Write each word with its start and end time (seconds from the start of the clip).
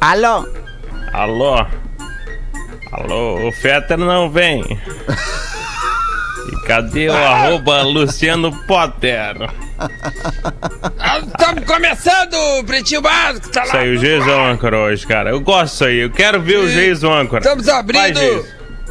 Alô? 0.00 0.46
Alô? 1.12 1.66
Alô, 2.92 3.48
o 3.48 3.52
Fetter 3.52 3.98
não 3.98 4.30
vem. 4.30 4.62
E 6.52 6.66
cadê 6.66 7.08
o 7.08 7.12
arroba 7.16 7.82
Luciano 7.82 8.52
Potter? 8.66 9.36
Estamos 11.26 11.64
começando 11.64 12.34
o 12.34 12.64
Pretinho 12.64 13.02
Básico, 13.02 13.50
tá 13.50 13.60
lá. 13.60 13.66
Isso 13.66 13.76
aí, 13.76 13.96
o 13.96 13.98
Jason 13.98 14.46
Âncora 14.46 14.78
hoje, 14.78 15.06
cara. 15.06 15.30
Eu 15.30 15.40
gosto 15.40 15.72
disso 15.72 15.84
aí. 15.84 15.98
Eu 15.98 16.10
quero 16.10 16.40
ver 16.40 16.58
o 16.58 16.70
Jason 16.70 17.12
Âncora. 17.12 17.42
Estamos 17.42 17.66
Vai, 17.66 17.74
abrindo 17.74 18.20
Jason. 18.20 18.44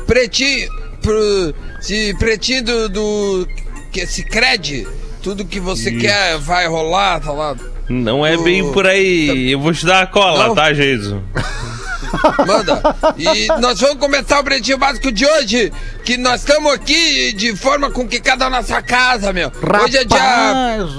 Pretinho, 0.05 0.69
pro, 1.01 1.55
se 1.81 2.13
Pretinho 2.19 2.63
do, 2.63 2.89
do 2.89 3.47
que 3.91 4.05
se 4.05 4.23
crede, 4.23 4.87
tudo 5.23 5.45
que 5.45 5.59
você 5.59 5.89
Isso. 5.89 6.01
quer 6.01 6.37
vai 6.37 6.67
rolar, 6.67 7.19
tá 7.21 7.31
lá. 7.31 7.55
Não 7.89 8.25
é 8.25 8.35
O- 8.37 8.43
bem 8.43 8.71
por 8.71 8.85
aí. 8.85 9.51
Eu 9.51 9.59
vou 9.59 9.73
te 9.73 9.85
dar 9.85 10.01
a 10.03 10.07
cola, 10.07 10.47
Não. 10.47 10.55
tá, 10.55 10.71
Jason? 10.71 11.21
Manda. 12.45 12.81
E 13.17 13.47
nós 13.59 13.79
vamos 13.79 13.97
começar 13.97 14.39
o 14.39 14.43
Pretinho 14.43 14.77
Básico 14.77 15.11
de 15.11 15.25
hoje, 15.25 15.71
que 16.05 16.15
nós 16.17 16.41
estamos 16.41 16.71
aqui 16.73 17.33
de 17.33 17.55
forma 17.55 17.89
com 17.91 18.07
que 18.07 18.19
cada 18.19 18.49
sua 18.63 18.81
casa, 18.81 19.33
meu. 19.33 19.51
Hoje 19.83 19.97
é 19.97 20.03
dia 20.05 20.17
Rapaz, 20.17 20.89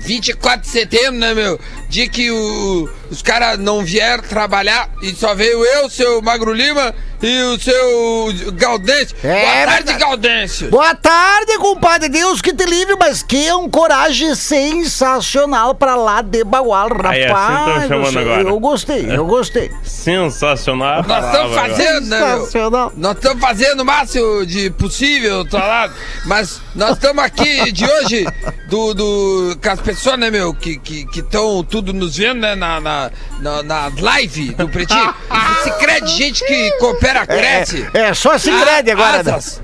24 0.00 0.60
de 0.62 0.68
setembro, 0.68 1.12
né, 1.20 1.34
meu? 1.34 1.58
Dia 1.90 2.08
que 2.08 2.30
o- 2.30 2.88
os 3.10 3.20
caras 3.20 3.58
não 3.58 3.84
vieram 3.84 4.22
trabalhar 4.22 4.88
e 5.02 5.12
só 5.12 5.34
veio 5.34 5.62
eu, 5.64 5.90
seu 5.90 6.22
Magro 6.22 6.52
Lima 6.52 6.94
e 7.20 7.42
o 7.42 7.58
seu 7.60 8.52
Gaudêncio. 8.52 9.14
É 9.24 9.66
Boa 9.66 9.66
tarde. 9.66 9.92
Gaudêncio. 9.98 10.70
Boa 10.70 10.94
tarde, 10.94 11.58
compadre. 11.58 12.08
Deus 12.08 12.40
que 12.40 12.54
te 12.54 12.64
livre, 12.64 12.94
mas 12.98 13.22
que 13.24 13.52
um 13.52 13.68
coragem 13.68 14.34
sensacional 14.36 15.74
pra 15.74 15.96
lá 15.96 16.22
de 16.22 16.44
Bagual, 16.44 16.88
rapaz. 16.88 17.16
Aí, 17.16 17.24
assim 17.26 17.88
tão 17.88 17.88
chamando 17.88 18.14
eu, 18.16 18.22
agora. 18.22 18.48
eu 18.48 18.60
gostei, 18.60 19.06
eu 19.16 19.26
gostei. 19.26 19.70
Sensacional. 19.82 20.98
Nós 21.02 21.06
palavra 21.06 21.30
estamos 21.30 21.56
fazendo, 21.56 22.06
né? 22.06 22.18
Sensacional. 22.36 22.92
Nós 22.96 23.16
estamos 23.16 23.40
fazendo 23.40 23.80
o 23.80 23.84
máximo 23.84 24.46
de 24.46 24.70
possível, 24.70 25.44
tá 25.44 25.58
lá? 25.58 25.90
Mas 26.24 26.60
nós 26.74 26.92
estamos 26.92 27.22
aqui 27.24 27.72
de 27.72 27.84
hoje 27.84 28.26
do, 28.68 28.94
do, 28.94 29.58
com 29.62 29.70
as 29.70 29.80
pessoas, 29.80 30.18
né, 30.18 30.30
meu, 30.30 30.54
que 30.54 30.70
estão 30.70 30.82
que, 30.84 31.06
que 31.06 31.22
tão 31.22 31.64
tudo 31.80 31.94
nos 31.94 32.16
vendo, 32.18 32.40
né, 32.40 32.54
na, 32.54 32.78
na, 32.78 33.10
na, 33.40 33.62
na 33.62 33.90
live 34.00 34.50
do 34.54 34.68
Pretinho. 34.68 35.14
Se 35.64 35.70
crede, 35.78 36.08
gente 36.14 36.44
que 36.44 36.70
coopera, 36.78 37.26
cresce. 37.26 37.86
É, 37.94 38.00
é 38.08 38.14
só 38.14 38.36
se 38.38 38.50
crede 38.50 38.90
Ah, 38.90 38.94
agora. 38.94 39.22
né? 39.22 39.32
asas. 39.32 39.60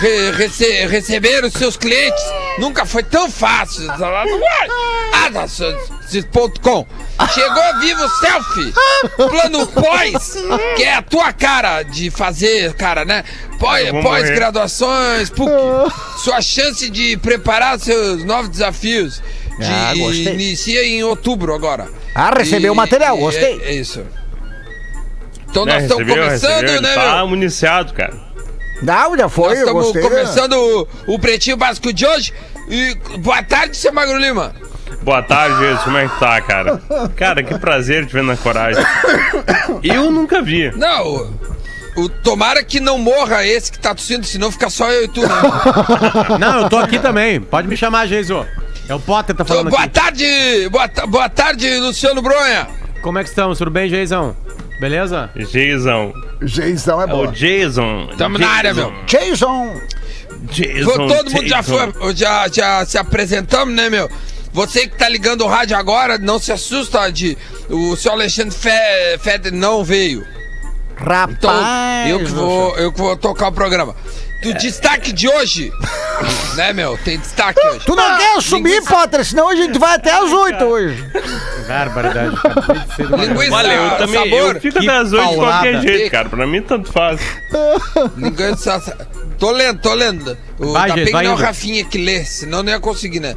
Re- 0.00 0.30
rece- 0.32 0.86
receber 0.86 1.44
os 1.44 1.52
seus 1.52 1.76
clientes 1.76 2.22
nunca 2.58 2.84
foi 2.86 3.02
tão 3.02 3.28
fácil. 3.30 3.86
Tá 3.86 4.24
Asas.com. 5.42 6.86
Chegou 7.32 7.80
Vivo 7.80 8.08
Selfie, 8.18 8.72
plano 9.16 9.66
pós, 9.68 10.36
que 10.76 10.82
é 10.82 10.94
a 10.94 11.02
tua 11.02 11.32
cara 11.32 11.82
de 11.82 12.10
fazer, 12.10 12.74
cara, 12.74 13.04
né? 13.04 13.24
Pós- 13.58 13.90
Pós-graduações, 14.02 15.30
PUC. 15.30 15.50
Sua 16.18 16.40
chance 16.42 16.90
de 16.90 17.16
preparar 17.16 17.78
seus 17.78 18.24
novos 18.24 18.48
desafios. 18.50 19.22
De, 19.58 19.64
Ah, 19.66 19.92
gostei. 19.96 20.34
inicia 20.34 20.84
em 20.86 21.02
outubro 21.04 21.54
agora. 21.54 21.88
Ah, 22.14 22.32
recebeu 22.36 22.72
o 22.72 22.76
material, 22.76 23.16
gostei. 23.16 23.60
É, 23.62 23.68
é 23.70 23.74
isso. 23.74 24.02
Então 25.50 25.64
Né, 25.64 25.74
nós 25.74 25.82
estamos 25.84 26.08
começando, 26.08 26.50
recebeu, 26.62 26.82
né, 26.82 26.94
Tá 26.94 27.16
meu? 27.18 27.28
municiado, 27.28 27.92
cara. 27.94 28.14
Não, 28.82 29.16
já 29.16 29.28
foi, 29.28 29.50
Nós 29.50 29.58
estamos 29.60 29.82
gostei. 29.84 30.02
começando 30.02 30.52
o, 31.06 31.14
o 31.14 31.18
Pretinho 31.18 31.56
Básico 31.56 31.92
de 31.92 32.04
hoje. 32.04 32.32
E 32.68 32.96
boa 33.18 33.42
tarde, 33.42 33.76
seu 33.76 33.92
Magro 33.92 34.18
Lima. 34.18 34.52
Boa 35.02 35.22
tarde, 35.22 35.56
Jesus. 35.58 35.82
Como 35.82 35.96
é 35.98 36.08
que 36.08 36.18
tá, 36.18 36.40
cara? 36.40 36.82
Cara, 37.14 37.42
que 37.42 37.56
prazer 37.58 38.06
te 38.06 38.12
ver 38.12 38.22
na 38.24 38.36
coragem. 38.36 38.82
Eu 39.82 40.10
nunca 40.10 40.42
vi. 40.42 40.70
Não, 40.76 41.30
o, 41.96 42.08
tomara 42.08 42.64
que 42.64 42.80
não 42.80 42.98
morra 42.98 43.46
esse 43.46 43.70
que 43.70 43.78
tá 43.78 43.94
tossindo, 43.94 44.26
senão 44.26 44.50
fica 44.50 44.68
só 44.70 44.90
eu 44.90 45.04
e 45.04 45.08
tu, 45.08 45.20
né? 45.20 45.28
Não, 46.40 46.62
eu 46.62 46.68
tô 46.68 46.76
aqui 46.78 46.98
também. 46.98 47.40
Pode 47.40 47.68
me 47.68 47.76
chamar, 47.76 48.06
Geiso. 48.06 48.44
É 48.88 48.94
o 48.94 49.00
Potter 49.00 49.34
que 49.34 49.38
tá 49.38 49.44
falando 49.44 49.70
boa 49.70 49.82
aqui. 49.82 49.92
tarde, 49.94 50.68
boa, 50.70 50.88
ta- 50.88 51.06
boa 51.06 51.28
tarde, 51.28 51.78
Luciano 51.78 52.20
Bronha. 52.20 52.68
Como 53.02 53.18
é 53.18 53.22
que 53.22 53.28
estamos? 53.30 53.58
Tudo 53.58 53.70
bem, 53.70 53.88
Geizão? 53.88 54.36
Beleza? 54.80 55.30
Jason. 55.36 56.12
Jason 56.42 57.00
é 57.02 57.10
É 57.10 57.14
o 57.14 57.26
Jason. 57.28 58.08
Tamo 58.18 58.38
na 58.38 58.48
área, 58.48 58.74
meu. 58.74 58.92
Jason. 59.06 59.80
Jason. 60.50 61.08
Todo 61.08 61.30
mundo 61.30 61.46
já, 61.48 61.60
Jason. 61.62 61.92
foi, 61.92 62.16
já, 62.16 62.48
já 62.48 62.84
se 62.84 62.98
apresentamos, 62.98 63.74
né, 63.74 63.88
meu? 63.88 64.10
Você 64.52 64.86
que 64.86 64.96
tá 64.96 65.08
ligando 65.08 65.42
o 65.42 65.48
rádio 65.48 65.76
agora, 65.76 66.18
não 66.18 66.38
se 66.38 66.52
assusta 66.52 67.10
de 67.10 67.36
o 67.70 67.96
seu 67.96 68.12
Alexandre 68.12 68.54
Fe- 68.56 69.18
Feder 69.20 69.52
não 69.52 69.82
veio. 69.82 70.24
Rapaz. 70.96 71.32
Então, 71.38 72.08
eu 72.08 72.18
que 72.20 72.24
vou, 72.26 72.76
eu 72.78 72.92
que 72.92 72.98
vou 72.98 73.16
tocar 73.16 73.48
o 73.48 73.52
programa. 73.52 73.96
Do 74.44 74.54
destaque 74.54 75.12
de 75.12 75.28
hoje, 75.28 75.72
né, 76.56 76.72
meu? 76.72 76.98
Tem 77.04 77.18
destaque 77.18 77.58
hoje. 77.66 77.80
Tu 77.86 77.94
não 77.96 78.16
quer 78.18 78.40
subir, 78.42 78.68
linguiça- 78.74 78.90
Potter, 78.94 79.24
senão 79.24 79.48
a 79.48 79.56
gente 79.56 79.78
vai 79.78 79.94
até 79.96 80.10
às 80.12 80.30
8 80.30 80.64
hoje. 80.64 81.10
Barbaridade. 81.66 82.36
Linguiça 82.98 83.54
Olha, 83.54 83.72
eu 83.72 83.90
também 83.96 84.14
sabor. 84.30 84.54
eu 84.56 84.60
fico 84.60 84.84
das 84.84 85.12
oito 85.12 85.28
de 85.30 85.34
qualquer 85.36 85.80
jeito, 85.80 86.10
cara. 86.10 86.28
Pra 86.28 86.46
mim, 86.46 86.62
tanto 86.62 86.92
faz. 86.92 87.20
Linguiça 88.16 88.96
Tô 89.38 89.50
lendo, 89.50 89.80
tô 89.80 89.92
lendo. 89.94 90.38
O, 90.58 90.72
Vai, 90.72 90.82
ainda 90.82 90.94
gente, 90.96 91.04
bem 91.06 91.12
vai 91.12 91.22
que 91.24 91.28
não 91.28 91.36
é 91.36 91.40
o. 91.40 91.44
Rafinha 91.46 91.84
que 91.84 91.98
lê, 91.98 92.24
senão 92.24 92.62
não 92.62 92.70
ia 92.72 92.78
conseguir, 92.80 93.20
né? 93.20 93.34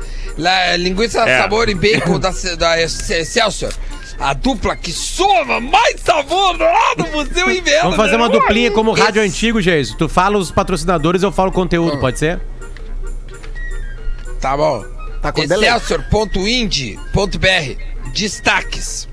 Linguiça 0.77 1.21
É. 1.27 1.41
sabor 1.41 1.69
e 1.69 1.73
bacon 1.73 2.19
da, 2.19 2.31
da 2.57 2.79
Excelsior. 2.81 3.73
A 4.19 4.33
dupla 4.33 4.75
que 4.75 4.91
soma 4.91 5.59
mais 5.61 6.01
sabor 6.01 6.57
lá 6.59 6.95
no 6.97 7.07
Museu 7.11 7.51
Inventa. 7.51 7.83
Vamos 7.83 7.97
fazer 7.97 8.17
né? 8.17 8.23
uma 8.23 8.29
duplinha 8.29 8.71
como 8.71 8.93
Esse- 8.93 9.01
rádio 9.01 9.21
antigo, 9.21 9.61
Geiso. 9.61 9.95
Tu 9.95 10.09
fala 10.09 10.37
os 10.37 10.49
patrocinadores, 10.51 11.21
eu 11.21 11.31
falo 11.31 11.49
o 11.49 11.53
conteúdo, 11.53 11.99
pode 11.99 12.17
ser? 12.17 12.39
Tá 14.41 14.57
bom. 14.57 14.83
Tá 15.21 15.31
com. 15.31 15.43
Excelsior.ind.br 15.43 17.81
Destaques. 18.13 19.07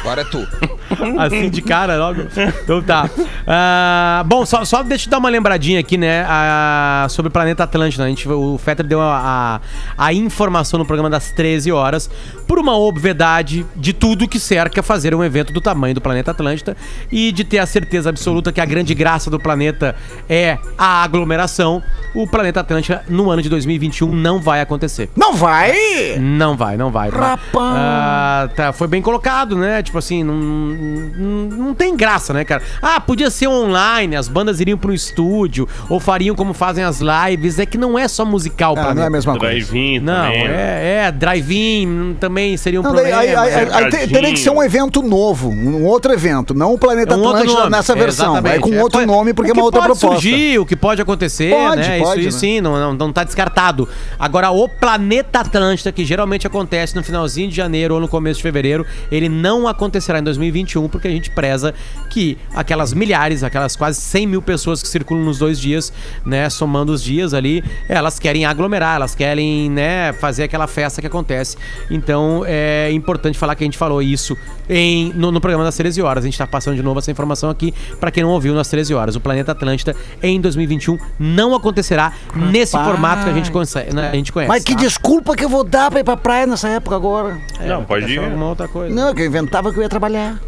Agora 0.00 0.22
é 0.22 0.24
tu. 0.24 0.38
Assim 1.18 1.50
de 1.50 1.62
cara 1.62 1.96
logo. 1.96 2.22
Então 2.62 2.82
tá. 2.82 3.08
Ah, 3.46 4.22
bom, 4.26 4.44
só, 4.44 4.64
só 4.64 4.82
deixa 4.82 5.06
eu 5.06 5.10
dar 5.10 5.18
uma 5.18 5.28
lembradinha 5.28 5.80
aqui, 5.80 5.96
né? 5.96 6.24
ah, 6.28 7.06
sobre 7.08 7.28
o 7.28 7.32
planeta 7.32 7.64
Atlântida. 7.64 8.04
A 8.04 8.08
gente, 8.08 8.28
o 8.28 8.58
Fetter 8.58 8.86
deu 8.86 9.00
a, 9.00 9.60
a, 9.96 10.06
a 10.06 10.12
informação 10.12 10.78
no 10.78 10.86
programa 10.86 11.10
das 11.10 11.30
13 11.32 11.72
horas 11.72 12.10
por 12.46 12.58
uma 12.58 12.76
obviedade 12.76 13.66
de 13.76 13.92
tudo 13.92 14.28
que 14.28 14.38
cerca 14.38 14.82
fazer 14.82 15.14
um 15.14 15.22
evento 15.22 15.52
do 15.52 15.60
tamanho 15.60 15.94
do 15.94 16.00
planeta 16.00 16.30
Atlântida 16.30 16.76
e 17.10 17.32
de 17.32 17.44
ter 17.44 17.58
a 17.58 17.66
certeza 17.66 18.10
absoluta 18.10 18.52
que 18.52 18.60
a 18.60 18.64
grande 18.64 18.94
graça 18.94 19.30
do 19.30 19.38
planeta 19.38 19.94
é 20.28 20.58
a 20.76 21.02
aglomeração. 21.02 21.82
O 22.14 22.26
planeta 22.26 22.60
Atlântida 22.60 23.04
no 23.08 23.30
ano 23.30 23.42
de 23.42 23.48
2021 23.48 24.12
não 24.12 24.40
vai 24.40 24.60
acontecer. 24.60 25.10
Não 25.16 25.34
vai? 25.34 25.74
Não 26.18 26.56
vai, 26.56 26.76
não 26.76 26.90
vai. 26.90 27.10
Rapaz. 27.10 27.50
Ah, 27.54 28.48
tá, 28.54 28.72
foi 28.72 28.88
bem 28.88 29.02
colocado, 29.02 29.56
né? 29.56 29.82
Tipo 29.82 29.98
assim, 29.98 30.24
não, 30.24 30.34
não, 30.80 31.74
tem 31.74 31.96
graça, 31.96 32.32
né, 32.32 32.44
cara? 32.44 32.62
Ah, 32.80 33.00
podia 33.00 33.30
ser 33.30 33.48
online, 33.48 34.16
as 34.16 34.28
bandas 34.28 34.60
iriam 34.60 34.78
pro 34.78 34.92
estúdio, 34.92 35.68
ou 35.88 36.00
fariam 36.00 36.34
como 36.34 36.52
fazem 36.54 36.82
as 36.84 37.00
lives. 37.00 37.58
É 37.58 37.66
que 37.66 37.76
não 37.78 37.98
é 37.98 38.08
só 38.08 38.24
musical, 38.24 38.74
Ah, 38.78 38.82
pra 38.84 38.94
não 38.94 39.02
é 39.02 39.06
a 39.06 39.10
mesma 39.10 39.36
coisa. 39.38 39.50
Drive-in 39.50 40.00
Não, 40.00 40.14
também. 40.24 40.46
é, 40.46 41.02
é 41.06 41.12
drive-in 41.12 42.16
também 42.18 42.56
seria 42.56 42.80
um 42.80 42.82
Não, 42.82 42.92
daí, 42.94 43.10
problema. 43.12 43.20
aí, 43.42 43.54
aí- 43.54 43.64
né? 43.66 43.70
aí 43.72 43.90
te- 43.90 44.08
teria 44.12 44.32
que 44.32 44.38
ser 44.38 44.50
um 44.50 44.62
evento 44.62 45.02
novo, 45.02 45.48
um 45.50 45.84
outro 45.84 46.12
evento, 46.12 46.54
não 46.54 46.74
o 46.74 46.78
Planeta 46.78 47.14
É 47.14 47.16
um 47.16 47.20
outro 47.20 47.36
Atlântida 47.38 47.60
nome, 47.60 47.70
nessa 47.72 47.94
versão. 47.94 48.32
exatamente. 48.32 48.56
É 48.56 48.60
com 48.60 48.74
É, 48.74 48.82
outro 48.82 48.98
pode- 49.00 49.06
nome, 49.06 49.34
porque 49.34 49.50
o 49.50 49.52
é 49.52 49.54
que 49.54 49.58
uma 49.60 49.64
outra 49.64 49.80
pode 49.82 49.98
proposta. 49.98 50.20
surgir, 50.22 50.58
o 50.58 50.66
que 50.66 50.76
pode 50.76 51.00
acontecer, 51.02 51.50
Pode, 51.52 51.76
né? 51.80 51.98
pode, 51.98 52.10
isso, 52.10 52.16
né? 52.22 52.28
isso 52.28 52.38
sim, 52.38 52.60
não, 52.60 52.78
não, 52.78 52.94
não 52.94 53.12
tá 53.12 53.24
descartado. 53.24 53.88
Agora, 54.18 54.50
o 54.50 54.68
Planeta 54.68 55.40
Atlântida, 55.40 55.92
que 55.92 56.04
geralmente 56.04 56.46
acontece 56.46 56.94
no 56.96 57.02
finalzinho 57.02 57.48
de 57.48 57.56
janeiro 57.56 57.94
ou 57.94 58.00
no 58.00 58.08
começo 58.08 58.36
de 58.38 58.42
fevereiro, 58.42 58.86
ele 59.10 59.28
não 59.28 59.66
acontecerá 59.68 60.18
em 60.18 60.22
2021 60.22 60.69
2021, 60.70 60.88
porque 60.88 61.08
a 61.08 61.10
gente 61.10 61.30
preza 61.30 61.74
que 62.08 62.38
aquelas 62.54 62.92
milhares, 62.92 63.42
aquelas 63.42 63.76
quase 63.76 64.00
100 64.00 64.26
mil 64.26 64.42
pessoas 64.42 64.82
que 64.82 64.88
circulam 64.88 65.24
nos 65.24 65.38
dois 65.38 65.58
dias, 65.58 65.92
né, 66.24 66.48
somando 66.48 66.92
os 66.92 67.02
dias 67.02 67.34
ali, 67.34 67.64
elas 67.88 68.18
querem 68.18 68.44
aglomerar, 68.44 68.96
elas 68.96 69.14
querem, 69.14 69.70
né, 69.70 70.12
fazer 70.12 70.44
aquela 70.44 70.66
festa 70.66 71.00
que 71.00 71.06
acontece. 71.06 71.56
Então 71.90 72.44
é 72.46 72.90
importante 72.92 73.38
falar 73.38 73.54
que 73.54 73.64
a 73.64 73.66
gente 73.66 73.78
falou 73.78 74.00
isso 74.00 74.36
em, 74.68 75.12
no, 75.14 75.32
no 75.32 75.40
programa 75.40 75.64
das 75.64 75.76
13 75.76 76.00
horas. 76.02 76.24
A 76.24 76.26
gente 76.26 76.38
tá 76.38 76.46
passando 76.46 76.76
de 76.76 76.82
novo 76.82 76.98
essa 76.98 77.10
informação 77.10 77.50
aqui 77.50 77.74
para 77.98 78.10
quem 78.10 78.22
não 78.22 78.30
ouviu 78.30 78.54
nas 78.54 78.68
13 78.68 78.94
horas. 78.94 79.16
O 79.16 79.20
Planeta 79.20 79.52
Atlântida 79.52 79.94
em 80.22 80.40
2021 80.40 80.98
não 81.18 81.54
acontecerá 81.54 82.12
nesse 82.34 82.72
formato 82.72 83.24
que 83.24 83.30
a 83.30 83.34
gente, 83.34 83.50
conhece, 83.50 83.78
né, 83.92 84.10
a 84.10 84.14
gente 84.14 84.32
conhece. 84.32 84.48
Mas 84.48 84.64
que 84.64 84.74
tá? 84.74 84.80
desculpa 84.80 85.34
que 85.34 85.44
eu 85.44 85.48
vou 85.48 85.64
dar 85.64 85.90
pra 85.90 86.00
ir 86.00 86.04
pra 86.04 86.16
praia 86.16 86.46
nessa 86.46 86.68
época 86.68 86.96
agora. 86.96 87.38
Não, 87.66 87.84
pode 87.84 88.06
é 88.06 88.08
ir. 88.08 88.18
alguma 88.18 88.48
outra 88.48 88.68
coisa. 88.68 88.94
Não, 88.94 89.14
que 89.14 89.22
eu 89.22 89.26
inventava 89.26 89.72
que 89.72 89.78
eu 89.78 89.82
ia 89.82 89.88
trabalhar. 89.88 90.38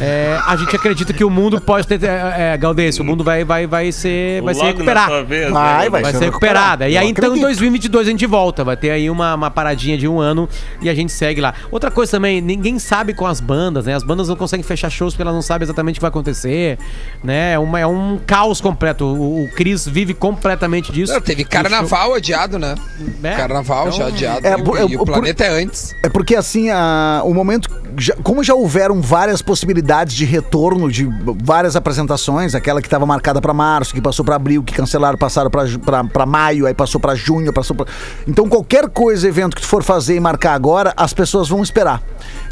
É, 0.00 0.38
a 0.46 0.56
gente 0.56 0.74
acredita 0.76 1.12
que 1.12 1.24
o 1.24 1.30
mundo 1.30 1.60
pode 1.60 1.86
ter. 1.86 2.02
É, 2.04 2.52
é, 2.54 2.56
Galdês, 2.58 2.98
o 2.98 3.04
mundo 3.04 3.22
vai, 3.24 3.44
vai, 3.44 3.66
vai, 3.66 3.90
ser, 3.92 4.42
vai 4.42 4.54
se 4.54 4.62
recuperar. 4.62 5.08
na 5.08 5.14
sua 5.16 5.24
vez, 5.24 5.50
Vai, 5.50 5.84
né? 5.84 5.90
vai. 5.90 6.02
Vai 6.02 6.12
ser 6.12 6.18
ser 6.18 6.24
recuperada. 6.26 6.88
E 6.88 6.96
aí, 6.98 7.08
então, 7.08 7.24
em 7.24 7.28
acredito. 7.28 7.42
2022 7.46 8.06
a 8.06 8.10
gente 8.10 8.26
volta. 8.26 8.62
Vai 8.64 8.76
ter 8.76 8.90
aí 8.90 9.08
uma, 9.10 9.34
uma 9.34 9.50
paradinha 9.50 9.96
de 9.96 10.06
um 10.06 10.20
ano 10.20 10.48
e 10.82 10.88
a 10.90 10.94
gente 10.94 11.12
segue 11.12 11.40
lá. 11.40 11.54
Outra 11.70 11.90
coisa 11.90 12.12
também, 12.12 12.40
ninguém 12.40 12.78
sabe 12.78 13.14
com 13.14 13.26
as 13.26 13.40
bandas, 13.40 13.86
né? 13.86 13.94
As 13.94 14.02
bandas 14.02 14.28
não 14.28 14.36
conseguem 14.36 14.62
fechar 14.64 14.90
shows 14.90 15.14
porque 15.14 15.22
elas 15.22 15.34
não 15.34 15.42
sabem 15.42 15.64
exatamente 15.64 15.94
o 15.96 15.98
que 15.98 16.02
vai 16.02 16.08
acontecer, 16.10 16.78
né? 17.24 17.52
É, 17.54 17.58
uma, 17.58 17.78
é 17.80 17.86
um 17.86 18.18
caos 18.26 18.60
completo. 18.60 19.04
O, 19.04 19.44
o 19.44 19.48
Cris 19.54 19.86
vive 19.86 20.12
completamente 20.14 20.92
disso. 20.92 21.12
Não, 21.12 21.20
teve 21.20 21.44
carnaval 21.44 22.14
adiado, 22.14 22.58
né? 22.58 22.74
É, 23.22 23.34
Carnaval 23.36 23.86
então- 23.88 23.98
já 23.98 24.06
adiado. 24.08 24.46
É, 24.46 24.50
e, 24.58 24.62
o- 24.62 24.76
e 24.76 24.80
é, 24.80 24.84
o 24.96 24.98
por- 24.98 25.06
planeta 25.06 25.44
é 25.44 25.48
antes. 25.62 25.94
É 26.02 26.08
porque 26.08 26.36
assim, 26.36 26.70
a- 26.70 27.22
o 27.24 27.32
momento. 27.34 27.79
Já- 27.96 28.14
como 28.22 28.42
já 28.42 28.54
houveram 28.54 29.00
várias 29.00 29.42
possibilidades 29.42 30.14
de 30.14 30.24
retorno 30.24 30.90
de 30.90 31.08
várias 31.42 31.76
apresentações, 31.76 32.54
aquela 32.54 32.80
que 32.80 32.86
estava 32.86 33.04
marcada 33.06 33.40
para 33.40 33.52
março, 33.52 33.94
que 33.94 34.00
passou 34.00 34.24
para 34.24 34.36
abril, 34.36 34.62
que 34.62 34.74
cancelaram, 34.74 35.16
passaram 35.18 35.50
para 35.50 36.26
maio, 36.26 36.66
aí 36.66 36.74
passou 36.74 37.00
para 37.00 37.14
junho, 37.14 37.52
passou. 37.52 37.76
Então 38.26 38.48
qualquer 38.48 38.88
coisa, 38.88 39.26
evento 39.28 39.54
que 39.56 39.62
tu 39.62 39.68
for 39.68 39.82
fazer 39.82 40.16
e 40.16 40.20
marcar 40.20 40.54
agora, 40.54 40.92
as 40.96 41.12
pessoas 41.12 41.48
vão 41.48 41.62
esperar. 41.62 42.02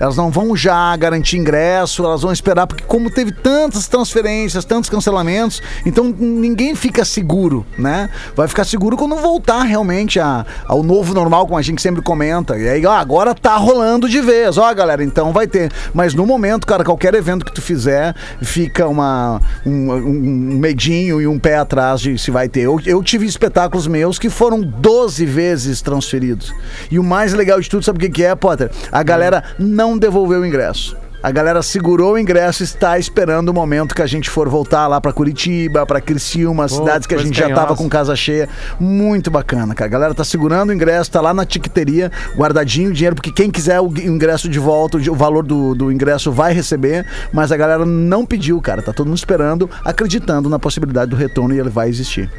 Elas 0.01 0.17
não 0.17 0.31
vão 0.31 0.57
já 0.57 0.97
garantir 0.97 1.37
ingresso, 1.37 2.05
elas 2.05 2.23
vão 2.23 2.33
esperar, 2.33 2.67
porque 2.67 2.85
como 2.85 3.11
teve 3.11 3.33
tantas 3.33 3.87
transferências, 3.89 4.65
tantos 4.65 4.89
cancelamentos, 4.91 5.63
então 5.85 6.05
ninguém 6.19 6.75
fica 6.75 7.05
seguro, 7.05 7.67
né? 7.79 8.09
Vai 8.35 8.49
ficar 8.49 8.65
seguro 8.65 8.97
quando 8.97 9.17
voltar 9.17 9.63
realmente 9.63 10.19
a- 10.21 10.45
ao 10.67 10.83
novo 10.83 11.15
normal, 11.15 11.47
como 11.47 11.59
a 11.59 11.63
gente 11.63 11.83
sempre 11.83 12.03
comenta. 12.03 12.57
E 12.57 12.69
aí, 12.69 12.87
ó, 12.87 12.93
agora 12.93 13.35
tá 13.35 13.57
rolando 13.57 14.09
de 14.09 14.21
vez, 14.21 14.57
ó, 14.59 14.73
galera, 14.73 15.03
então 15.03 15.28
vai 15.33 15.47
ter. 15.47 15.71
Mas 15.93 16.15
no 16.15 16.27
momento, 16.27 16.67
cara, 16.67 16.85
qualquer 16.85 17.15
evento 17.15 17.45
que 17.45 17.53
tu 17.53 17.63
fizer, 17.63 18.15
fica 18.43 18.87
uma, 18.87 19.41
um, 19.65 19.93
um 19.93 20.59
medinho 20.59 21.21
e 21.21 21.27
um 21.27 21.39
pé 21.39 21.59
atrás 21.59 22.01
de 22.01 22.19
se 22.19 22.31
vai 22.31 22.49
ter. 22.49 22.63
Eu, 22.63 22.81
eu 22.85 23.03
tive 23.03 23.27
espetáculos 23.27 23.87
meus 23.87 24.19
que 24.19 24.29
foram 24.29 24.61
12 24.61 25.25
vezes 25.27 25.83
transferidos. 25.83 26.55
E 26.91 26.99
o 26.99 27.05
mais 27.05 27.33
legal 27.33 27.61
de 27.61 27.69
tudo, 27.69 27.85
sabe 27.85 27.99
o 27.99 28.01
que, 28.01 28.11
que 28.11 28.25
é, 28.25 28.35
Potter? 28.35 28.71
A 28.91 29.03
galera 29.03 29.43
não 29.59 29.97
devolveu 29.99 30.41
o 30.41 30.47
ingresso. 30.47 30.97
A 31.21 31.33
galera 31.33 31.63
segurou 31.63 32.13
o 32.13 32.19
ingresso 32.19 32.63
e 32.63 32.65
está 32.65 32.97
esperando 32.97 33.49
o 33.49 33.55
momento 33.55 33.93
que 33.93 34.03
a 34.03 34.07
gente 34.07 34.31
for 34.31 34.49
voltar 34.49 34.87
lá 34.87 35.01
pra 35.01 35.13
Curitiba, 35.13 35.85
pra 35.85 36.01
Criciúma, 36.01 36.69
Pô, 36.69 36.77
cidades 36.77 37.09
que 37.09 37.15
a 37.15 37.19
gente 37.19 37.37
já 37.37 37.53
tava 37.53 37.75
com 37.75 37.89
casa 37.89 38.15
cheia. 38.15 38.49
Muito 38.79 39.29
bacana, 39.29 39.75
cara. 39.75 39.89
A 39.89 39.91
galera 39.91 40.15
tá 40.15 40.23
segurando 40.23 40.71
o 40.71 40.73
ingresso, 40.73 41.11
tá 41.11 41.21
lá 41.21 41.35
na 41.35 41.45
tiqueteria, 41.45 42.13
guardadinho 42.37 42.91
o 42.91 42.93
dinheiro, 42.93 43.17
porque 43.17 43.33
quem 43.33 43.51
quiser 43.51 43.81
o 43.81 43.89
ingresso 43.99 44.49
de 44.49 44.61
volta, 44.61 44.97
o 44.97 45.15
valor 45.15 45.45
do, 45.45 45.75
do 45.75 45.91
ingresso 45.91 46.31
vai 46.31 46.53
receber, 46.53 47.05
mas 47.33 47.51
a 47.51 47.57
galera 47.57 47.85
não 47.85 48.25
pediu, 48.25 48.61
cara. 48.61 48.81
Tá 48.81 48.93
todo 48.93 49.09
mundo 49.09 49.19
esperando, 49.19 49.69
acreditando 49.85 50.49
na 50.49 50.59
possibilidade 50.59 51.11
do 51.11 51.17
retorno 51.17 51.53
e 51.53 51.59
ele 51.59 51.69
vai 51.69 51.89
existir. 51.89 52.31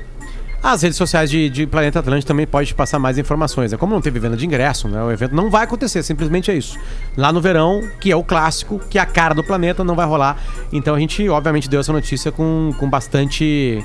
As 0.62 0.82
redes 0.82 0.98
sociais 0.98 1.30
de, 1.30 1.50
de 1.50 1.66
Planeta 1.66 2.00
Atlântico 2.00 2.28
também 2.28 2.46
pode 2.46 2.68
te 2.68 2.76
passar 2.76 3.00
mais 3.00 3.18
informações. 3.18 3.72
É 3.72 3.78
como 3.78 3.94
não 3.94 4.02
teve 4.02 4.20
venda 4.20 4.36
de 4.36 4.46
ingresso, 4.46 4.90
né? 4.90 5.02
O 5.02 5.10
evento 5.10 5.34
não 5.34 5.50
vai 5.50 5.64
acontecer, 5.64 6.04
simplesmente 6.04 6.52
é 6.52 6.56
isso. 6.56 6.78
Lá 7.16 7.32
no 7.32 7.40
verão, 7.40 7.88
que 8.02 8.12
é 8.12 8.16
o 8.16 8.24
clássico, 8.24 8.80
que 8.90 8.98
é 8.98 9.02
a 9.02 9.06
cara 9.06 9.34
do 9.34 9.44
planeta, 9.44 9.84
não 9.84 9.96
vai 9.96 10.06
rolar. 10.06 10.38
Então 10.74 10.96
a 10.96 11.00
gente, 11.00 11.28
obviamente, 11.30 11.70
deu 11.70 11.80
essa 11.80 11.94
notícia 11.94 12.30
com, 12.32 12.74
com 12.78 12.90
bastante 12.90 13.84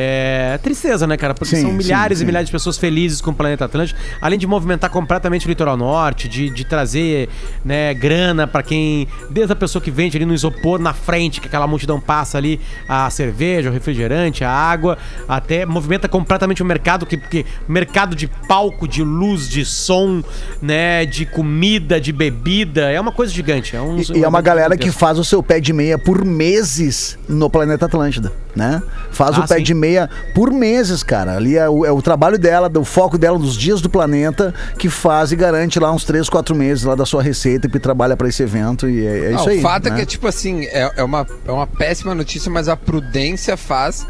é, 0.00 0.56
tristeza, 0.62 1.08
né, 1.08 1.16
cara? 1.16 1.34
Porque 1.34 1.56
Sim, 1.56 1.62
são 1.62 1.72
milhares 1.72 2.18
sim, 2.18 2.22
e 2.22 2.24
sim. 2.24 2.26
milhares 2.26 2.46
de 2.46 2.52
pessoas 2.52 2.78
felizes 2.78 3.20
com 3.20 3.32
o 3.32 3.34
Planeta 3.34 3.64
Atlântico, 3.64 3.98
além 4.20 4.38
de 4.38 4.46
movimentar 4.46 4.88
completamente 4.90 5.44
o 5.44 5.48
litoral 5.48 5.76
norte, 5.76 6.28
de, 6.28 6.48
de 6.50 6.64
trazer 6.64 7.28
né, 7.64 7.92
grana 7.94 8.46
pra 8.46 8.62
quem. 8.62 9.08
Desde 9.28 9.52
a 9.52 9.56
pessoa 9.56 9.82
que 9.82 9.90
vende 9.90 10.16
ali 10.16 10.24
no 10.24 10.32
isopor 10.32 10.78
na 10.78 10.92
frente, 10.92 11.40
que 11.40 11.48
aquela 11.48 11.66
multidão 11.66 12.00
passa 12.00 12.38
ali 12.38 12.60
a 12.88 13.10
cerveja, 13.10 13.70
o 13.70 13.72
refrigerante, 13.72 14.44
a 14.44 14.50
água, 14.52 14.96
até 15.28 15.66
movimenta 15.66 16.08
completamente 16.08 16.62
o 16.62 16.66
mercado, 16.66 17.04
que, 17.04 17.16
que 17.16 17.44
mercado 17.66 18.14
de 18.14 18.28
palco, 18.46 18.86
de 18.86 19.02
luz, 19.02 19.48
de 19.48 19.64
som, 19.64 20.22
né, 20.62 21.06
de 21.06 21.26
comida, 21.26 22.00
de 22.00 22.12
bebida, 22.12 22.88
é 22.88 23.00
uma 23.00 23.10
coisa 23.10 23.32
gigante. 23.32 23.74
É 23.74 23.80
um, 23.80 23.98
E, 23.98 24.18
e 24.18 24.22
é 24.22 24.28
uma 24.28 24.40
galera 24.40 24.76
que 24.76 24.92
faz 24.92 25.18
o 25.18 25.24
seu 25.24 25.42
pé 25.42 25.58
de 25.58 25.72
meia 25.72 25.98
por 25.98 26.24
meses 26.24 27.18
no 27.28 27.50
planeta 27.50 27.86
Atlântida, 27.86 28.32
né? 28.58 28.82
Faz 29.12 29.38
Ah, 29.38 29.40
o 29.40 29.48
pé 29.48 29.56
sim. 29.56 29.62
de 29.62 29.72
meia 29.72 30.10
por 30.34 30.50
meses, 30.50 31.02
cara. 31.02 31.36
Ali 31.36 31.56
é 31.56 31.68
o, 31.68 31.86
é 31.86 31.90
o 31.92 32.02
trabalho 32.02 32.38
dela, 32.38 32.68
do 32.68 32.84
foco 32.84 33.16
dela 33.16 33.38
nos 33.38 33.56
dias 33.56 33.80
do 33.80 33.88
planeta, 33.88 34.52
que 34.78 34.90
faz 34.90 35.32
e 35.32 35.36
garante 35.36 35.78
lá 35.78 35.90
uns 35.92 36.04
3, 36.04 36.28
4 36.28 36.54
meses 36.54 36.84
lá 36.84 36.94
da 36.94 37.06
sua 37.06 37.22
receita 37.22 37.68
que 37.68 37.78
trabalha 37.78 38.16
pra 38.16 38.28
esse 38.28 38.42
evento. 38.42 38.88
E 38.88 39.06
é, 39.06 39.18
é 39.26 39.30
Não, 39.30 39.38
isso 39.40 39.48
aí. 39.48 39.58
o 39.60 39.62
fato 39.62 39.88
né? 39.88 39.96
é 39.96 40.00
que, 40.00 40.06
tipo 40.06 40.26
assim, 40.26 40.64
é, 40.66 40.92
é 40.96 41.02
uma, 41.04 41.26
é 41.46 41.50
uma 41.52 41.66
péssima 41.66 42.14
notícia, 42.14 42.50
mas 42.50 42.68
a 42.68 42.76
prudência 42.76 43.56
faz 43.56 44.06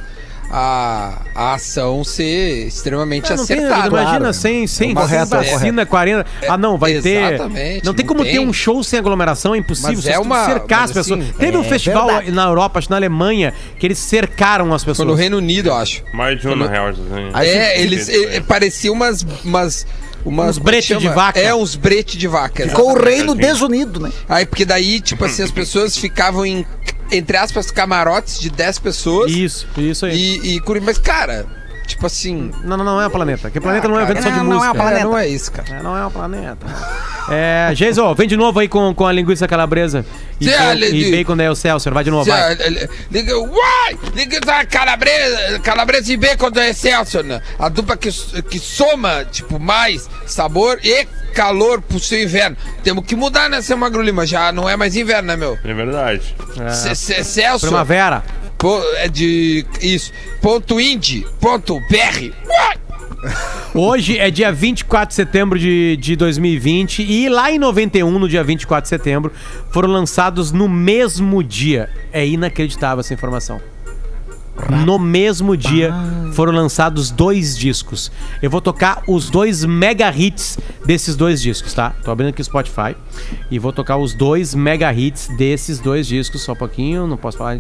a, 0.51 1.19
a 1.35 1.55
ação 1.55 2.03
ser 2.05 2.67
extremamente 2.67 3.33
É, 3.33 3.37
não 3.37 3.47
tem, 3.47 3.59
acertada. 3.59 3.89
imagina 3.89 4.19
claro. 4.19 4.35
sem, 4.35 4.67
sem, 4.67 4.91
É 4.91 4.93
uma 4.93 5.09
sem 5.09 5.19
correto, 5.19 5.35
é 5.37 5.53
vacina, 5.53 5.87
40. 5.87 6.27
Ah, 6.49 6.57
não, 6.57 6.79
vai 6.79 7.01
ter. 7.01 7.35
exatamente, 7.35 7.85
Não 7.85 7.93
tem 7.95 8.07
não 8.07 8.15
como 8.15 8.25
ter 8.25 8.31
tem. 8.33 8.39
um 8.47 8.53
show 8.53 8.83
sem 8.83 8.99
aglomeração, 8.99 9.55
é 9.55 9.59
impossível. 9.59 9.95
Mas 9.95 10.07
é 10.07 10.19
uma- 10.19 10.45
cercar 10.47 10.81
mas 10.81 10.91
as 10.91 10.97
pessoas. 10.97 11.21
assim, 11.21 11.33
Teve 11.39 11.57
um 11.57 11.61
é 11.63 11.65
festival 11.65 12.07
verdade. 12.07 12.31
na 12.33 12.45
Europa, 12.45 12.79
acho 12.79 12.89
que 12.89 12.91
na 12.93 12.97
Alemanha, 12.97 13.53
que 13.79 13.87
eles 13.87 13.99
cercaram 13.99 14.73
as 14.73 14.83
Foi 14.85 14.93
pessoas. 14.93 15.09
no 15.09 15.15
Reino 15.15 15.37
Unido, 15.37 15.69
eu 15.69 15.75
acho. 15.75 16.03
Mais 16.13 16.41
de 16.41 16.49
um, 16.49 16.57
na 16.57 16.67
real. 16.67 16.89
assim. 16.89 17.03
É, 17.35 17.81
eles 17.81 18.09
eh, 18.09 18.41
parecia 18.41 18.93
umas. 18.93 19.25
umas 19.45 19.87
umas 20.25 20.57
Uns 20.57 20.59
é 20.59 20.65
brete 20.65 20.97
de 20.97 21.09
vaca. 21.09 21.39
É, 21.39 21.55
uns 21.55 21.77
brete 21.77 22.19
de 22.19 22.27
vaca. 22.27 22.67
Ficou 22.69 22.87
o 22.87 22.91
exatamente. 22.91 23.15
reino 23.17 23.35
desunido, 23.37 24.01
né? 24.01 24.11
Aí, 24.29 24.45
porque 24.45 24.65
daí, 24.65 25.01
tipo 25.01 25.25
assim, 25.25 25.43
as 25.45 25.51
pessoas 25.53 25.97
ficavam 25.97 26.45
em, 26.45 26.67
entre 27.11 27.37
aspas, 27.37 27.71
camarotes 27.71 28.39
de 28.39 28.51
10 28.51 28.79
pessoas. 28.79 29.31
Isso, 29.31 29.67
isso 29.77 30.07
aí. 30.07 30.17
E, 30.17 30.57
e 30.57 30.81
Mas, 30.81 30.99
cara, 30.99 31.47
tipo 31.89 32.07
assim. 32.07 32.53
Não, 32.63 32.77
não, 32.77 32.85
não 32.85 33.01
é 33.01 33.07
o 33.07 33.11
planeta. 33.11 33.43
Porque 33.43 33.61
planeta 33.61 33.87
Ah, 33.87 33.91
não 33.91 33.99
é 33.99 34.05
um 34.05 34.07
cara, 34.07 34.19
evento 34.19 34.25
só 34.25 34.31
de 34.31 34.37
não, 34.39 34.45
não 34.45 34.53
é 34.53 34.69
música. 34.69 34.73
o 34.73 34.77
planeta. 34.77 35.01
É, 35.01 35.05
não 35.05 35.19
é 35.19 35.29
isso, 35.29 35.51
cara. 35.53 35.69
É, 35.77 35.83
não 35.83 35.97
é 35.97 36.07
o 36.07 36.11
planeta. 36.11 36.67
É, 37.31 37.71
Geiso, 37.75 38.15
vem 38.15 38.27
de 38.29 38.37
novo 38.37 38.59
aí 38.61 38.69
com, 38.69 38.95
com 38.95 39.07
a 39.07 39.13
linguiça 39.13 39.47
calabresa. 39.49 40.05
E, 40.41 40.45
Sim, 40.45 40.51
bacon- 40.53 40.65
olha, 40.69 40.87
e 40.87 41.11
bacon 41.11 41.37
da 41.37 41.45
El 41.45 41.55
Celsior. 41.57 41.93
Vai 41.95 42.05
de 42.05 42.11
novo, 42.11 42.25
vai. 42.31 42.55
Liga, 42.55 42.89
liga, 43.11 43.39
uai! 43.39 43.99
Liga 44.15 44.41
da 44.41 44.65
calabresa, 44.65 45.59
calabresa 45.61 46.13
e 46.13 46.17
bacon 46.17 46.51
do 46.51 46.61
Excelsior, 46.61 47.25
né? 47.25 47.43
A 47.59 47.69
dupla 47.69 47.97
que, 47.97 48.11
que 48.43 48.59
soma, 48.59 49.25
tipo, 49.25 49.59
mais 49.59 50.09
sabor 50.27 50.79
e 50.83 51.07
calor 51.35 51.83
pro 51.83 52.01
seu 52.01 52.23
inverno. 52.23 52.57
Temos 52.83 53.05
que 53.05 53.15
mudar, 53.15 53.49
né, 53.51 53.61
seu 53.61 53.77
Magro 53.77 54.01
Lima? 54.03 54.27
Já 54.27 54.51
não 54.51 54.69
é 54.69 54.77
mais 54.77 54.97
inverno, 54.97 55.29
né, 55.29 55.37
meu? 55.37 55.59
É 55.65 55.75
verdade. 55.75 56.35
Ce- 56.73 56.95
ce- 56.97 57.25
Celsior, 57.25 57.61
Primavera. 57.71 58.25
Po- 58.59 58.83
é 58.97 59.09
de, 59.09 59.65
isso, 59.81 60.13
ponto 60.43 60.81
indie, 60.81 61.27
ponto 61.41 61.81
br. 61.89 62.33
Hoje 63.75 64.17
é 64.19 64.31
dia 64.31 64.51
24 64.53 65.09
de 65.09 65.15
setembro 65.15 65.59
de, 65.59 65.97
de 65.97 66.17
2020 66.17 67.03
e 67.03 67.29
lá 67.29 67.51
em 67.51 67.59
91, 67.59 68.19
no 68.19 68.29
dia 68.29 68.43
24 68.43 68.83
de 68.85 68.89
setembro, 68.89 69.33
foram 69.71 69.89
lançados 69.91 70.53
no 70.53 70.69
mesmo 70.69 71.43
dia. 71.43 71.89
É 72.13 72.27
inacreditável 72.27 73.01
essa 73.01 73.13
informação. 73.15 73.61
No 74.85 74.99
mesmo 74.99 75.57
dia 75.57 75.95
foram 76.33 76.53
lançados 76.53 77.11
dois 77.13 77.57
discos. 77.57 78.11
Eu 78.43 78.51
vou 78.51 78.61
tocar 78.61 79.03
os 79.07 79.31
dois 79.31 79.65
mega 79.65 80.11
hits 80.13 80.59
desses 80.85 81.15
dois 81.15 81.41
discos, 81.41 81.73
tá? 81.75 81.91
Tô 82.05 82.11
abrindo 82.11 82.31
aqui 82.31 82.41
o 82.41 82.45
Spotify 82.45 82.97
e 83.51 83.59
vou 83.59 83.73
tocar 83.73 83.99
os 83.99 84.15
dois 84.15 84.55
mega 84.57 84.93
hits 84.93 85.29
desses 85.37 85.79
dois 85.79 86.09
discos. 86.09 86.43
Só 86.43 86.53
um 86.53 86.57
pouquinho, 86.57 87.07
não 87.07 87.17
posso 87.17 87.39
falar 87.39 87.59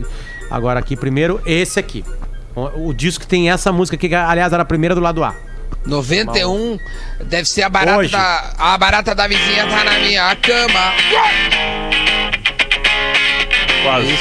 agora 0.51 0.81
aqui. 0.81 0.97
Primeiro, 0.97 1.41
esse 1.47 1.79
aqui. 1.79 2.05
O, 2.55 2.89
o 2.89 2.95
disco 2.95 3.23
que 3.23 3.29
tem 3.29 3.51
essa 3.51 3.73
música 3.73 3.97
aqui, 3.97 4.09
que 4.09 4.15
aliás 4.15 4.53
era 4.53 4.63
a 4.63 4.67
primeira 4.67 4.95
do 4.95 5.01
lado 5.01 5.23
A. 5.25 5.35
91 5.87 6.79
deve 7.25 7.49
ser 7.49 7.63
a 7.63 7.69
barata 7.69 7.99
Hoje. 7.99 8.13
da 8.13 8.53
a 8.59 8.77
barata 8.77 9.15
da 9.15 9.27
vizinha 9.27 9.67
tá 9.67 9.85
na 9.85 9.99
minha 9.99 10.37
cama. 10.37 10.93
Quase. 13.83 14.19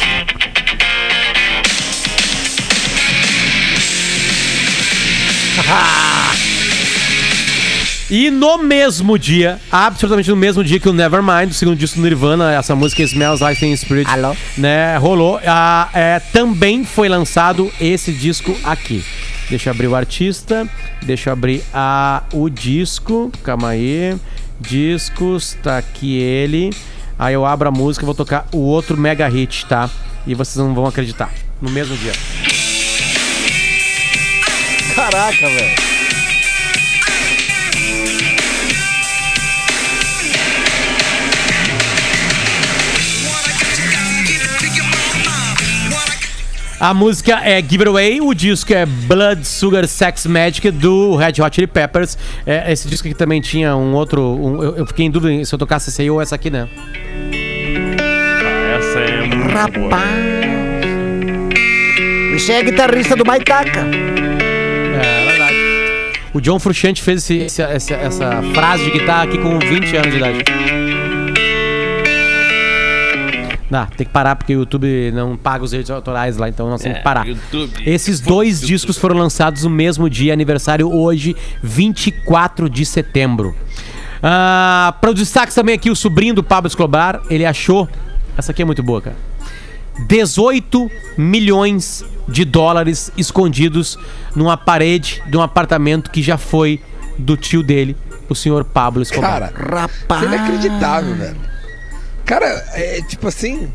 E 8.09 8.31
no 8.31 8.57
mesmo 8.57 9.19
dia, 9.19 9.59
absolutamente 9.69 10.29
no 10.29 10.35
mesmo 10.37 10.63
dia 10.63 10.79
que 10.79 10.87
o 10.87 10.93
Nevermind, 10.93 11.51
o 11.51 11.53
segundo 11.53 11.77
disco 11.77 11.97
do 11.97 12.03
Nirvana, 12.03 12.53
essa 12.53 12.73
música 12.73 13.03
Smells 13.03 13.43
Like 13.43 13.59
Teen 13.59 13.75
Spirit, 13.75 14.09
Alô? 14.09 14.33
né, 14.57 14.95
rolou, 14.97 15.41
ah, 15.45 15.89
é, 15.93 16.21
também 16.31 16.85
foi 16.85 17.09
lançado 17.09 17.69
esse 17.81 18.13
disco 18.13 18.55
aqui. 18.63 19.03
Deixa 19.49 19.69
eu 19.69 19.73
abrir 19.73 19.87
o 19.87 19.95
artista, 19.95 20.65
deixa 21.01 21.29
eu 21.29 21.33
abrir 21.33 21.61
a, 21.73 22.23
o 22.31 22.49
disco, 22.49 23.29
calma 23.43 23.69
aí, 23.69 24.15
discos, 24.59 25.57
tá 25.61 25.77
aqui 25.77 26.17
ele. 26.17 26.69
Aí 27.19 27.33
eu 27.33 27.45
abro 27.45 27.67
a 27.67 27.71
música 27.71 28.05
e 28.05 28.07
vou 28.07 28.15
tocar 28.15 28.47
o 28.53 28.59
outro 28.59 28.95
mega 28.95 29.27
hit, 29.27 29.65
tá? 29.65 29.89
E 30.25 30.33
vocês 30.33 30.55
não 30.63 30.73
vão 30.73 30.85
acreditar. 30.85 31.29
No 31.61 31.69
mesmo 31.69 31.97
dia. 31.97 32.13
Caraca, 34.95 35.49
velho. 35.49 35.96
A 46.79 46.93
música 46.93 47.39
é 47.43 47.59
Give 47.59 47.83
It 47.83 47.87
Away, 47.89 48.21
o 48.21 48.33
disco 48.35 48.71
é 48.71 48.85
Blood 48.85 49.43
Sugar 49.47 49.87
Sex 49.87 50.27
Magic 50.27 50.69
do 50.69 51.15
Red 51.15 51.41
Hot 51.41 51.55
Chili 51.55 51.65
Peppers. 51.65 52.15
É, 52.45 52.71
esse 52.71 52.87
disco 52.87 53.07
aqui 53.07 53.17
também 53.17 53.41
tinha 53.41 53.75
um 53.75 53.93
outro. 53.95 54.21
um- 54.21 54.61
eu, 54.63 54.75
eu 54.77 54.85
fiquei 54.85 55.05
em 55.07 55.11
dúvida 55.11 55.43
se 55.43 55.53
eu 55.53 55.57
tocasse 55.57 55.89
essa 55.89 56.03
aí 56.03 56.09
ou 56.11 56.21
essa 56.21 56.35
aqui, 56.35 56.51
né? 56.51 56.67
Ah, 57.99 58.77
essa 58.77 58.99
é 58.99 59.21
muito 59.25 59.79
boa. 59.79 59.97
Você 62.37 62.51
é 62.51 62.63
guitarrista 62.63 63.15
do 63.15 63.25
Maitaca. 63.25 63.79
É, 63.81 65.23
é 65.23 65.25
verdade. 65.31 65.55
O 66.31 66.39
John 66.39 66.59
Frusciante 66.59 67.01
fez 67.01 67.23
esse- 67.23 67.37
esse- 67.39 67.63
essa, 67.63 67.93
essa 67.95 68.43
frase 68.53 68.83
de 68.85 68.91
guitarra 68.91 69.23
aqui 69.23 69.39
com 69.39 69.57
20 69.57 69.95
anos 69.97 70.11
de 70.11 70.17
idade. 70.17 70.43
Não, 73.69 73.85
tem 73.85 74.07
que 74.07 74.13
parar 74.13 74.35
porque 74.35 74.55
o 74.55 74.59
YouTube 74.59 75.11
não 75.13 75.35
paga 75.35 75.63
os 75.63 75.71
direitos 75.71 75.91
autorais 75.91 76.37
lá, 76.37 76.47
então 76.47 76.69
nós 76.69 76.81
temos 76.81 76.99
que 76.99 77.03
parar. 77.03 77.27
YouTube. 77.27 77.71
Esses 77.85 78.19
dois 78.19 78.61
discos 78.65 78.97
foram 78.97 79.17
lançados 79.17 79.63
no 79.63 79.69
mesmo 79.69 80.09
dia, 80.09 80.31
aniversário 80.31 80.91
hoje, 80.91 81.35
24 81.61 82.69
de 82.69 82.85
setembro. 82.85 83.53
Ah, 84.23 84.95
para 85.01 85.09
os 85.09 85.15
destaques 85.15 85.53
também 85.53 85.75
aqui, 85.75 85.89
o 85.89 85.95
sobrinho 85.95 86.33
do 86.33 86.43
Pablo 86.43 86.67
Escobar, 86.67 87.21
ele 87.29 87.45
achou. 87.45 87.87
Essa 88.37 88.51
aqui 88.51 88.61
é 88.61 88.65
muito 88.65 88.81
boa, 88.81 89.01
cara. 89.01 89.15
18 90.07 90.89
milhões 91.17 92.05
de 92.27 92.45
dólares 92.45 93.11
escondidos 93.17 93.97
numa 94.35 94.55
parede 94.55 95.23
de 95.27 95.37
um 95.37 95.41
apartamento 95.41 96.11
que 96.11 96.21
já 96.21 96.37
foi 96.37 96.79
do 97.17 97.35
tio 97.35 97.63
dele, 97.63 97.97
o 98.29 98.35
senhor 98.35 98.63
Pablo 98.63 99.01
Escobar. 99.01 99.51
Cara, 99.51 99.53
Rapaz. 99.55 100.21
isso 100.21 100.33
é 100.33 100.35
inacreditável, 100.35 101.15
velho. 101.15 101.56
Cara, 102.27 102.45
é 102.73 103.01
tipo 103.07 103.27
assim. 103.27 103.71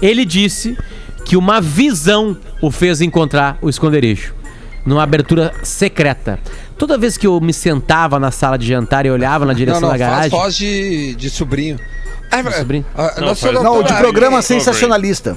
Ele 0.00 0.24
disse 0.24 0.76
que 1.24 1.36
uma 1.36 1.60
visão 1.60 2.36
o 2.62 2.70
fez 2.70 3.00
encontrar 3.00 3.58
o 3.60 3.68
esconderijo. 3.68 4.34
Numa 4.86 5.02
abertura 5.02 5.52
secreta. 5.62 6.38
Toda 6.78 6.96
vez 6.96 7.18
que 7.18 7.26
eu 7.26 7.38
me 7.40 7.52
sentava 7.52 8.18
na 8.18 8.30
sala 8.30 8.56
de 8.56 8.66
jantar 8.66 9.04
e 9.04 9.10
olhava 9.10 9.44
na 9.44 9.52
Não, 9.52 9.58
direção 9.58 9.80
não, 9.82 9.88
da 9.88 9.98
faz 9.98 10.00
garagem. 10.00 10.30
voz 10.30 10.56
de, 10.56 11.14
de 11.16 11.28
sobrinho. 11.28 11.78
Ah, 12.30 12.40
De 12.40 12.54
sobrinho? 12.54 12.86
ah, 12.96 13.14
Não, 13.20 13.34
faz- 13.34 13.54
Não, 13.62 13.80
o 13.80 13.82
de 13.82 13.92
programa 13.94 14.40
sensacionalista. 14.40 15.36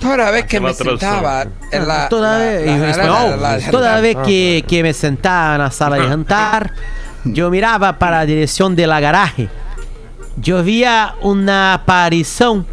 Toda 0.00 0.30
vez 0.32 0.44
que 0.46 0.56
Aquela 0.56 0.68
me 0.70 0.74
tradução. 0.74 1.14
sentaba. 1.14 1.46
en 1.72 1.86
la- 1.86 2.08
Toda 2.08 2.32
la- 2.32 2.38
vez, 2.38 2.66
la- 2.66 2.72
em 2.72 2.80
la- 2.80 2.90
espanhol, 2.90 3.30
la- 3.40 3.56
la- 3.58 3.70
toda 3.70 4.00
vez 4.00 4.16
que, 4.24 4.64
que 4.66 4.82
me 4.82 4.92
sentaba 4.92 5.58
na 5.58 5.70
sala 5.70 5.98
de 5.98 6.08
jantar, 6.08 6.72
yo 7.24 7.50
miraba 7.50 7.92
para 7.92 8.20
a 8.20 8.24
direção 8.26 8.74
de 8.74 8.86
la 8.86 8.98
garagem. 9.00 9.48
Eu 10.46 10.62
via 10.62 11.14
uma 11.20 11.74
aparição, 11.74 12.64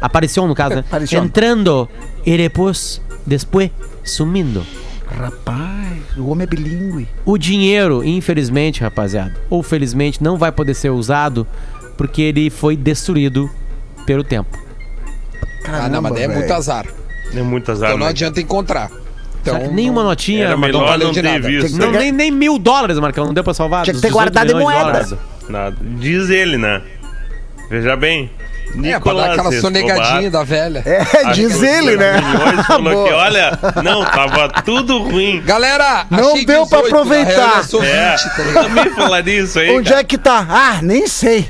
aparição 0.00 0.46
no 0.48 0.54
caso, 0.54 0.76
né? 0.76 0.84
Aparição. 0.86 1.24
entrando 1.24 1.88
e 2.24 2.36
depois, 2.36 3.00
depois 3.26 3.70
sumindo. 4.04 4.64
Rapaz, 5.06 6.16
o 6.16 6.28
homem 6.28 6.44
é 6.44 6.46
bilíngue. 6.46 7.08
O 7.24 7.36
dinheiro, 7.36 8.04
infelizmente, 8.04 8.80
rapaziada, 8.80 9.34
ou 9.50 9.62
felizmente, 9.62 10.22
não 10.22 10.38
vai 10.38 10.52
poder 10.52 10.74
ser 10.74 10.90
usado 10.90 11.46
porque 11.96 12.22
ele 12.22 12.48
foi 12.48 12.76
destruído 12.76 13.50
pelo 14.06 14.24
tempo. 14.24 14.58
Ah, 15.66 15.88
não, 15.88 16.00
mas 16.00 16.14
daí 16.14 16.22
é 16.22 16.28
muito 16.28 16.52
azar. 16.52 16.86
É 17.34 17.42
muito 17.42 17.70
azar. 17.70 17.90
Então 17.90 17.98
não 17.98 18.06
né? 18.06 18.10
adianta 18.10 18.40
encontrar. 18.40 18.90
Então, 19.42 19.54
Será 19.54 19.68
que 19.68 19.74
nenhuma 19.74 20.02
notinha, 20.02 20.46
Era 20.46 20.56
melhor 20.56 20.86
valeu 20.86 21.08
não 21.08 21.14
de 21.14 21.22
ter 21.22 21.28
nada. 21.28 21.48
visto. 21.48 21.78
Não, 21.78 21.90
nem, 21.92 22.12
nem 22.12 22.30
mil 22.30 22.58
dólares, 22.58 22.98
Marcão, 22.98 23.24
não 23.26 23.34
deu 23.34 23.42
pra 23.42 23.54
salvar. 23.54 23.84
Tinha 23.84 23.94
que 23.94 24.00
ter 24.00 24.08
18 24.08 24.12
guardado 24.12 24.50
em 24.52 24.54
moeda. 24.54 25.18
Nada. 25.48 25.76
Diz 25.80 26.30
ele, 26.30 26.56
né? 26.56 26.82
Veja 27.70 27.96
bem. 27.96 28.30
É, 28.84 28.98
pra 29.00 29.12
dar 29.14 29.30
aquela 29.32 29.52
sonegadinha 29.60 30.30
da 30.30 30.44
velha. 30.44 30.82
É, 30.86 31.32
diz 31.32 31.60
ele, 31.62 31.96
né? 31.96 32.14
Falou 32.66 33.04
que, 33.06 33.12
olha, 33.12 33.58
não, 33.82 34.04
tava 34.04 34.48
tudo 34.62 34.98
ruim. 34.98 35.40
Galera, 35.44 36.06
Não 36.10 36.32
achei 36.32 36.44
deu 36.44 36.66
pra 36.66 36.82
18, 36.82 36.92
na 37.04 37.14
real, 37.14 37.22
aproveitar. 37.24 37.56
eu 37.58 37.64
sou 37.64 37.82
É, 37.82 38.10
20, 38.16 38.36
tá 38.36 38.42
ligado? 38.44 38.64
também 38.66 38.90
falar 38.94 39.20
disso 39.22 39.58
aí. 39.58 39.70
Onde 39.70 39.88
cara. 39.88 40.00
é 40.00 40.04
que 40.04 40.18
tá? 40.18 40.46
Ah, 40.48 40.78
nem 40.82 41.06
sei. 41.08 41.48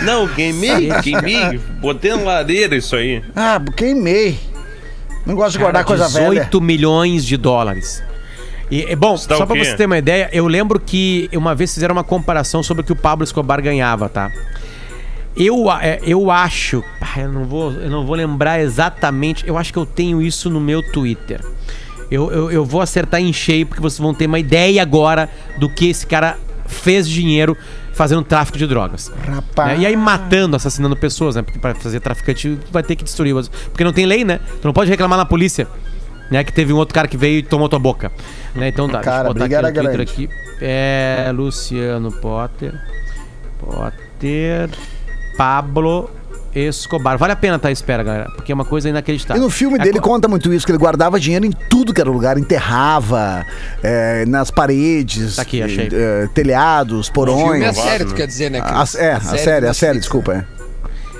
Não, 0.00 0.26
queimei, 0.28 0.88
queimei. 1.02 1.58
Botei 1.80 2.14
na 2.14 2.22
lareira 2.22 2.76
isso 2.76 2.96
aí. 2.96 3.22
Ah, 3.36 3.60
queimei. 3.76 4.38
Não 5.26 5.34
gosto 5.34 5.52
de 5.52 5.58
guardar 5.58 5.84
coisa 5.84 6.06
18 6.06 6.24
velha. 6.34 6.48
milhões 6.66 7.24
de 7.26 7.36
dólares. 7.36 8.02
E, 8.70 8.90
e, 8.90 8.96
bom, 8.96 9.12
dá 9.28 9.36
só 9.36 9.46
quê? 9.46 9.62
você 9.64 9.76
ter 9.76 9.84
uma 9.86 9.98
ideia, 9.98 10.30
eu 10.32 10.46
lembro 10.46 10.80
que 10.80 11.28
uma 11.34 11.54
vez 11.54 11.72
fizeram 11.74 11.94
uma 11.94 12.04
comparação 12.04 12.62
sobre 12.62 12.82
o 12.82 12.84
que 12.84 12.92
o 12.92 12.96
Pablo 12.96 13.22
Escobar 13.24 13.60
ganhava, 13.60 14.08
tá? 14.08 14.30
Eu, 15.36 15.70
é, 15.70 15.98
eu 16.02 16.30
acho, 16.30 16.84
ah, 17.00 17.20
eu 17.20 17.32
não, 17.32 17.44
vou, 17.44 17.72
eu 17.72 17.90
não 17.90 18.06
vou 18.06 18.14
lembrar 18.14 18.60
exatamente, 18.60 19.46
eu 19.46 19.58
acho 19.58 19.72
que 19.72 19.78
eu 19.78 19.86
tenho 19.86 20.22
isso 20.22 20.48
no 20.48 20.60
meu 20.60 20.80
Twitter. 20.92 21.40
Eu, 22.10 22.30
eu, 22.30 22.50
eu 22.52 22.64
vou 22.64 22.80
acertar 22.80 23.20
em 23.20 23.32
cheio, 23.32 23.66
porque 23.66 23.82
vocês 23.82 23.98
vão 23.98 24.14
ter 24.14 24.26
uma 24.26 24.38
ideia 24.38 24.80
agora 24.80 25.28
do 25.58 25.68
que 25.68 25.88
esse 25.88 26.06
cara 26.06 26.38
fez 26.66 27.08
dinheiro 27.08 27.56
fazendo 27.92 28.22
tráfico 28.22 28.58
de 28.58 28.66
drogas. 28.66 29.10
Rapaz. 29.26 29.78
Né? 29.78 29.84
E 29.84 29.86
aí 29.86 29.96
matando, 29.96 30.56
assassinando 30.56 30.96
pessoas, 30.96 31.36
né? 31.36 31.42
Porque 31.42 31.58
pra 31.58 31.74
fazer 31.74 32.00
traficante 32.00 32.58
vai 32.70 32.82
ter 32.82 32.96
que 32.96 33.04
destruir. 33.04 33.34
Porque 33.70 33.84
não 33.84 33.92
tem 33.92 34.06
lei, 34.06 34.24
né? 34.24 34.40
Tu 34.60 34.66
não 34.66 34.72
pode 34.72 34.90
reclamar 34.90 35.18
na 35.18 35.24
polícia. 35.24 35.66
Né? 36.30 36.42
Que 36.42 36.52
teve 36.52 36.72
um 36.72 36.76
outro 36.76 36.94
cara 36.94 37.06
que 37.06 37.16
veio 37.16 37.38
e 37.38 37.42
tomou 37.42 37.68
tua 37.68 37.78
boca. 37.78 38.10
Né? 38.54 38.68
Então 38.68 38.88
tá, 38.88 39.00
Cara, 39.00 39.32
deixa 39.32 39.56
eu 39.56 39.62
botar 39.62 39.68
aqui 39.68 39.78
no 39.78 39.82
Twitter 39.82 40.06
grande. 40.06 40.12
aqui. 40.12 40.28
É 40.60 41.32
Luciano 41.32 42.12
Potter. 42.12 42.74
Potter. 43.58 44.70
Pablo 45.36 46.10
Escobar. 46.54 47.18
Vale 47.18 47.32
a 47.32 47.36
pena 47.36 47.56
estar 47.56 47.68
à 47.68 47.72
espera, 47.72 48.02
galera. 48.02 48.30
Porque 48.30 48.52
é 48.52 48.54
uma 48.54 48.64
coisa 48.64 48.88
E 48.88 48.90
inacreditável. 48.90 49.42
no 49.42 49.50
filme 49.50 49.76
É 49.78 49.82
dele 49.82 49.98
co- 50.00 50.08
conta 50.10 50.28
muito 50.28 50.52
isso, 50.54 50.64
que 50.64 50.70
ele 50.70 50.78
guardava 50.78 51.18
dinheiro 51.18 51.44
em 51.44 51.50
tudo 51.50 51.92
que 51.92 52.00
era 52.00 52.08
lugar, 52.10 52.38
enterrava, 52.38 53.44
é, 53.82 54.24
nas 54.26 54.50
paredes, 54.50 55.36
Tá 55.36 55.42
aqui, 55.42 55.62
achei. 55.62 55.88
é, 55.92 56.28
telhados, 56.32 57.08
Filme 57.08 57.14
porões. 57.14 57.62
é 57.62 57.64
Provável, 57.72 57.90
sério, 57.90 58.06
tu 58.06 58.14
quer 58.14 58.26
dizer, 58.26 58.50
né? 58.50 58.60
A, 58.62 58.64
é, 58.64 58.72
a 58.80 58.86
série, 58.86 59.10
a 59.14 59.18
do 59.18 59.24
série, 59.38 59.66
Netflix, 59.66 59.96
desculpa. 60.00 60.34
né? 60.34 60.44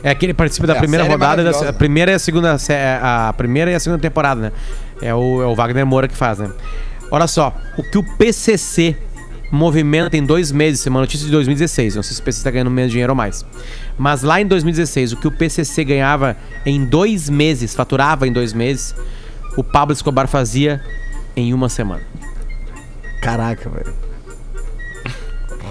É. 0.04 0.11
É 0.11 0.14
que 0.14 0.26
ele 0.26 0.35
participa 0.35 0.66
É, 0.66 0.68
da 0.68 0.75
a 0.75 0.76
primeira 0.78 1.02
série 1.04 1.12
é 1.14 1.16
rodada, 1.16 1.42
da, 1.44 1.68
a 1.71 1.73
primeira 1.73 2.11
e 2.12 2.14
a 2.14 2.18
segunda, 2.18 2.56
a 3.02 3.33
primeira 3.33 3.71
e 3.71 3.75
a 3.75 3.80
segunda 3.80 4.00
temporada, 4.00 4.40
né? 4.40 4.52
É 5.02 5.14
o, 5.14 5.42
é 5.42 5.47
o 5.47 5.54
Wagner 5.54 5.85
Moura 5.87 6.06
que 6.06 6.14
faz, 6.14 6.38
né? 6.38 6.50
Olha 7.11 7.26
só, 7.26 7.52
o 7.78 7.83
que 7.83 7.97
o 7.99 8.04
PCC 8.16 8.97
movimenta 9.50 10.16
em 10.16 10.24
dois 10.24 10.50
meses, 10.50 10.80
isso 10.80 10.88
é 10.88 10.90
uma 10.90 11.00
notícia 11.00 11.24
de 11.24 11.30
2016, 11.32 11.96
não 11.96 12.02
sei 12.02 12.14
se 12.14 12.20
o 12.20 12.24
PCC 12.24 12.44
tá 12.44 12.50
ganhando 12.50 12.70
menos 12.70 12.90
dinheiro 12.90 13.12
ou 13.12 13.16
mais. 13.16 13.44
Mas 13.96 14.22
lá 14.22 14.40
em 14.40 14.46
2016, 14.46 15.12
o 15.12 15.16
que 15.16 15.28
o 15.28 15.32
PCC 15.32 15.84
ganhava 15.84 16.36
em 16.66 16.84
dois 16.84 17.28
meses, 17.28 17.74
faturava 17.74 18.26
em 18.26 18.32
dois 18.32 18.52
meses, 18.52 18.94
o 19.56 19.62
Pablo 19.62 19.92
Escobar 19.92 20.26
fazia 20.26 20.82
em 21.36 21.54
uma 21.54 21.68
semana. 21.68 22.02
Caraca, 23.20 23.70
velho. 23.70 23.94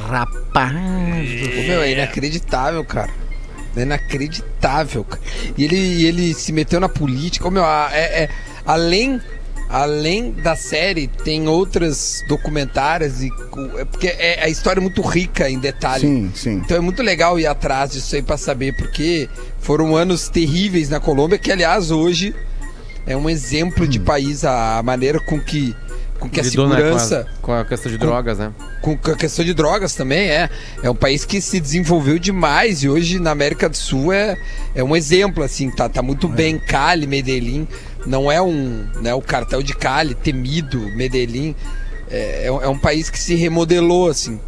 Rapaz. 0.07 0.73
Ô, 0.73 1.67
meu, 1.67 1.81
é 1.81 1.91
inacreditável, 1.91 2.83
cara. 2.83 3.09
É 3.75 3.81
inacreditável, 3.81 5.03
cara. 5.03 5.21
E 5.57 5.63
ele, 5.63 6.05
ele 6.05 6.33
se 6.33 6.51
meteu 6.51 6.79
na 6.79 6.89
política. 6.89 7.49
Meu, 7.49 7.63
é, 7.65 8.23
é- 8.23 8.29
além, 8.65 9.19
além 9.73 10.31
da 10.31 10.55
série, 10.55 11.07
tem 11.07 11.47
outras 11.47 12.23
documentárias. 12.27 13.23
E, 13.23 13.31
é 13.79 13.85
porque 13.85 14.07
é, 14.07 14.43
a 14.43 14.47
história 14.47 14.79
é 14.79 14.83
muito 14.83 15.01
rica 15.01 15.49
em 15.49 15.57
detalhe. 15.57 16.01
Sim, 16.01 16.31
sim. 16.35 16.61
Então 16.63 16.77
é 16.77 16.79
muito 16.79 17.01
legal 17.01 17.39
ir 17.39 17.47
atrás 17.47 17.91
disso 17.91 18.15
aí 18.15 18.21
pra 18.21 18.37
saber, 18.37 18.77
porque 18.77 19.27
foram 19.59 19.95
anos 19.95 20.29
terríveis 20.29 20.89
na 20.89 20.99
Colômbia, 20.99 21.39
que 21.39 21.51
aliás 21.51 21.89
hoje 21.89 22.35
é 23.07 23.17
um 23.17 23.27
exemplo 23.27 23.87
de 23.87 23.99
país, 23.99 24.45
a 24.45 24.79
maneira 24.83 25.19
com 25.19 25.39
que, 25.39 25.75
com 26.19 26.29
que 26.29 26.39
a 26.39 26.43
Lidou, 26.43 26.69
né, 26.69 26.75
segurança 26.75 27.27
com, 27.41 27.51
a, 27.51 27.55
com 27.55 27.61
a 27.61 27.65
questão 27.65 27.91
de 27.91 27.97
drogas, 27.97 28.37
né? 28.37 28.53
com 28.83 28.91
a 28.91 29.15
questão 29.15 29.43
de 29.43 29.53
drogas 29.53 29.95
também, 29.95 30.29
é. 30.29 30.49
É 30.83 30.89
um 30.89 30.95
país 30.95 31.25
que 31.25 31.41
se 31.41 31.59
desenvolveu 31.59 32.19
demais 32.19 32.83
e 32.83 32.89
hoje 32.89 33.17
na 33.17 33.31
América 33.31 33.67
do 33.67 33.75
Sul 33.75 34.13
é, 34.13 34.37
é 34.75 34.83
um 34.83 34.95
exemplo, 34.95 35.43
assim, 35.43 35.71
tá, 35.71 35.89
tá 35.89 36.03
muito 36.03 36.27
bem. 36.27 36.59
Cali, 36.59 37.07
Medellín, 37.07 37.67
não 38.05 38.31
é 38.31 38.41
um. 38.41 38.85
Né, 39.01 39.13
o 39.13 39.21
cartel 39.21 39.61
de 39.63 39.73
Cali, 39.75 40.13
temido, 40.15 40.79
Medellín. 40.95 41.55
É, 42.09 42.47
é 42.47 42.51
um- 42.51 42.61
é 42.63 42.67
um 42.67 42.77
país 42.77 43.09
que 43.09 43.17
se 43.19 43.33
remodelou, 43.35 44.09
assim. 44.09 44.39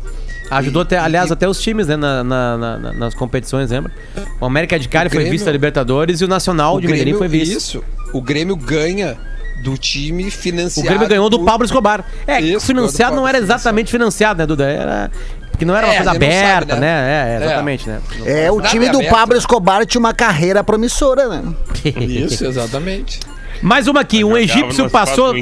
Ajudou 0.52 0.84
até, 0.84 0.98
aliás, 1.00 1.32
até 1.32 1.50
os 1.50 1.60
times, 1.60 1.88
né, 1.88 1.96
na- 1.96 2.24
na- 2.24 2.58
na- 2.58 2.78
na- 2.78 2.94
nas 2.94 3.16
competições, 3.16 3.72
lembra? 3.72 3.92
O 4.40 4.46
América 4.46 4.78
de 4.78 4.88
Cali 4.88 5.08
O 5.08 5.10
foi 5.10 5.20
Grêmio- 5.22 5.32
vice 5.32 5.44
da 5.46 5.52
Libertadores 5.52 6.22
e 6.22 6.26
o 6.26 6.28
Nacional 6.28 6.76
O 6.76 6.82
de 6.82 6.86
Medellín 6.88 7.14
Grêmio, 7.14 7.18
foi 7.18 7.28
vice. 7.28 7.54
Isso. 7.58 7.84
O 8.14 8.22
Grêmio 8.22 8.56
ganha 8.56 9.18
do 9.64 9.76
time 9.76 10.28
O 10.28 10.32
financiado. 10.32 10.88
Grêmio 10.88 11.08
ganhou 11.08 11.30
do 11.32 11.44
Pablo 11.44 11.66
Escobar. 11.66 12.06
É, 12.28 12.40
Isso, 12.40 12.68
financiado 12.68 13.16
não 13.16 13.28
era 13.28 13.40
exatamente 13.40 13.90
financiado, 13.90 14.38
né, 14.38 14.46
Duda? 14.46 14.66
Era. 14.70 15.10
Porque 15.50 15.66
não 15.66 15.76
era 15.76 15.88
uma 15.88 15.94
É, 15.94 15.96
coisa 15.96 16.12
a 16.12 16.14
gente 16.14 16.22
não 16.22 16.30
sabe, 16.30 16.44
aberta, 16.46 16.76
né? 16.76 16.82
né? 16.82 17.32
É, 17.32 17.34
É. 17.34 17.46
exatamente, 17.46 17.90
né? 17.90 18.00
É, 18.26 18.52
o 18.52 18.62
time 18.62 18.86
é 18.86 18.92
do 18.92 18.98
aberto, 18.98 19.12
Pablo 19.12 19.34
né? 19.34 19.40
Escobar 19.40 19.86
tinha 19.86 20.00
uma 20.00 20.14
carreira 20.14 20.64
promissora, 20.64 21.28
né? 21.30 21.42
Isso, 21.98 22.46
exatamente. 22.46 23.20
Mais 23.62 23.88
uma 23.88 24.02
aqui, 24.02 24.24
um 24.24 24.30
Jogava 24.30 24.42
egípcio 24.42 24.90
passou, 24.90 25.34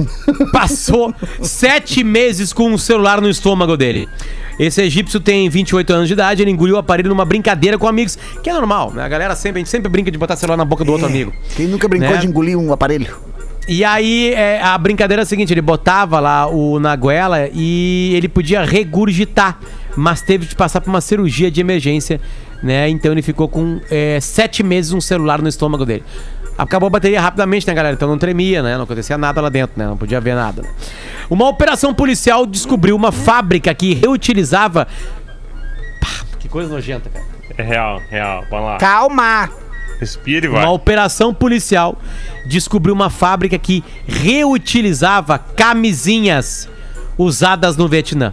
passou 0.52 1.14
sete 1.40 2.04
meses 2.04 2.52
com 2.52 2.70
um 2.70 2.78
celular 2.78 3.20
no 3.20 3.28
estômago 3.28 3.76
dele. 3.76 4.08
Esse 4.58 4.82
egípcio 4.82 5.18
tem 5.18 5.48
28 5.48 5.92
anos 5.92 6.08
de 6.08 6.14
idade, 6.14 6.42
ele 6.42 6.50
engoliu 6.50 6.76
o 6.76 6.78
aparelho 6.78 7.08
numa 7.08 7.24
brincadeira 7.24 7.78
com 7.78 7.88
amigos, 7.88 8.18
que 8.42 8.50
é 8.50 8.52
normal, 8.52 8.92
né? 8.92 9.02
A 9.02 9.08
galera 9.08 9.34
sempre, 9.34 9.58
a 9.58 9.60
gente 9.60 9.70
sempre 9.70 9.90
brinca 9.90 10.10
de 10.10 10.18
botar 10.18 10.36
celular 10.36 10.56
na 10.56 10.64
boca 10.64 10.84
do 10.84 10.92
outro 10.92 11.06
amigo. 11.06 11.32
Quem 11.56 11.66
nunca 11.66 11.88
brincou 11.88 12.10
Né? 12.10 12.16
de 12.18 12.26
engolir 12.26 12.58
um 12.58 12.72
aparelho? 12.72 13.16
E 13.66 13.84
aí, 13.84 14.32
é, 14.34 14.60
a 14.60 14.76
brincadeira 14.76 15.22
é 15.22 15.24
a 15.24 15.26
seguinte: 15.26 15.52
ele 15.52 15.62
botava 15.62 16.18
lá 16.20 16.48
o 16.48 16.78
na 16.78 16.94
goela 16.96 17.48
e 17.52 18.12
ele 18.14 18.28
podia 18.28 18.64
regurgitar, 18.64 19.58
mas 19.96 20.20
teve 20.20 20.46
de 20.46 20.54
passar 20.54 20.80
por 20.80 20.90
uma 20.90 21.00
cirurgia 21.00 21.50
de 21.50 21.60
emergência, 21.60 22.20
né? 22.62 22.88
Então 22.88 23.12
ele 23.12 23.22
ficou 23.22 23.48
com 23.48 23.80
é, 23.90 24.18
sete 24.20 24.62
meses 24.62 24.92
um 24.92 25.00
celular 25.00 25.40
no 25.40 25.48
estômago 25.48 25.86
dele. 25.86 26.02
Acabou 26.56 26.86
a 26.86 26.90
bateria 26.90 27.20
rapidamente, 27.20 27.66
né, 27.66 27.74
galera? 27.74 27.94
Então 27.94 28.08
não 28.08 28.18
tremia, 28.18 28.62
né? 28.62 28.76
Não 28.76 28.84
acontecia 28.84 29.16
nada 29.16 29.40
lá 29.40 29.48
dentro, 29.48 29.78
né? 29.78 29.86
Não 29.86 29.96
podia 29.96 30.20
ver 30.20 30.34
nada. 30.34 30.62
né? 30.62 30.68
Uma 31.30 31.48
operação 31.48 31.94
policial 31.94 32.46
descobriu 32.46 32.94
uma 32.94 33.10
fábrica 33.10 33.74
que 33.74 33.94
reutilizava. 33.94 34.86
Pá, 36.00 36.08
que 36.38 36.48
coisa 36.48 36.68
nojenta, 36.72 37.08
cara. 37.08 37.24
É 37.56 37.62
real, 37.62 38.00
real. 38.10 38.44
Vamos 38.50 38.66
lá. 38.66 38.76
Calma! 38.78 39.50
Respira 40.00 40.46
e 40.46 40.48
vai. 40.48 40.62
Uma 40.64 40.72
operação 40.72 41.32
policial 41.32 41.96
descobriu 42.46 42.94
uma 42.94 43.08
fábrica 43.08 43.56
que 43.58 43.84
reutilizava 44.06 45.38
camisinhas 45.38 46.68
usadas 47.16 47.76
no 47.76 47.88
Vietnã. 47.88 48.32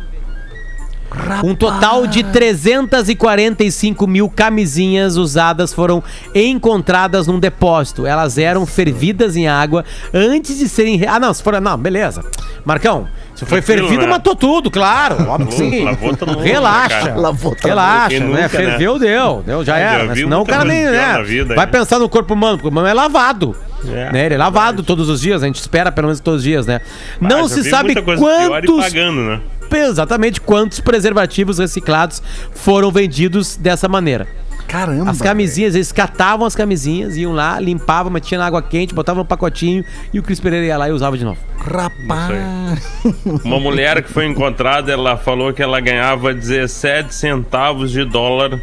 Um 1.43 1.55
total 1.55 2.05
de 2.05 2.23
345 2.23 4.05
mil 4.07 4.29
camisinhas 4.29 5.17
usadas 5.17 5.73
foram 5.73 6.03
encontradas 6.35 7.27
num 7.27 7.39
depósito. 7.39 8.05
Elas 8.05 8.37
eram 8.37 8.65
fervidas 8.65 9.35
em 9.35 9.47
água 9.47 9.83
antes 10.13 10.57
de 10.57 10.69
serem. 10.69 10.97
re- 10.97 11.07
Ah, 11.07 11.19
não, 11.19 11.33
se 11.33 11.41
for. 11.41 11.59
Não, 11.59 11.77
beleza. 11.77 12.23
Marcão, 12.63 13.07
se 13.33 13.45
foi 13.45 13.61
Tranquilo, 13.61 13.87
fervido, 13.87 14.05
né? 14.05 14.11
matou 14.11 14.35
tudo, 14.35 14.69
claro. 14.69 15.27
Óbvio 15.27 15.47
que 15.47 15.53
sim. 15.55 15.83
Lavou 15.83 16.15
todo 16.15 16.29
mundo, 16.33 16.41
Relaxa. 16.43 16.95
né, 16.95 17.03
cara? 17.07 17.15
Lavou 17.19 17.55
todo 17.55 17.67
Relaxa, 17.67 18.19
né? 18.19 18.25
nunca, 18.25 18.41
né? 18.41 18.49
Ferveu, 18.49 18.99
deu. 18.99 19.43
Deu, 19.45 19.63
já 19.63 19.73
já 19.73 19.79
era. 19.79 20.03
né? 20.05 20.13
vi 20.13 20.21
Senão 20.21 20.41
o 20.41 20.45
cara 20.45 20.63
nem. 20.65 20.83
Né? 20.85 21.23
vida, 21.23 21.55
Vai 21.55 21.65
né? 21.65 21.71
pensar 21.71 21.99
no 21.99 22.07
corpo 22.09 22.33
humano, 22.33 22.57
porque 22.57 22.67
o 22.67 22.71
humano 22.71 22.87
é 22.87 22.93
lavado. 22.93 23.55
É, 23.87 24.11
né? 24.11 24.25
Ele 24.25 24.35
é 24.35 24.37
lavado 24.37 24.83
todos 24.83 25.07
os 25.09 25.21
dias, 25.21 25.41
a 25.41 25.45
gente 25.47 25.55
espera 25.59 25.91
pelo 25.91 26.07
menos 26.07 26.19
todos 26.19 26.39
os 26.39 26.43
dias, 26.43 26.67
né? 26.67 26.81
Não 27.21 27.39
Ah, 27.45 27.47
já 27.47 27.55
se 27.55 27.69
sabe 27.69 27.95
quantos. 28.01 28.77
pagando, 28.83 29.21
né? 29.21 29.39
Exatamente 29.71 30.41
quantos 30.41 30.79
preservativos 30.79 31.59
reciclados 31.59 32.21
foram 32.53 32.91
vendidos 32.91 33.55
dessa 33.55 33.87
maneira. 33.87 34.27
Caramba! 34.67 35.09
As 35.09 35.19
camisinhas, 35.19 35.73
eles 35.73 35.91
catavam 35.91 36.45
as 36.45 36.55
camisinhas, 36.55 37.17
iam 37.17 37.33
lá, 37.33 37.59
limpavam, 37.59 38.11
metiam 38.11 38.39
na 38.39 38.45
água 38.45 38.61
quente, 38.61 38.93
botavam 38.93 39.23
no 39.23 39.27
pacotinho 39.27 39.83
e 40.13 40.19
o 40.19 40.23
Cris 40.23 40.39
Pereira 40.39 40.65
ia 40.67 40.77
lá 40.77 40.87
e 40.87 40.91
usava 40.91 41.17
de 41.17 41.25
novo. 41.25 41.39
Rapaz! 41.57 43.01
Uma 43.43 43.59
mulher 43.59 44.03
que 44.03 44.13
foi 44.13 44.27
encontrada, 44.27 44.91
ela 44.91 45.17
falou 45.17 45.51
que 45.51 45.63
ela 45.63 45.79
ganhava 45.79 46.35
17 46.35 47.13
centavos 47.13 47.91
de 47.91 48.05
dólar 48.05 48.61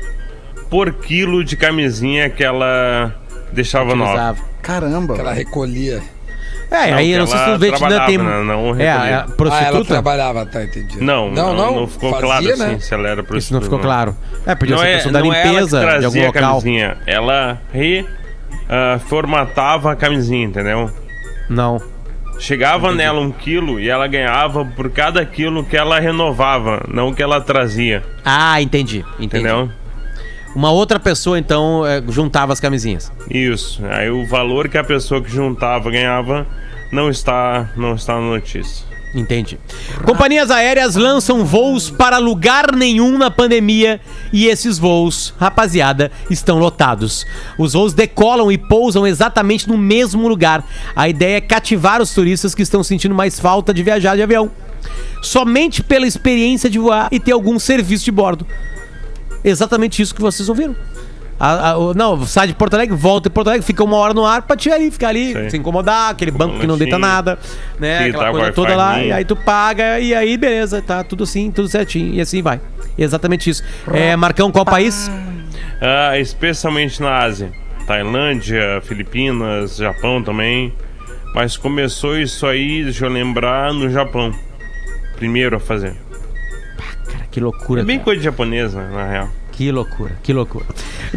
por 0.70 0.92
quilo 0.92 1.42
de 1.42 1.56
camisinha 1.56 2.30
que 2.30 2.44
ela 2.44 3.12
deixava 3.52 3.96
nova. 3.96 4.12
Utilizava. 4.12 4.38
Caramba! 4.62 5.14
Que 5.14 5.20
ela 5.20 5.32
recolhia. 5.32 6.02
É, 6.70 6.90
Não, 6.90 6.98
aí 6.98 7.16
não 7.16 7.26
sei 7.26 7.38
se 7.38 7.44
ela 7.44 7.52
no 7.52 7.58
Vietnã 7.60 8.06
tem. 8.06 8.18
né? 8.18 8.42
Não 8.42 8.58
é, 8.70 8.72
recolhia. 8.72 8.84
é, 8.86 8.90
Ah, 8.92 9.06
ela 9.08 9.24
prostituta. 9.36 9.84
trabalhava, 9.84 10.46
tá, 10.46 10.64
entendi. 10.64 11.00
Não, 11.00 11.30
não, 11.30 11.54
não, 11.54 11.86
ficou 11.86 12.10
fazia, 12.10 12.26
claro 12.26 12.44
né? 12.44 12.52
assim 12.66 12.80
se 12.80 12.92
ela 12.94 13.08
era 13.08 13.22
prostituta. 13.22 13.38
Isso 13.38 13.54
não 13.54 13.60
ficou 13.62 13.78
claro. 13.78 14.16
É, 14.44 14.54
podia 14.54 14.74
Não 14.74 14.82
ser 14.82 14.88
é, 14.88 14.94
pessoa 14.96 15.12
da 15.12 15.20
não 15.20 15.32
é 15.32 15.36
ela 15.36 15.42
que 15.42 15.48
limpeza 15.50 15.78
de 15.80 15.86
trazia 15.86 16.06
algum 16.06 16.22
a 16.22 16.26
local. 16.26 16.42
camisinha, 16.50 16.96
ela 17.06 17.60
reformatava 18.94 19.92
a 19.92 19.96
camisinha, 19.96 20.44
entendeu? 20.46 20.90
Não. 21.48 21.80
Chegava 22.38 22.92
nela 22.92 23.20
um 23.20 23.30
quilo 23.30 23.80
e 23.80 23.88
ela 23.88 24.06
ganhava 24.06 24.64
por 24.64 24.90
cada 24.90 25.24
quilo 25.24 25.64
que 25.64 25.76
ela 25.76 25.98
renovava, 25.98 26.84
não 26.88 27.14
que 27.14 27.22
ela 27.22 27.40
trazia, 27.40 28.02
Ah, 28.24 28.60
entendi. 28.60 28.98
entendi. 29.18 29.24
entendeu? 29.26 29.70
Uma 30.56 30.70
outra 30.70 30.98
pessoa, 30.98 31.38
então, 31.38 31.84
é, 31.84 32.02
juntava 32.08 32.50
as 32.50 32.58
camisinhas. 32.58 33.12
Isso. 33.30 33.84
Aí 33.90 34.08
o 34.08 34.24
valor 34.24 34.70
que 34.70 34.78
a 34.78 34.82
pessoa 34.82 35.20
que 35.20 35.30
juntava 35.30 35.90
ganhava 35.90 36.46
não 36.90 37.10
está, 37.10 37.68
não 37.76 37.94
está 37.94 38.14
na 38.14 38.22
notícia. 38.22 38.86
Entendi. 39.14 39.58
Companhias 40.06 40.50
aéreas 40.50 40.96
lançam 40.96 41.44
voos 41.44 41.90
para 41.90 42.16
lugar 42.16 42.74
nenhum 42.74 43.18
na 43.18 43.30
pandemia 43.30 44.00
e 44.32 44.46
esses 44.46 44.78
voos, 44.78 45.34
rapaziada, 45.38 46.10
estão 46.30 46.58
lotados. 46.58 47.26
Os 47.58 47.74
voos 47.74 47.92
decolam 47.92 48.50
e 48.50 48.56
pousam 48.56 49.06
exatamente 49.06 49.68
no 49.68 49.76
mesmo 49.76 50.26
lugar. 50.26 50.64
A 50.96 51.06
ideia 51.06 51.36
é 51.36 51.40
cativar 51.42 52.00
os 52.00 52.14
turistas 52.14 52.54
que 52.54 52.62
estão 52.62 52.82
sentindo 52.82 53.14
mais 53.14 53.38
falta 53.38 53.74
de 53.74 53.82
viajar 53.82 54.16
de 54.16 54.22
avião. 54.22 54.50
Somente 55.20 55.82
pela 55.82 56.06
experiência 56.06 56.70
de 56.70 56.78
voar 56.78 57.08
e 57.12 57.20
ter 57.20 57.32
algum 57.32 57.58
serviço 57.58 58.06
de 58.06 58.10
bordo. 58.10 58.46
Exatamente 59.48 60.02
isso 60.02 60.14
que 60.14 60.20
vocês 60.20 60.48
ouviram. 60.48 60.74
A- 61.38 61.70
a- 61.70 61.76
o- 61.78 61.92
não, 61.94 62.24
sai 62.26 62.46
de 62.46 62.54
Porto 62.54 62.74
Alegre, 62.74 62.96
volta 62.96 63.28
em 63.28 63.30
Porto 63.30 63.48
Alegre, 63.48 63.64
fica 63.66 63.84
uma 63.84 63.96
hora 63.98 64.14
no 64.14 64.24
ar 64.24 64.42
pra 64.42 64.56
te 64.56 64.70
ali, 64.70 64.90
ficar 64.90 65.08
ali, 65.08 65.34
Sim. 65.34 65.50
se 65.50 65.56
incomodar, 65.58 66.10
aquele 66.10 66.30
banco 66.30 66.58
que 66.58 66.66
não 66.66 66.78
deita 66.78 66.98
nada, 66.98 67.38
né? 67.78 68.08
Aquela 68.08 68.24
tá, 68.24 68.30
coisa 68.30 68.52
toda 68.52 68.74
lá, 68.74 69.02
e 69.02 69.12
aí 69.12 69.24
tu 69.24 69.36
paga, 69.36 70.00
e 70.00 70.14
aí 70.14 70.36
beleza, 70.38 70.80
tá 70.80 71.04
tudo 71.04 71.24
assim, 71.24 71.50
tudo 71.50 71.68
certinho, 71.68 72.14
e 72.14 72.20
assim 72.22 72.40
vai. 72.42 72.58
Exatamente 72.96 73.50
isso. 73.50 73.62
É, 73.92 74.16
Marcão, 74.16 74.50
qual 74.50 74.64
país? 74.64 75.10
Ah, 75.80 76.18
especialmente 76.18 77.02
na 77.02 77.18
Ásia. 77.18 77.52
Tailândia, 77.86 78.80
Filipinas, 78.82 79.76
Japão 79.76 80.22
também. 80.22 80.72
Mas 81.34 81.54
começou 81.56 82.18
isso 82.18 82.46
aí, 82.46 82.82
deixa 82.82 83.04
eu 83.04 83.10
lembrar, 83.10 83.72
no 83.74 83.90
Japão. 83.90 84.32
Primeiro 85.16 85.56
a 85.56 85.60
fazer. 85.60 85.94
Que 87.36 87.40
loucura. 87.40 87.82
É 87.82 87.84
bem 87.84 87.98
cara. 87.98 88.04
coisa 88.04 88.18
de 88.18 88.24
japonesa, 88.24 88.82
na 88.88 89.06
real. 89.06 89.28
Que 89.52 89.70
loucura, 89.70 90.16
que 90.22 90.32
loucura. 90.32 90.64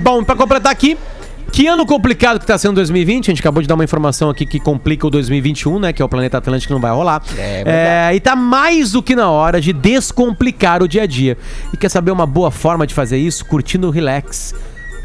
Bom, 0.02 0.22
pra 0.22 0.36
completar 0.36 0.70
aqui, 0.70 0.98
que 1.54 1.66
ano 1.66 1.86
complicado 1.86 2.42
que 2.42 2.46
tá 2.46 2.58
sendo 2.58 2.76
2020. 2.76 3.28
A 3.28 3.32
gente 3.32 3.40
acabou 3.40 3.62
de 3.62 3.70
dar 3.70 3.76
uma 3.76 3.86
informação 3.86 4.30
aqui 4.30 4.46
que 4.46 4.60
complica 4.60 5.08
o 5.08 5.10
2021, 5.10 5.80
né? 5.80 5.94
Que 5.94 6.02
é 6.02 6.06
o 6.06 6.10
planeta 6.10 6.38
Atlântico 6.38 6.68
que 6.68 6.74
não 6.74 6.82
vai 6.82 6.92
rolar. 6.92 7.24
É, 7.38 8.14
e 8.14 8.20
tá 8.20 8.36
mais 8.36 8.92
do 8.92 9.02
que 9.02 9.16
na 9.16 9.30
hora 9.30 9.62
de 9.62 9.72
descomplicar 9.72 10.84
o 10.84 10.90
dia 10.90 11.04
a 11.04 11.06
dia. 11.06 11.38
E 11.74 11.78
quer 11.78 11.88
saber 11.88 12.12
uma 12.12 12.26
boa 12.26 12.52
forma 12.52 12.86
de 12.86 12.94
fazer 12.94 13.18
isso? 13.18 13.46
Curtindo 13.46 13.88
o 13.88 13.90
Relax. 13.90 14.54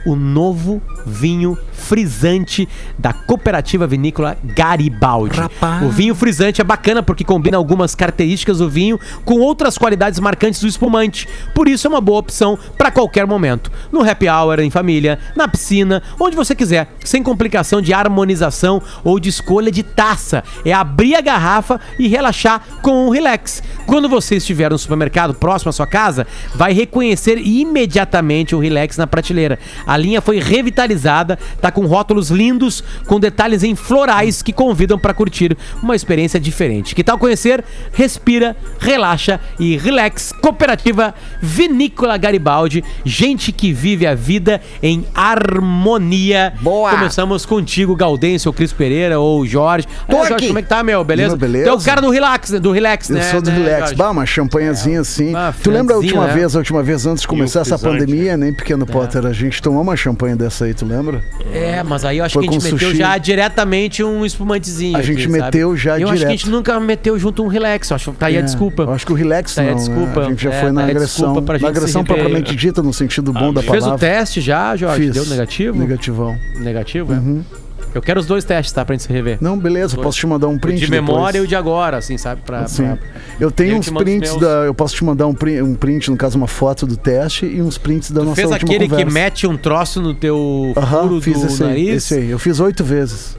O 0.04 0.14
novo 0.16 0.82
vinho 1.06 1.56
frisante 1.72 2.68
da 2.98 3.12
cooperativa 3.12 3.86
vinícola 3.86 4.36
Garibaldi. 4.42 5.38
Rapaz. 5.38 5.82
O 5.82 5.90
vinho 5.90 6.14
frisante 6.14 6.60
é 6.60 6.64
bacana 6.64 7.02
porque 7.02 7.24
combina 7.24 7.56
algumas 7.56 7.94
características 7.94 8.58
do 8.58 8.68
vinho 8.68 8.98
com 9.24 9.40
outras 9.40 9.76
qualidades 9.76 10.18
marcantes 10.18 10.60
do 10.60 10.66
espumante. 10.66 11.28
Por 11.54 11.68
isso 11.68 11.86
é 11.86 11.90
uma 11.90 12.00
boa 12.00 12.18
opção 12.18 12.58
para 12.78 12.90
qualquer 12.90 13.26
momento. 13.26 13.70
No 13.92 14.08
happy 14.08 14.28
hour, 14.28 14.60
em 14.60 14.70
família, 14.70 15.18
na 15.36 15.46
piscina, 15.46 16.02
onde 16.18 16.36
você 16.36 16.54
quiser, 16.54 16.88
sem 17.04 17.22
complicação 17.22 17.82
de 17.82 17.92
harmonização 17.92 18.82
ou 19.02 19.20
de 19.20 19.28
escolha 19.28 19.70
de 19.70 19.82
taça. 19.82 20.42
É 20.64 20.72
abrir 20.72 21.14
a 21.14 21.20
garrafa 21.20 21.80
e 21.98 22.08
relaxar 22.08 22.62
com 22.82 23.06
o 23.06 23.10
relax. 23.10 23.62
Quando 23.86 24.08
você 24.08 24.36
estiver 24.36 24.70
no 24.70 24.78
supermercado 24.78 25.34
próximo 25.34 25.70
à 25.70 25.72
sua 25.72 25.86
casa, 25.86 26.26
vai 26.54 26.72
reconhecer 26.72 27.38
imediatamente 27.38 28.54
o 28.54 28.58
relax 28.58 28.96
na 28.96 29.06
prateleira. 29.06 29.58
A 29.86 29.93
linha 29.96 30.20
foi 30.20 30.38
revitalizada, 30.38 31.38
tá 31.60 31.70
com 31.70 31.86
rótulos 31.86 32.30
lindos, 32.30 32.82
com 33.06 33.20
detalhes 33.20 33.62
em 33.62 33.74
florais 33.74 34.42
que 34.42 34.52
convidam 34.52 34.98
para 34.98 35.14
curtir 35.14 35.56
uma 35.82 35.94
experiência 35.94 36.40
diferente. 36.40 36.94
Que 36.94 37.04
tal 37.04 37.18
conhecer? 37.18 37.64
Respira, 37.92 38.56
relaxa 38.78 39.40
e 39.58 39.76
relax. 39.76 40.32
Cooperativa 40.40 41.14
Vinícola 41.40 42.16
Garibaldi. 42.16 42.84
Gente 43.04 43.52
que 43.52 43.72
vive 43.72 44.06
a 44.06 44.14
vida 44.14 44.60
em 44.82 45.06
harmonia. 45.14 46.54
Boa. 46.60 46.90
Começamos 46.90 47.46
contigo, 47.46 47.94
Gaudêncio, 47.94 48.48
ou 48.48 48.52
Cris 48.52 48.72
Pereira, 48.72 49.20
ou 49.20 49.46
Jorge. 49.46 49.86
Tô 50.08 50.16
Aí, 50.16 50.18
Jorge, 50.18 50.34
aqui. 50.34 50.46
como 50.48 50.58
é 50.58 50.62
que 50.62 50.68
tá, 50.68 50.82
meu? 50.82 51.04
Beleza? 51.04 51.36
Beleza. 51.36 51.64
Tu 51.64 51.70
é 51.70 51.72
o 51.74 51.80
cara 51.80 52.00
do 52.00 52.10
relax, 52.10 52.50
né? 52.50 52.58
Do 52.58 52.72
relax, 52.72 53.10
Eu 53.10 53.16
né? 53.16 53.22
sou 53.30 53.40
do 53.40 53.50
né, 53.50 53.56
relax. 53.58 53.78
Jorge? 53.80 53.94
Bah, 53.96 54.10
uma 54.10 54.26
champanhezinha 54.26 55.00
assim. 55.00 55.34
Ah, 55.34 55.52
tu 55.62 55.70
lembra 55.70 55.94
a 55.94 55.98
última 55.98 56.26
né? 56.26 56.32
vez, 56.32 56.54
a 56.54 56.58
última 56.58 56.82
vez 56.82 57.06
antes 57.06 57.22
de 57.22 57.28
começar 57.28 57.60
essa 57.60 57.78
pandemia, 57.78 58.36
nem 58.36 58.52
pequeno 58.52 58.86
Potter? 58.86 59.26
A 59.26 59.32
gente 59.32 59.60
tomou 59.60 59.83
uma 59.84 59.96
champanhe 59.96 60.34
dessa 60.36 60.64
aí, 60.64 60.74
tu 60.74 60.84
lembra? 60.84 61.22
É, 61.52 61.82
mas 61.82 62.04
aí 62.04 62.18
eu 62.18 62.24
acho 62.24 62.34
Foi 62.34 62.42
que 62.42 62.48
a 62.48 62.52
gente 62.52 62.64
meteu 62.72 62.88
sushi. 62.88 62.98
já 62.98 63.16
diretamente 63.18 64.02
um 64.02 64.24
espumantezinho. 64.26 64.96
A 64.96 65.02
gente 65.02 65.22
aqui, 65.22 65.30
sabe? 65.30 65.42
meteu 65.44 65.76
já 65.76 65.98
Eu 65.98 66.08
acho 66.08 66.12
que 66.12 66.12
a 66.12 66.16
direto. 66.16 66.30
gente 66.32 66.50
nunca 66.50 66.80
meteu 66.80 67.18
junto 67.18 67.42
um 67.42 67.46
relax. 67.46 67.90
Eu 67.90 67.94
acho 67.96 68.12
que 68.12 68.18
tá 68.18 68.26
aí 68.26 68.36
a 68.36 68.40
É, 68.40 68.42
desculpa. 68.42 68.82
Eu 68.82 68.92
acho 68.92 69.06
que 69.06 69.12
o 69.12 69.14
relax 69.14 69.54
Tá 69.54 69.62
aí 69.62 69.68
a 69.68 69.70
não, 69.72 69.78
né? 69.78 69.84
desculpa. 69.86 70.20
A 70.20 70.24
gente 70.24 70.42
já 70.42 70.50
É, 70.52 70.60
foi 70.60 70.72
na 70.72 70.80
tá 70.80 70.86
aí 70.86 70.92
a 70.92 70.96
agressão. 70.96 71.42
pra 71.44 71.58
Na 71.58 71.68
agressão 71.68 72.04
propriamente 72.04 72.56
dita, 72.56 72.82
no 72.82 72.92
sentido 72.92 73.32
bom 73.32 73.52
da 73.52 73.60
Fez 73.62 73.72
palavra. 73.84 73.94
o 73.94 73.98
teste 73.98 74.40
já, 74.40 74.74
Jorge? 74.76 75.04
Fiz. 75.06 75.14
Deu 75.14 75.26
negativo? 75.26 75.78
Negativão. 75.78 76.36
Negativo, 76.58 77.12
é? 77.12 77.63
Eu 77.94 78.02
quero 78.02 78.18
os 78.18 78.26
dois 78.26 78.42
testes, 78.44 78.72
tá? 78.72 78.84
Pra 78.84 78.94
gente 78.94 79.04
se 79.04 79.12
rever. 79.12 79.38
Não, 79.40 79.56
beleza, 79.58 79.96
eu 79.96 80.02
posso 80.02 80.18
te 80.18 80.26
mandar 80.26 80.48
um 80.48 80.54
o 80.56 80.58
print 80.58 80.80
de 80.84 80.90
memória 80.90 81.38
e 81.38 81.40
o 81.40 81.44
depois. 81.44 81.48
de 81.48 81.54
agora, 81.56 81.96
assim, 81.98 82.18
sabe? 82.18 82.40
Pra, 82.44 82.66
Sim. 82.66 82.84
pra- 82.96 82.98
Eu 83.38 83.50
tenho 83.50 83.72
Eu 83.74 83.78
uns 83.78 83.88
prints 83.88 84.30
meus. 84.30 84.40
da. 84.42 84.48
Eu 84.64 84.74
posso 84.74 84.94
te 84.96 85.04
mandar 85.04 85.26
um 85.28 85.34
print, 85.34 85.62
um 85.62 85.74
print, 85.74 86.10
no 86.10 86.16
caso, 86.16 86.36
uma 86.36 86.48
foto 86.48 86.86
do 86.86 86.96
teste 86.96 87.46
e 87.46 87.62
uns 87.62 87.78
prints 87.78 88.10
da 88.10 88.22
nossa 88.22 88.34
Fez 88.36 88.50
última 88.50 88.68
aquele 88.74 88.88
conversa. 88.88 89.06
que 89.06 89.12
mete 89.12 89.46
um 89.46 89.56
troço 89.56 90.02
no 90.02 90.12
teu 90.12 90.72
Aham, 90.76 91.02
furo 91.02 91.20
fiz 91.20 91.40
do 91.40 91.46
esse 91.46 91.62
aí, 91.62 91.68
nariz. 91.68 91.88
esse 91.96 92.14
aí. 92.14 92.30
Eu 92.30 92.38
fiz 92.38 92.58
oito 92.60 92.82
vezes. 92.82 93.36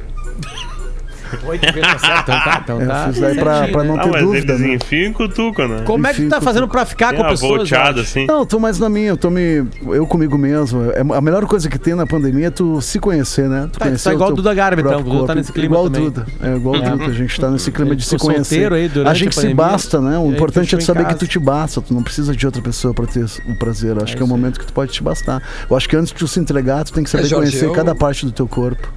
Oito 1.46 1.74
vezes, 1.74 1.92
tá 1.92 2.00
certo, 2.00 2.22
então 2.32 2.40
tá, 2.44 2.60
então 2.64 2.82
Eu 2.82 2.88
tá 2.88 3.08
fiz 3.08 3.20
daí 3.20 3.36
pra, 3.36 3.54
certinho, 3.56 3.72
pra 3.74 3.84
né? 3.84 3.88
não 3.90 4.00
Ah, 4.00 4.04
ter 4.04 4.10
mas 4.12 4.22
dúvida. 4.24 4.54
eles 4.54 4.68
né? 4.68 4.74
enfiam 4.76 5.10
e 5.10 5.14
cutucam, 5.14 5.68
né? 5.68 5.82
Como 5.86 6.08
é 6.08 6.14
que 6.14 6.24
tu 6.24 6.30
tá 6.30 6.40
tu- 6.40 6.44
fazendo 6.44 6.68
pra 6.68 6.86
ficar 6.86 7.08
Tem 7.10 7.18
com 7.18 7.24
uma 7.24 7.30
pessoas? 7.32 7.58
volteada, 7.58 8.02
assim. 8.02 8.26
Não, 8.26 8.40
eu 8.40 8.46
tô 8.46 8.60
mais 8.60 8.80
na 8.80 8.90
minha, 8.90 9.10
eu 9.10 9.18
tô 9.18 9.30
me. 9.30 9.66
Eu 9.88 10.06
comigo 10.08 10.38
mesmo. 10.38 10.92
É, 10.92 11.02
a 11.02 11.22
melhor 11.22 11.46
coisa 11.46 11.70
que 11.70 11.78
tem 11.78 11.96
na 11.96 12.06
pandemia 12.08 12.48
é 12.48 12.50
tu 12.52 12.82
se 12.82 13.00
conhecer, 13.00 13.48
né? 13.50 13.68
Tu 13.72 13.80
Tá, 13.80 13.86
conhecer 13.86 14.04
tá 14.10 14.14
igual 14.14 14.32
o 14.32 14.36
Duda 14.36 14.54
Garbi, 14.54 14.82
então, 14.82 14.92
próprio 14.94 15.10
o 15.12 15.14
Duda 15.16 15.22
tá 15.28 15.34
corpo. 15.34 15.40
nesse 15.40 15.52
clima 15.54 15.66
Igual 15.76 15.86
o 15.86 15.90
também. 15.90 16.10
Duda. 16.10 16.26
É 16.42 16.56
igual 16.56 16.76
o 16.76 16.78
É. 16.84 16.90
Duda. 16.90 17.06
A 17.06 17.12
gente 17.14 17.40
tá 17.40 17.50
nesse 17.50 17.72
clima 17.72 17.90
Ele 17.92 17.96
de 17.98 18.04
se 18.06 18.10
ficou 18.12 18.30
conhecer. 18.32 18.44
solteiro 18.56 18.76
aí 18.76 18.88
durante 18.90 19.12
a 19.12 19.14
gente 19.14 19.30
a 19.30 19.32
se 19.32 19.36
pandemia. 19.42 19.56
basta, 19.56 20.02
né? 20.02 20.14
E 20.14 20.18
O 20.18 20.22
aí 20.24 20.28
importante 20.30 20.64
é 20.76 20.78
fechou 20.78 20.80
tu 20.80 20.82
em 20.82 20.86
saber 20.86 21.00
que 21.00 21.06
casa. 21.06 21.20
tu 21.20 21.28
te 21.28 21.40
basta. 21.40 21.82
Tu 21.82 21.94
não 21.94 22.04
precisa 22.04 22.36
de 22.36 22.46
outra 22.46 22.62
pessoa 22.62 22.94
pra 22.94 23.06
ter 23.06 23.26
o 23.48 23.56
prazer. 23.60 23.96
Eu 23.98 24.04
acho 24.04 24.16
que 24.16 24.22
é 24.22 24.26
o 24.26 24.28
momento 24.28 24.60
que 24.60 24.66
tu 24.66 24.74
pode 24.74 24.92
te 24.92 25.02
bastar. 25.04 25.42
Eu 25.70 25.76
acho 25.76 25.88
que 25.90 25.96
antes 25.96 26.12
de 26.12 26.16
tu 26.20 26.28
se 26.28 26.40
entregar, 26.40 26.84
tu 26.84 26.94
tem 26.94 27.04
que 27.04 27.10
saber 27.10 27.26
É, 27.26 27.28
Jorge, 27.28 27.52
conhecer 27.52 27.66
eu- 27.66 27.74
cada 27.74 27.94
parte 27.96 28.26
do 28.26 28.32
teu 28.32 28.48
corpo. 28.48 28.88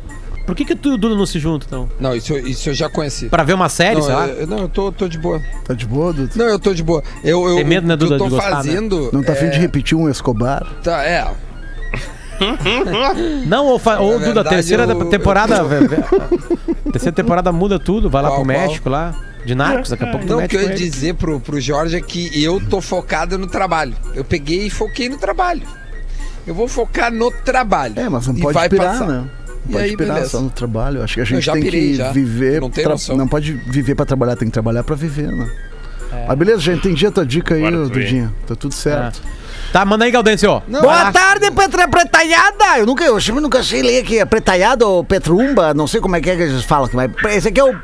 Por 0.48 0.56
que, 0.56 0.64
que 0.64 0.74
tu 0.74 0.88
e 0.88 0.92
o 0.94 0.96
Duda 0.96 1.14
não 1.14 1.26
se 1.26 1.38
juntam, 1.38 1.66
então? 1.68 1.88
Não, 2.00 2.16
isso, 2.16 2.32
isso 2.38 2.70
eu 2.70 2.74
já 2.74 2.88
conheci. 2.88 3.26
Pra 3.28 3.42
ver 3.44 3.52
uma 3.52 3.68
série, 3.68 3.96
Não, 3.96 4.02
sei 4.02 4.14
lá? 4.14 4.26
eu, 4.28 4.46
não, 4.46 4.58
eu 4.60 4.68
tô, 4.70 4.90
tô 4.90 5.06
de 5.06 5.18
boa. 5.18 5.42
Tá 5.66 5.74
de 5.74 5.84
boa, 5.84 6.10
Duda? 6.10 6.30
Não, 6.36 6.46
eu 6.46 6.58
tô 6.58 6.72
de 6.72 6.82
boa. 6.82 7.02
Eu, 7.22 7.46
eu, 7.46 7.56
Tem 7.56 7.64
medo, 7.66 7.86
né, 7.86 7.94
o 7.94 7.98
que 7.98 8.04
Duda, 8.04 8.14
eu 8.14 8.18
tô 8.18 8.24
de 8.24 8.30
gostar, 8.30 8.48
né? 8.48 8.56
fazendo. 8.56 9.10
Não 9.12 9.22
tá 9.22 9.34
afim 9.34 9.44
é, 9.44 9.50
de 9.50 9.58
repetir 9.58 9.94
um 9.98 10.08
Escobar? 10.08 10.66
Tá, 10.82 11.04
é. 11.04 11.30
Não, 13.46 13.66
ou, 13.66 13.78
fa... 13.78 13.98
ou 13.98 14.12
Na 14.12 14.18
Duda, 14.18 14.34
verdade, 14.42 14.48
terceira 14.56 14.84
eu- 14.84 15.04
temporada. 15.10 15.56
terceira 16.90 17.12
temporada 17.14 17.52
muda 17.52 17.78
tudo, 17.78 18.08
vai 18.08 18.22
lá 18.22 18.30
Qual, 18.30 18.42
pro 18.42 18.50
qual? 18.54 18.66
México 18.68 18.88
lá. 18.88 19.14
De 19.44 19.54
Narcos, 19.54 19.90
daqui 19.90 20.04
a 20.04 20.06
pouco 20.08 20.26
Não, 20.26 20.38
o 20.44 20.48
que 20.48 20.56
eu 20.56 20.62
ia 20.62 20.74
dizer 20.74 21.14
pro, 21.14 21.38
pro 21.40 21.60
Jorge 21.60 21.96
é 21.96 22.00
que 22.00 22.42
eu 22.42 22.60
tô 22.68 22.80
focado 22.80 23.36
no 23.38 23.46
trabalho. 23.46 23.94
Eu 24.14 24.24
peguei 24.24 24.66
e 24.66 24.70
foquei 24.70 25.08
no 25.08 25.16
trabalho. 25.18 25.62
Eu 26.46 26.54
vou 26.54 26.66
focar 26.66 27.12
no 27.12 27.30
trabalho. 27.30 27.94
É, 27.96 28.08
mas 28.08 28.26
não 28.26 28.34
E 28.36 28.40
pode 28.40 28.54
vai 28.54 28.68
pirar, 28.68 28.92
passar. 28.98 29.06
né? 29.06 29.24
E 29.68 29.72
Pode 29.72 29.84
aí, 29.84 29.96
pirar 29.96 30.14
beleza. 30.14 30.30
só 30.30 30.40
no 30.40 30.50
trabalho. 30.50 31.02
Acho 31.02 31.14
que 31.14 31.20
a 31.20 31.24
gente 31.24 31.42
já 31.42 31.52
tem 31.52 31.62
pirei, 31.62 31.90
que 31.90 31.96
já. 31.96 32.12
viver. 32.12 32.60
Não 32.60 32.70
tem 32.70 32.84
não 33.16 33.28
pode 33.28 33.52
viver 33.52 33.94
pra 33.94 34.04
trabalhar, 34.04 34.36
tem 34.36 34.48
que 34.48 34.52
trabalhar 34.52 34.84
pra 34.84 34.94
viver, 34.96 35.30
né? 35.30 35.50
É. 36.12 36.24
Mas 36.26 36.38
beleza, 36.38 36.60
já 36.60 36.72
entendi 36.72 37.06
a 37.06 37.10
tua 37.10 37.26
dica 37.26 37.54
aí. 37.54 37.70
Dudinha. 37.70 38.32
Tá 38.46 38.54
tudo 38.54 38.72
certo. 38.72 39.20
Tá, 39.72 39.84
manda 39.84 40.04
aí, 40.04 40.10
Gaudêncio. 40.10 40.62
Não, 40.66 40.80
Boa 40.80 41.08
ah, 41.08 41.12
tarde, 41.12 41.50
Petra 41.50 41.86
Pretalhada! 41.86 42.78
Eu 42.78 42.86
nunca, 42.86 43.04
eu 43.04 43.20
sempre 43.20 43.40
nunca 43.40 43.62
sei 43.62 43.82
ler 43.82 44.00
aqui, 44.00 44.18
é 44.18 44.24
Pretalhada 44.24 44.86
ou 44.86 45.04
Petrumba, 45.04 45.74
não 45.74 45.86
sei 45.86 46.00
como 46.00 46.16
é 46.16 46.20
que 46.20 46.30
é 46.30 46.36
que 46.36 46.42
eles 46.42 46.64
falam 46.64 46.88
mas 46.94 47.10
esse 47.34 47.48
aqui 47.48 47.60
é 47.60 47.64
o 47.64 47.76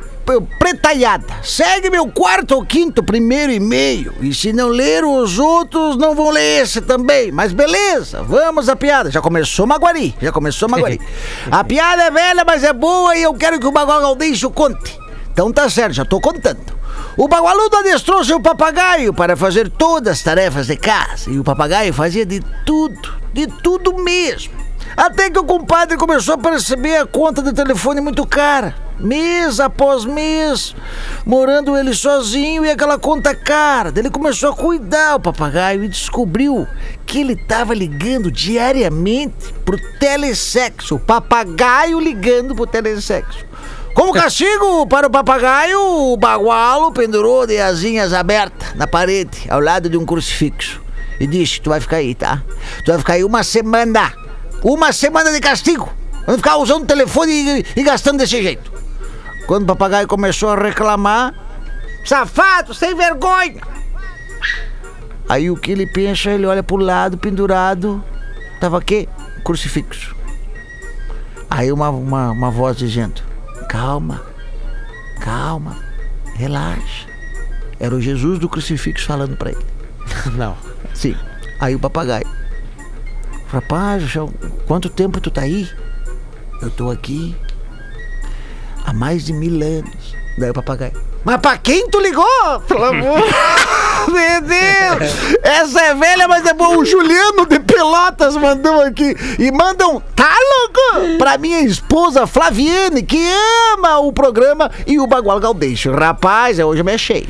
Pretalhada. 0.58 1.26
Segue 1.42 1.90
meu 1.90 2.08
quarto 2.08 2.54
ou 2.54 2.64
quinto, 2.64 3.02
primeiro 3.02 3.52
e 3.52 3.60
meio. 3.60 4.14
E 4.20 4.32
se 4.32 4.52
não 4.52 4.68
ler 4.68 5.04
os 5.04 5.38
outros, 5.38 5.96
não 5.96 6.14
vão 6.14 6.30
ler 6.30 6.62
esse 6.62 6.80
também. 6.80 7.30
Mas 7.30 7.52
beleza, 7.52 8.22
vamos 8.22 8.68
à 8.68 8.76
piada. 8.76 9.10
Já 9.10 9.20
começou 9.20 9.66
Maguari, 9.66 10.14
já 10.20 10.32
começou 10.32 10.68
Maguari. 10.68 11.00
a 11.50 11.62
piada 11.62 12.04
é 12.04 12.10
velha, 12.10 12.44
mas 12.44 12.64
é 12.64 12.72
boa 12.72 13.14
e 13.16 13.22
eu 13.22 13.34
quero 13.34 13.60
que 13.60 13.66
o 13.66 13.72
Bagual 13.72 14.00
Gaudêncio 14.00 14.50
conte. 14.50 14.98
Então 15.32 15.52
tá 15.52 15.68
certo, 15.68 15.94
já 15.94 16.04
tô 16.04 16.20
contando. 16.20 16.74
O 17.16 17.28
bagualudo 17.28 17.76
adestrou 17.76 18.24
seu 18.24 18.40
papagaio 18.40 19.12
para 19.12 19.36
fazer 19.36 19.68
todas 19.68 20.14
as 20.14 20.22
tarefas 20.22 20.68
de 20.68 20.76
casa. 20.76 21.30
E 21.30 21.38
o 21.38 21.44
papagaio 21.44 21.92
fazia 21.92 22.24
de 22.24 22.40
tudo, 22.64 23.14
de 23.32 23.46
tudo 23.46 23.94
mesmo. 24.02 24.52
Até 24.96 25.30
que 25.30 25.38
o 25.38 25.44
compadre 25.44 25.96
começou 25.96 26.34
a 26.34 26.38
perceber 26.38 26.96
a 26.96 27.06
conta 27.06 27.42
do 27.42 27.52
telefone 27.52 28.00
muito 28.00 28.24
cara. 28.26 28.74
Mês 28.98 29.58
após 29.58 30.04
mês, 30.04 30.74
morando 31.26 31.76
ele 31.76 31.92
sozinho 31.94 32.64
e 32.64 32.70
aquela 32.70 32.98
conta 32.98 33.34
cara. 33.34 33.92
Ele 33.94 34.08
começou 34.08 34.50
a 34.50 34.56
cuidar 34.56 35.16
o 35.16 35.20
papagaio 35.20 35.82
e 35.82 35.88
descobriu 35.88 36.66
que 37.04 37.20
ele 37.20 37.32
estava 37.32 37.74
ligando 37.74 38.30
diariamente 38.30 39.52
pro 39.64 39.76
telesexo. 39.98 40.94
O 40.94 41.00
papagaio 41.00 41.98
ligando 41.98 42.54
pro 42.54 42.66
telesexo. 42.66 43.44
Como 43.94 44.12
castigo 44.14 44.86
para 44.86 45.08
o 45.08 45.10
papagaio, 45.10 45.80
o 46.12 46.16
bagualo 46.16 46.92
pendurou 46.92 47.46
de 47.46 47.58
asinhas 47.58 48.12
abertas 48.12 48.74
na 48.74 48.86
parede, 48.86 49.46
ao 49.48 49.60
lado 49.60 49.88
de 49.88 49.96
um 49.96 50.06
crucifixo. 50.06 50.80
E 51.18 51.26
disse: 51.26 51.60
Tu 51.60 51.70
vai 51.70 51.80
ficar 51.80 51.96
aí, 51.96 52.14
tá? 52.14 52.42
Tu 52.84 52.90
vai 52.90 52.98
ficar 52.98 53.12
aí 53.14 53.24
uma 53.24 53.42
semana. 53.42 54.12
Uma 54.62 54.92
semana 54.92 55.32
de 55.32 55.40
castigo. 55.40 55.88
Vai 56.26 56.36
ficar 56.36 56.56
usando 56.56 56.84
o 56.84 56.86
telefone 56.86 57.32
e, 57.32 57.66
e 57.76 57.82
gastando 57.82 58.18
desse 58.18 58.42
jeito. 58.42 58.72
Quando 59.46 59.64
o 59.64 59.66
papagaio 59.66 60.08
começou 60.08 60.50
a 60.50 60.56
reclamar: 60.56 61.34
Safado, 62.04 62.74
sem 62.74 62.94
vergonha! 62.94 63.60
Aí 65.28 65.50
o 65.50 65.56
que 65.56 65.72
ele 65.72 65.86
pensa, 65.86 66.30
ele 66.30 66.46
olha 66.46 66.62
pro 66.62 66.76
lado, 66.76 67.16
pendurado. 67.16 68.02
Tava 68.60 68.78
aqui, 68.78 69.08
crucifixo. 69.44 70.14
Aí 71.50 71.70
uma, 71.70 71.90
uma, 71.90 72.30
uma 72.30 72.50
voz 72.50 72.76
dizendo: 72.76 73.22
Calma, 73.68 74.22
calma, 75.20 75.76
relaxa. 76.34 77.06
Era 77.78 77.94
o 77.94 78.00
Jesus 78.00 78.38
do 78.38 78.48
crucifixo 78.48 79.06
falando 79.06 79.36
pra 79.36 79.50
ele. 79.50 79.66
Não. 80.36 80.56
Sim. 80.94 81.16
Aí 81.60 81.74
o 81.74 81.80
papagaio. 81.80 82.26
Rapaz, 83.48 84.02
quanto 84.66 84.88
tempo 84.88 85.20
tu 85.20 85.30
tá 85.30 85.42
aí? 85.42 85.68
Eu 86.60 86.70
tô 86.70 86.90
aqui 86.90 87.36
há 88.84 88.92
mais 88.92 89.24
de 89.24 89.32
mil 89.32 89.54
anos. 89.62 90.14
Daí 90.36 90.50
o 90.50 90.54
papagaio. 90.54 90.92
Mas 91.24 91.40
pra 91.40 91.56
quem 91.56 91.88
tu 91.88 92.00
ligou? 92.00 92.26
Pelo 92.68 92.84
amor 92.84 93.18
Meu 94.08 94.40
Deus! 94.42 95.38
Essa 95.42 95.80
é 95.80 95.94
velha, 95.94 96.28
mas 96.28 96.44
é 96.44 96.52
boa. 96.52 96.76
O 96.76 96.84
Juliano 96.84 97.46
de 97.46 97.60
Pelotas 97.60 98.36
mandou 98.36 98.82
aqui. 98.82 99.16
E 99.38 99.50
mandam 99.50 100.02
tá 100.14 100.28
louco? 100.28 101.18
Pra 101.18 101.38
minha 101.38 101.60
esposa 101.60 102.26
Flaviane, 102.26 103.02
que 103.02 103.22
ama 103.72 103.98
o 104.00 104.12
programa 104.12 104.70
e 104.86 104.98
o 104.98 105.06
Bagual 105.06 105.40
Gaudeixo. 105.40 105.92
Rapaz, 105.92 106.58
hoje 106.58 106.80
eu 106.80 106.84
me 106.84 106.92
achei. 106.92 107.26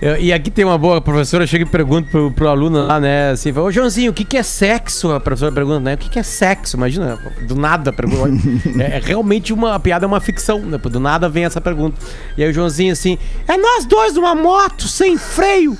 Eu- 0.00 0.16
e 0.18 0.30
aqui 0.32 0.50
tem 0.50 0.64
uma 0.64 0.76
boa, 0.76 1.00
professora 1.00 1.46
chega 1.46 1.64
e 1.64 1.68
pergunta 1.68 2.08
pro, 2.10 2.30
pro 2.30 2.48
aluno 2.48 2.86
lá, 2.86 3.00
né, 3.00 3.30
assim, 3.30 3.52
fala, 3.52 3.66
ô 3.66 3.70
Joãozinho, 3.70 4.10
o 4.10 4.14
que 4.14 4.24
que 4.24 4.36
é 4.36 4.42
sexo? 4.42 5.10
A 5.12 5.18
professora 5.18 5.52
pergunta, 5.52 5.80
né, 5.80 5.94
o 5.94 5.98
que 5.98 6.10
que 6.10 6.18
é 6.18 6.22
sexo? 6.22 6.76
Imagina, 6.76 7.18
do 7.42 7.54
nada, 7.54 7.92
pergunta. 7.92 8.28
é, 8.78 8.96
é 8.96 9.00
realmente 9.02 9.52
uma, 9.54 9.74
a 9.74 9.78
piada 9.80 10.04
é 10.04 10.08
uma 10.08 10.20
ficção, 10.20 10.60
né, 10.60 10.76
do 10.76 11.00
nada 11.00 11.28
vem 11.28 11.44
essa 11.44 11.60
pergunta. 11.60 11.98
E 12.36 12.44
aí 12.44 12.50
o 12.50 12.52
Joãozinho 12.52 12.92
assim, 12.92 13.18
é 13.48 13.56
nós 13.56 13.86
dois 13.86 14.14
numa 14.14 14.34
moto, 14.34 14.86
sem 14.86 15.16
freio, 15.16 15.76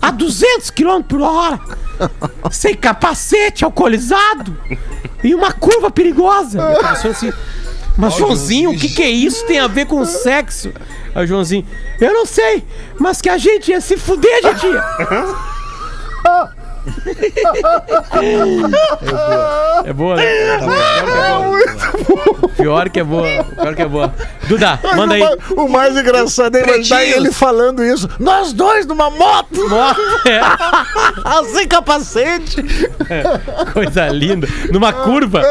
a 0.00 0.10
200 0.10 0.70
km 0.70 1.00
por 1.08 1.22
hora, 1.22 1.58
sem 2.50 2.74
capacete, 2.74 3.64
alcoolizado, 3.64 4.54
e 5.22 5.34
uma 5.34 5.52
curva 5.52 5.90
perigosa. 5.90 6.58
E 6.58 6.62
a 6.62 6.78
professora 6.80 7.12
assim... 7.12 7.32
Mas 7.96 8.14
Ó, 8.14 8.18
Joãozinho, 8.18 8.70
o 8.70 8.78
que, 8.78 8.88
que 8.88 9.02
é 9.02 9.10
isso? 9.10 9.46
Tem 9.46 9.58
a 9.58 9.66
ver 9.68 9.86
com 9.86 10.04
sexo? 10.04 10.72
Aí 11.14 11.26
Joãozinho, 11.26 11.66
eu 12.00 12.12
não 12.12 12.26
sei, 12.26 12.64
mas 12.98 13.20
que 13.20 13.28
a 13.28 13.38
gente 13.38 13.70
ia 13.70 13.80
se 13.80 13.96
fuder, 13.96 14.42
gente 14.42 14.66
ia. 14.66 14.84
É 19.84 19.92
boa, 19.92 20.16
né? 20.16 20.24
Pior 22.56 22.88
que 22.88 23.00
é 23.00 23.04
boa. 23.04 23.44
Pior 23.44 23.74
que 23.74 23.82
é 23.82 23.88
boa. 23.88 24.14
Duda, 24.48 24.78
manda 24.96 25.14
aí. 25.14 25.22
O 25.22 25.26
ma- 25.56 25.62
O 25.64 25.68
mais 25.68 25.96
engraçado 25.96 26.56
é 26.56 26.62
daí 26.88 27.12
ele 27.12 27.32
falando 27.32 27.82
isso. 27.84 28.08
Nós 28.18 28.52
dois 28.52 28.86
numa 28.86 29.10
moto, 29.10 29.60
É, 30.26 30.40
sem 31.52 31.66
capacete. 31.68 32.62
coisa 33.72 34.08
linda. 34.08 34.46
Numa 34.70 34.92
curva. 34.92 35.42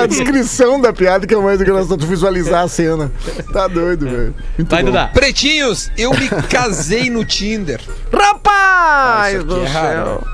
A 0.00 0.06
descrição 0.06 0.80
da 0.80 0.92
piada 0.92 1.26
que 1.26 1.34
é 1.34 1.36
o 1.36 1.42
mais 1.42 1.60
engraçado. 1.60 1.96
Tu 1.96 2.06
visualizar 2.06 2.62
a 2.64 2.68
cena. 2.68 3.10
Tá 3.52 3.66
doido, 3.66 4.08
velho. 4.08 4.34
Vai, 4.58 4.82
bom. 4.82 4.86
Duda. 4.90 5.10
Pretinhos, 5.12 5.90
eu 5.98 6.10
me 6.12 6.28
casei 6.48 7.10
no 7.10 7.24
Tinder. 7.24 7.80
Rapaz 8.18 9.36
Ah, 9.36 9.42
do 9.42 9.62
é 9.62 9.66
raro, 9.66 9.96
céu. 10.04 10.24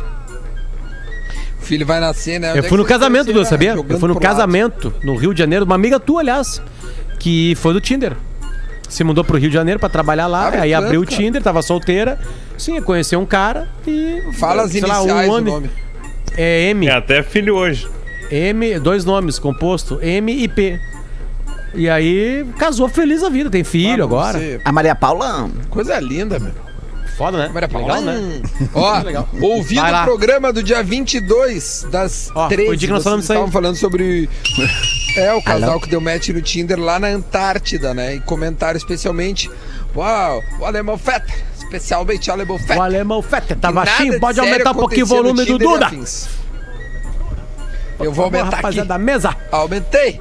filho 1.61 1.87
vai 1.87 2.01
nascer, 2.01 2.39
né? 2.39 2.51
Onde 2.51 2.59
Eu 2.61 2.65
é 2.65 2.69
fui 2.69 2.79
no 2.79 2.85
casamento, 2.85 3.27
Duda, 3.27 3.35
conheceram? 3.41 3.51
sabia? 3.51 3.71
Eu 3.73 3.99
fui 3.99 4.09
no 4.09 4.15
pro 4.15 4.15
lado. 4.15 4.21
casamento 4.21 4.95
no 5.03 5.17
Rio 5.17 5.33
de 5.33 5.39
Janeiro, 5.39 5.65
de 5.65 5.69
uma 5.71 5.75
amiga 5.75 5.99
tua, 5.99 6.21
aliás, 6.21 6.61
que 7.19 7.55
foi 7.57 7.73
do 7.73 7.81
Tinder. 7.81 8.15
Se 8.89 9.03
mudou 9.05 9.25
pro 9.25 9.39
Rio 9.39 9.49
de 9.49 9.55
Janeiro 9.55 9.81
pra 9.81 9.89
trabalhar 9.89 10.27
lá, 10.27 10.49
Ah, 10.49 10.61
aí 10.63 10.75
abriu 10.75 11.01
o. 11.01 11.07
Tinder, 11.07 11.43
tava 11.43 11.63
solteira. 11.63 12.19
Sim, 12.59 12.81
conheceu 12.83 13.19
um 13.21 13.27
cara 13.27 13.69
e. 13.87 14.23
Fala 14.39 14.65
as 14.65 14.71
sei 14.73 14.83
lá, 14.83 14.99
iniciais 14.99 15.27
um 15.29 15.31
do 15.31 15.35
ano- 15.37 15.51
nome. 15.51 15.71
É 16.37 16.69
M. 16.71 16.87
É 16.89 16.93
até 16.93 17.23
filho 17.23 17.55
hoje. 17.57 17.89
M, 18.31 18.79
dois 18.79 19.05
nomes 19.05 19.39
composto, 19.39 19.99
M 20.03 20.31
e 20.33 20.47
P. 20.49 20.79
E 21.75 21.89
aí 21.89 22.47
casou 22.59 22.87
feliz 22.89 23.23
a 23.23 23.31
vida, 23.31 23.49
tem 23.49 23.65
filho 23.65 24.03
Ah, 24.03 24.07
agora. 24.07 24.39
você- 24.39 24.61
A 24.65 24.71
Maria 24.73 24.95
Paula. 24.95 25.49
Coisa 25.71 25.99
linda, 25.99 26.39
meu. 26.39 26.53
Foda, 27.23 27.39
né? 27.39 27.69
Paula. 27.69 28.01
Legal, 28.01 28.03
né? 28.03 28.43
Ó, 28.75 28.99
Legal. 28.99 29.29
ouvindo 29.41 29.81
o 29.81 30.03
programa 30.03 30.53
do 30.53 30.61
dia 30.61 30.83
22 30.83 31.87
das 31.89 32.33
Ó, 32.35 32.49
foi 32.49 32.57
13, 32.57 32.71
o 32.71 32.77
dia 32.77 32.89
que 32.89 32.93
nós 32.93 33.05
falamos 33.05 33.25
isso 33.25 33.33
aí. 33.33 33.39
estavam 33.39 33.53
falando 33.53 33.77
sobre 33.77 34.29
é 35.17 35.33
o 35.33 35.41
casal 35.41 35.79
que 35.79 35.89
deu 35.89 36.01
match 36.01 36.31
no 36.31 36.43
Tinder 36.43 36.81
lá 36.81 36.99
na 36.99 37.07
Antártida, 37.07 37.95
né? 37.95 38.17
E 38.17 38.21
comentaram 38.23 38.77
especialmente, 38.77 39.49
uau, 39.95 40.43
o 40.59 40.65
alemão 40.65 40.99
Fetter, 40.99 41.45
especialmente 41.57 42.29
o 42.29 42.33
alemão 42.33 42.59
Fetter. 42.59 42.79
O 42.79 42.83
alemão 42.83 43.23
Fete 43.23 43.55
tá 43.55 43.71
baixinho, 43.71 44.15
de 44.15 44.19
pode 44.19 44.41
aumentar 44.41 44.73
um 44.73 44.75
pouquinho 44.75 45.05
o 45.05 45.09
volume 45.09 45.45
do 45.45 45.59
Duda. 45.59 45.91
Eu 48.01 48.13
vou 48.13 48.25
aumentar 48.25 48.67
aqui. 48.67 48.83
da 48.83 48.99
mesa. 48.99 49.37
Aumentei. 49.53 50.21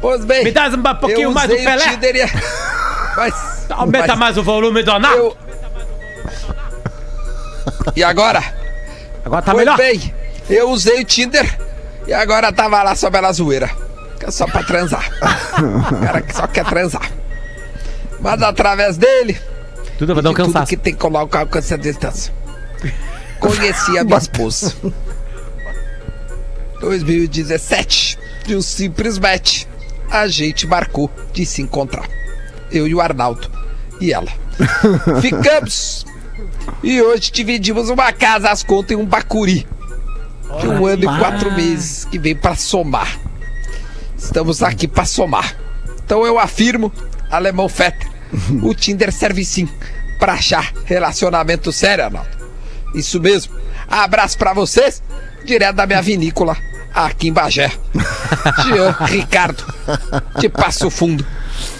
Pois 0.00 0.24
bem. 0.24 0.44
Me 0.44 0.50
dá 0.50 0.68
um 0.68 0.94
pouquinho 0.94 1.30
mais 1.30 1.50
do 1.50 1.56
Pelé. 1.56 1.90
Tinder 1.90 2.16
e... 2.16 2.20
Mas, 3.16 3.66
Aumenta 3.70 4.06
mas 4.06 4.18
mais 4.18 4.38
o 4.38 4.42
volume 4.42 4.82
do 4.82 4.92
Arnaldo. 4.92 5.18
eu... 5.18 5.49
E 7.96 8.02
agora? 8.04 8.42
Agora 9.24 9.42
tá 9.42 9.52
Pois 9.52 9.64
melhor. 9.64 9.76
bem, 9.76 10.14
eu 10.48 10.70
usei 10.70 11.00
o 11.00 11.04
Tinder 11.04 11.58
e 12.06 12.12
agora 12.12 12.52
tava 12.52 12.82
lá 12.82 12.94
só 12.94 13.10
pela 13.10 13.32
zoeira. 13.32 13.70
Que 14.18 14.26
é 14.26 14.30
só 14.30 14.46
pra 14.46 14.62
transar. 14.62 15.08
o 15.92 16.00
cara 16.04 16.20
que 16.20 16.34
só 16.34 16.46
quer 16.46 16.64
transar. 16.64 17.10
Mas 18.20 18.42
através 18.42 18.96
dele, 18.98 19.40
Tudo 19.98 20.14
vai 20.14 20.22
dar 20.22 20.30
um 20.30 20.32
de 20.34 20.36
tudo 20.40 20.46
cansaço. 20.52 20.68
que 20.68 20.76
tem 20.76 20.92
que 20.92 20.98
colocar 21.00 21.46
com 21.46 21.58
essa 21.58 21.78
distância. 21.78 22.32
Conheci 23.38 23.96
a 23.98 24.04
minha 24.04 24.18
esposa. 24.18 24.74
2017, 26.80 28.18
de 28.46 28.56
um 28.56 28.62
simples 28.62 29.18
match, 29.18 29.64
a 30.10 30.26
gente 30.28 30.66
marcou 30.66 31.10
de 31.32 31.44
se 31.46 31.62
encontrar. 31.62 32.06
Eu 32.70 32.86
e 32.86 32.94
o 32.94 33.00
Arnaldo. 33.00 33.50
E 34.00 34.12
ela. 34.12 34.30
Ficamos. 35.20 36.04
E 36.82 37.00
hoje 37.00 37.30
dividimos 37.30 37.88
uma 37.88 38.12
casa 38.12 38.50
às 38.50 38.62
contas 38.62 38.92
em 38.92 39.00
um 39.00 39.04
bacuri. 39.04 39.66
De 40.60 40.66
um 40.66 40.86
ano 40.86 41.04
e 41.04 41.18
quatro 41.18 41.52
meses 41.52 42.04
que 42.04 42.18
vem 42.18 42.34
pra 42.34 42.56
somar. 42.56 43.18
Estamos 44.16 44.62
aqui 44.62 44.88
pra 44.88 45.04
somar. 45.04 45.56
Então 46.04 46.26
eu 46.26 46.38
afirmo, 46.38 46.92
alemão 47.30 47.68
Fetter, 47.68 48.08
o 48.62 48.74
Tinder 48.74 49.12
serve 49.12 49.44
sim 49.44 49.68
pra 50.18 50.34
achar 50.34 50.72
relacionamento 50.84 51.72
sério, 51.72 52.04
Arnaldo. 52.04 52.28
Isso 52.94 53.20
mesmo. 53.20 53.54
Abraço 53.88 54.36
pra 54.36 54.52
vocês, 54.52 55.02
direto 55.44 55.76
da 55.76 55.86
minha 55.86 56.02
vinícola, 56.02 56.56
aqui 56.92 57.28
em 57.28 57.32
Bagé. 57.32 57.70
Jean 58.64 58.96
Ricardo, 59.06 59.64
de 60.38 60.48
Passo 60.48 60.90
Fundo. 60.90 61.24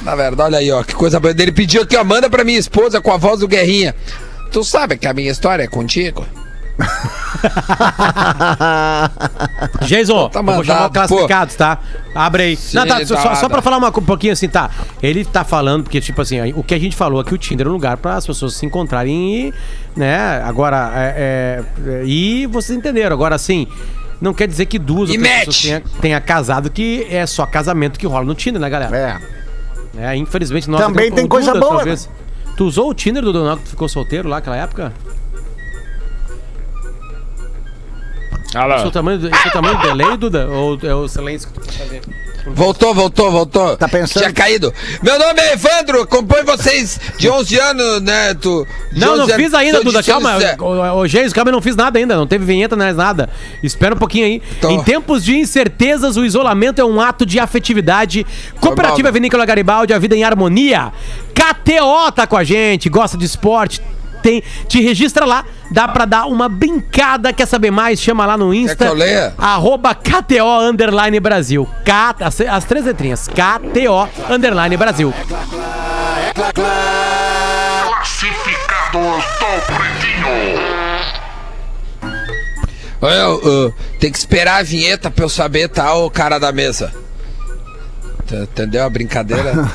Na 0.02 0.14
verdade, 0.14 0.54
olha 0.54 0.58
aí, 0.58 0.70
ó, 0.70 0.82
que 0.82 0.94
coisa 0.94 1.18
boa. 1.20 1.34
Ele 1.36 1.52
pediu 1.52 1.82
aqui, 1.82 1.96
ó, 1.96 2.04
manda 2.04 2.30
pra 2.30 2.44
minha 2.44 2.58
esposa 2.58 3.00
com 3.00 3.12
a 3.12 3.16
voz 3.16 3.40
do 3.40 3.48
Guerrinha. 3.48 3.94
Tu 4.50 4.64
sabe 4.64 4.96
que 4.98 5.06
a 5.06 5.12
minha 5.14 5.30
história 5.30 5.62
é 5.62 5.66
contigo? 5.68 6.26
Jason, 9.82 10.28
Tá 10.32 10.40
eu 10.40 10.44
vou 10.44 10.64
chamar 10.64 10.86
o 10.86 10.90
classificados, 10.90 11.54
tá? 11.54 11.78
Abre 12.14 12.42
aí. 12.42 12.56
Sim, 12.56 12.76
Não, 12.78 12.86
tá, 12.86 13.04
só, 13.06 13.34
só 13.34 13.48
pra 13.48 13.62
falar 13.62 13.76
uma, 13.78 13.88
um 13.88 13.92
pouquinho 14.02 14.32
assim, 14.32 14.48
tá? 14.48 14.70
Ele 15.02 15.24
tá 15.24 15.44
falando, 15.44 15.84
porque, 15.84 16.00
tipo 16.00 16.20
assim, 16.20 16.52
o 16.52 16.62
que 16.62 16.74
a 16.74 16.78
gente 16.80 16.96
falou 16.96 17.20
aqui, 17.20 17.34
o 17.34 17.38
Tinder 17.38 17.66
é 17.66 17.70
um 17.70 17.72
lugar 17.74 17.96
para 17.96 18.14
as 18.16 18.26
pessoas 18.26 18.54
se 18.54 18.64
encontrarem 18.66 19.48
e, 19.48 19.54
né, 19.96 20.42
agora, 20.44 20.90
é, 20.94 21.62
é, 21.86 22.02
e 22.04 22.46
vocês 22.46 22.76
entenderam. 22.76 23.14
Agora, 23.14 23.34
assim, 23.34 23.66
não 24.20 24.32
quer 24.34 24.48
dizer 24.48 24.66
que 24.66 24.78
duas 24.78 25.10
E 25.10 25.16
outras 25.18 25.30
match. 25.32 25.46
pessoas 25.46 25.62
tenha, 25.62 25.82
tenha 26.00 26.20
casado, 26.20 26.70
que 26.70 27.06
é 27.10 27.26
só 27.26 27.46
casamento 27.46 27.98
que 27.98 28.06
rola 28.06 28.24
no 28.24 28.34
Tinder, 28.34 28.60
né, 28.60 28.68
galera? 28.70 28.96
É. 28.96 29.40
É, 29.98 30.16
infelizmente 30.16 30.70
nós 30.70 30.80
Também 30.80 31.10
tem 31.10 31.26
coisa 31.26 31.52
boa, 31.52 31.76
talvez- 31.76 32.08
Tu 32.60 32.66
usou 32.66 32.90
o 32.90 32.94
Tinder 32.94 33.22
do 33.22 33.32
Donald 33.32 33.62
que 33.62 33.70
ficou 33.70 33.88
solteiro 33.88 34.28
lá 34.28 34.36
naquela 34.36 34.54
época? 34.58 34.92
Olha 38.54 38.74
Esse 38.74 38.82
é 38.82 38.82
o 38.82 38.84
lá. 38.84 38.90
tamanho, 38.90 39.16
esse 39.26 39.46
é 39.46 39.48
o 39.48 39.50
tamanho 39.50 39.78
do 39.78 39.82
delay, 39.82 40.16
Duda? 40.18 40.46
Ou 40.46 40.78
é 40.82 40.94
o 40.94 41.08
silêncio 41.08 41.48
que 41.48 41.54
tu 41.54 41.60
quer 41.66 41.72
fazer? 41.72 42.02
Voltou, 42.54 42.94
voltou, 42.94 43.30
voltou. 43.30 43.76
Tá 43.76 43.88
pensando? 43.88 44.22
Tinha 44.22 44.32
caído. 44.32 44.72
Meu 45.02 45.18
nome 45.18 45.40
é 45.40 45.52
Evandro, 45.54 46.02
acompanho 46.02 46.44
vocês 46.44 47.00
de 47.18 47.28
11 47.28 47.58
anos, 47.58 48.02
né? 48.02 48.34
Tu, 48.34 48.66
Não, 48.92 49.12
11 49.12 49.16
não 49.18 49.24
anos. 49.24 49.36
fiz 49.36 49.54
ainda, 49.54 49.82
Duda. 49.82 50.02
Calma. 50.02 50.36
Ô, 50.94 51.06
Geis, 51.06 51.32
calma, 51.32 51.50
eu 51.50 51.54
não 51.54 51.62
fiz 51.62 51.76
nada 51.76 51.98
ainda. 51.98 52.16
Não 52.16 52.26
teve 52.26 52.44
vinheta, 52.44 52.76
não 52.76 52.84
é 52.84 52.92
nada. 52.92 53.30
Espera 53.62 53.94
um 53.94 53.98
pouquinho 53.98 54.26
aí. 54.26 54.42
Tô. 54.60 54.70
Em 54.70 54.82
tempos 54.82 55.24
de 55.24 55.36
incertezas, 55.36 56.16
o 56.16 56.24
isolamento 56.24 56.80
é 56.80 56.84
um 56.84 57.00
ato 57.00 57.24
de 57.24 57.38
afetividade. 57.38 58.26
Cooperativa 58.60 59.08
mal, 59.08 59.12
Vinícola 59.12 59.46
Garibaldi, 59.46 59.92
a 59.92 59.98
vida 59.98 60.16
em 60.16 60.24
harmonia. 60.24 60.92
KTO 61.34 62.12
tá 62.12 62.26
com 62.26 62.36
a 62.36 62.44
gente, 62.44 62.88
gosta 62.88 63.16
de 63.16 63.24
esporte. 63.24 63.80
Tem, 64.22 64.42
te 64.68 64.80
registra 64.80 65.24
lá, 65.24 65.44
dá 65.70 65.88
pra 65.88 66.04
dar 66.04 66.26
uma 66.26 66.48
brincada. 66.48 67.32
Quer 67.32 67.46
saber 67.46 67.70
mais? 67.70 68.00
Chama 68.00 68.26
lá 68.26 68.36
no 68.36 68.52
Insta. 68.54 68.76
que 68.76 68.90
eu 68.90 68.94
leia? 68.94 69.34
Arroba 69.38 69.94
KTO 69.94 70.60
Underline 70.60 71.18
Brasil. 71.20 71.68
K, 71.84 72.16
as, 72.20 72.40
as 72.40 72.64
três 72.64 72.84
letrinhas. 72.84 73.28
KTO 73.28 74.08
Underline 74.32 74.76
Brasil. 74.76 75.14
Classificados 77.94 79.24
do 79.24 79.60
Pretinho. 79.74 80.30
Tem 83.98 84.12
que 84.12 84.18
esperar 84.18 84.58
a 84.58 84.62
vinheta 84.62 85.10
pra 85.10 85.24
eu 85.24 85.28
saber, 85.28 85.68
tá, 85.68 85.94
ô 85.94 86.10
cara 86.10 86.38
da 86.38 86.52
mesa. 86.52 86.92
T- 88.30 88.36
Entendeu 88.36 88.84
a 88.84 88.88
brincadeira? 88.90 89.52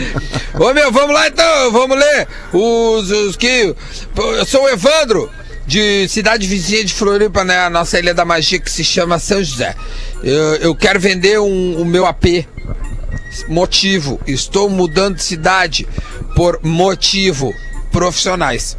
Ô 0.58 0.72
meu, 0.72 0.90
vamos 0.90 1.14
lá 1.14 1.28
então, 1.28 1.70
vamos 1.70 1.98
ler 1.98 2.26
os, 2.52 3.10
os 3.10 3.36
que. 3.36 3.74
Eu 4.16 4.46
sou 4.46 4.64
o 4.64 4.68
Evandro, 4.68 5.30
de 5.66 6.08
cidade 6.08 6.46
vizinha 6.46 6.84
de 6.84 6.94
Floripa, 6.94 7.44
né? 7.44 7.58
A 7.60 7.70
nossa 7.70 7.98
ilha 7.98 8.14
da 8.14 8.24
magia 8.24 8.58
que 8.58 8.70
se 8.70 8.82
chama 8.82 9.18
São 9.18 9.42
José. 9.44 9.74
Eu, 10.22 10.54
eu 10.56 10.74
quero 10.74 10.98
vender 10.98 11.38
um, 11.38 11.80
o 11.80 11.84
meu 11.84 12.06
AP. 12.06 12.46
Motivo, 13.48 14.18
estou 14.26 14.70
mudando 14.70 15.16
de 15.16 15.22
cidade 15.22 15.86
por 16.34 16.58
motivo 16.62 17.54
profissionais. 17.92 18.76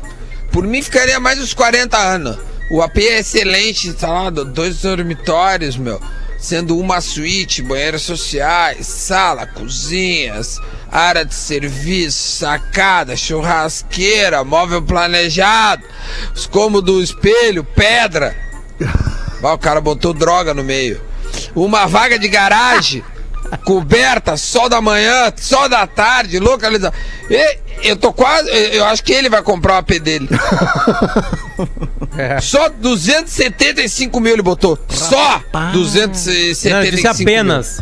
Por 0.51 0.65
mim 0.65 0.81
ficaria 0.81 1.19
mais 1.19 1.39
uns 1.39 1.53
40 1.53 1.95
anos. 1.95 2.37
O 2.71 2.81
AP 2.81 2.97
é 2.97 3.19
excelente, 3.19 3.87
instalado 3.87 4.43
dois 4.43 4.81
dormitórios, 4.81 5.77
meu. 5.77 6.01
Sendo 6.37 6.77
uma 6.77 7.01
suíte, 7.01 7.63
banheiros 7.63 8.03
sociais, 8.03 8.85
sala, 8.85 9.47
cozinhas, 9.47 10.59
área 10.91 11.25
de 11.25 11.33
serviço, 11.33 12.37
sacada, 12.37 13.15
churrasqueira, 13.15 14.43
móvel 14.43 14.81
planejado, 14.81 15.83
os 16.33 16.45
cômodos, 16.45 17.09
espelho, 17.09 17.63
pedra. 17.63 18.35
Ah, 19.43 19.53
o 19.53 19.57
cara 19.57 19.79
botou 19.79 20.13
droga 20.13 20.53
no 20.53 20.63
meio. 20.63 20.99
Uma 21.55 21.85
vaga 21.85 22.17
de 22.17 22.27
garagem, 22.27 23.03
coberta, 23.63 24.35
sol 24.37 24.67
da 24.69 24.81
manhã, 24.81 25.31
sol 25.37 25.69
da 25.69 25.85
tarde, 25.87 26.39
localização. 26.39 26.97
E 27.29 27.57
eu 27.83 27.95
tô 27.95 28.11
quase. 28.13 28.49
Eu 28.49 28.85
acho 28.85 29.03
que 29.03 29.13
ele 29.13 29.29
vai 29.29 29.41
comprar 29.41 29.75
o 29.75 29.77
AP 29.77 29.99
dele. 29.99 30.27
Só 32.41 32.69
275 32.69 34.19
mil 34.19 34.33
ele 34.33 34.41
botou. 34.41 34.77
Só 34.89 35.41
Não, 35.53 35.71
275 35.71 36.75
eu 36.75 36.91
disse 36.91 37.23
mil. 37.25 37.33
apenas. 37.35 37.81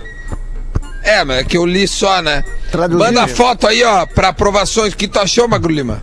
É, 1.04 1.24
mas 1.24 1.38
é 1.38 1.44
que 1.44 1.56
eu 1.56 1.66
li 1.66 1.88
só, 1.88 2.22
né? 2.22 2.44
Manda 2.90 3.28
foto 3.28 3.68
aí, 3.68 3.84
ó, 3.84 4.06
pra 4.08 4.30
aprovações. 4.30 4.94
O 4.94 4.98
que 4.98 5.08
tu 5.08 5.20
achou, 5.20 5.48
Magro 5.48 5.72
Lima? 5.72 6.02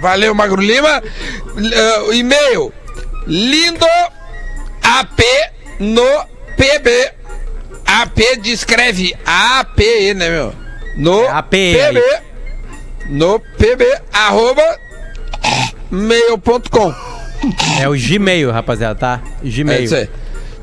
Valeu, 0.00 0.34
Magro 0.34 0.60
Lima. 0.60 1.02
O 2.06 2.12
e-mail. 2.12 2.72
Lindo 3.26 3.86
AP 4.82 5.20
no 5.80 6.02
PB. 6.58 7.12
AP 7.86 8.40
descreve 8.42 9.14
APE, 9.24 10.12
né, 10.14 10.28
meu? 10.28 10.52
No 10.96 11.22
É 11.22 11.28
AP. 11.28 11.50
PB. 11.52 12.02
No 13.08 13.40
PB, 13.40 13.84
arroba 14.12 14.62
mail.com. 15.90 16.94
É 17.80 17.88
o 17.88 17.92
Gmail, 17.92 18.50
rapaziada, 18.50 18.94
tá? 18.98 19.20
É 19.42 19.48
Gmail. 19.48 19.84
isso 19.84 19.94
aí. 19.94 20.08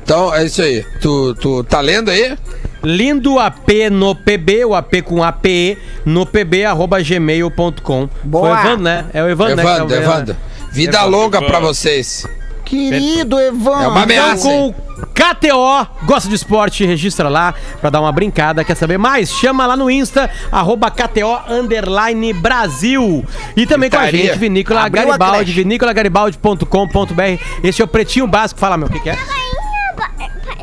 Então, 0.02 0.32
é 0.32 0.44
isso 0.44 0.62
aí. 0.62 0.84
Tu, 1.00 1.34
tu 1.36 1.64
tá 1.64 1.80
lendo 1.80 2.10
aí? 2.10 2.36
Lindo 2.84 3.40
AP 3.40 3.90
no 3.90 4.14
PB, 4.14 4.64
o 4.66 4.74
AP 4.74 5.02
com 5.02 5.24
APE, 5.24 5.76
no 6.04 6.24
pb, 6.24 6.64
arroba 6.64 7.02
gmail.com. 7.02 8.08
Foi 8.08 8.08
Boa. 8.22 8.50
o 8.50 8.60
Evandro, 8.60 8.82
né? 8.84 9.06
É 9.12 9.22
o 9.24 9.28
Evandro, 9.28 9.56
né? 9.56 9.62
Evandro, 9.64 9.88
vendo, 9.88 10.02
Evandro. 10.02 10.34
né? 10.34 10.40
Vida 10.70 11.02
longa 11.04 11.42
pra 11.42 11.58
vocês. 11.58 12.24
Querido 12.66 13.40
Evandro. 13.40 13.84
É 13.84 13.88
uma 13.88 14.02
ameaça. 14.02 14.42
Com 14.48 14.74
KTO, 15.14 15.86
gosta 16.04 16.28
de 16.28 16.34
esporte, 16.34 16.84
registra 16.84 17.28
lá 17.28 17.54
pra 17.80 17.90
dar 17.90 18.00
uma 18.00 18.10
brincada. 18.10 18.64
Quer 18.64 18.74
saber 18.74 18.98
mais? 18.98 19.30
Chama 19.30 19.66
lá 19.66 19.76
no 19.76 19.88
Insta, 19.90 20.28
arroba 20.50 20.90
KTO 20.90 21.40
Underline 21.48 22.32
Brasil. 22.32 23.24
E 23.56 23.66
também 23.66 23.88
com 23.88 23.96
a 23.96 24.10
gente, 24.10 24.36
Vinícola 24.36 24.84
Abriu 24.84 25.06
Garibaldi, 25.06 25.52
vinícolagaribaldi.com.br. 25.52 27.22
Esse 27.62 27.80
é 27.80 27.84
o 27.84 27.88
Pretinho 27.88 28.26
Básico. 28.26 28.58
Fala, 28.58 28.76
meu, 28.76 28.88
o 28.88 28.90
que, 28.90 29.00
que 29.00 29.10
é? 29.10 29.16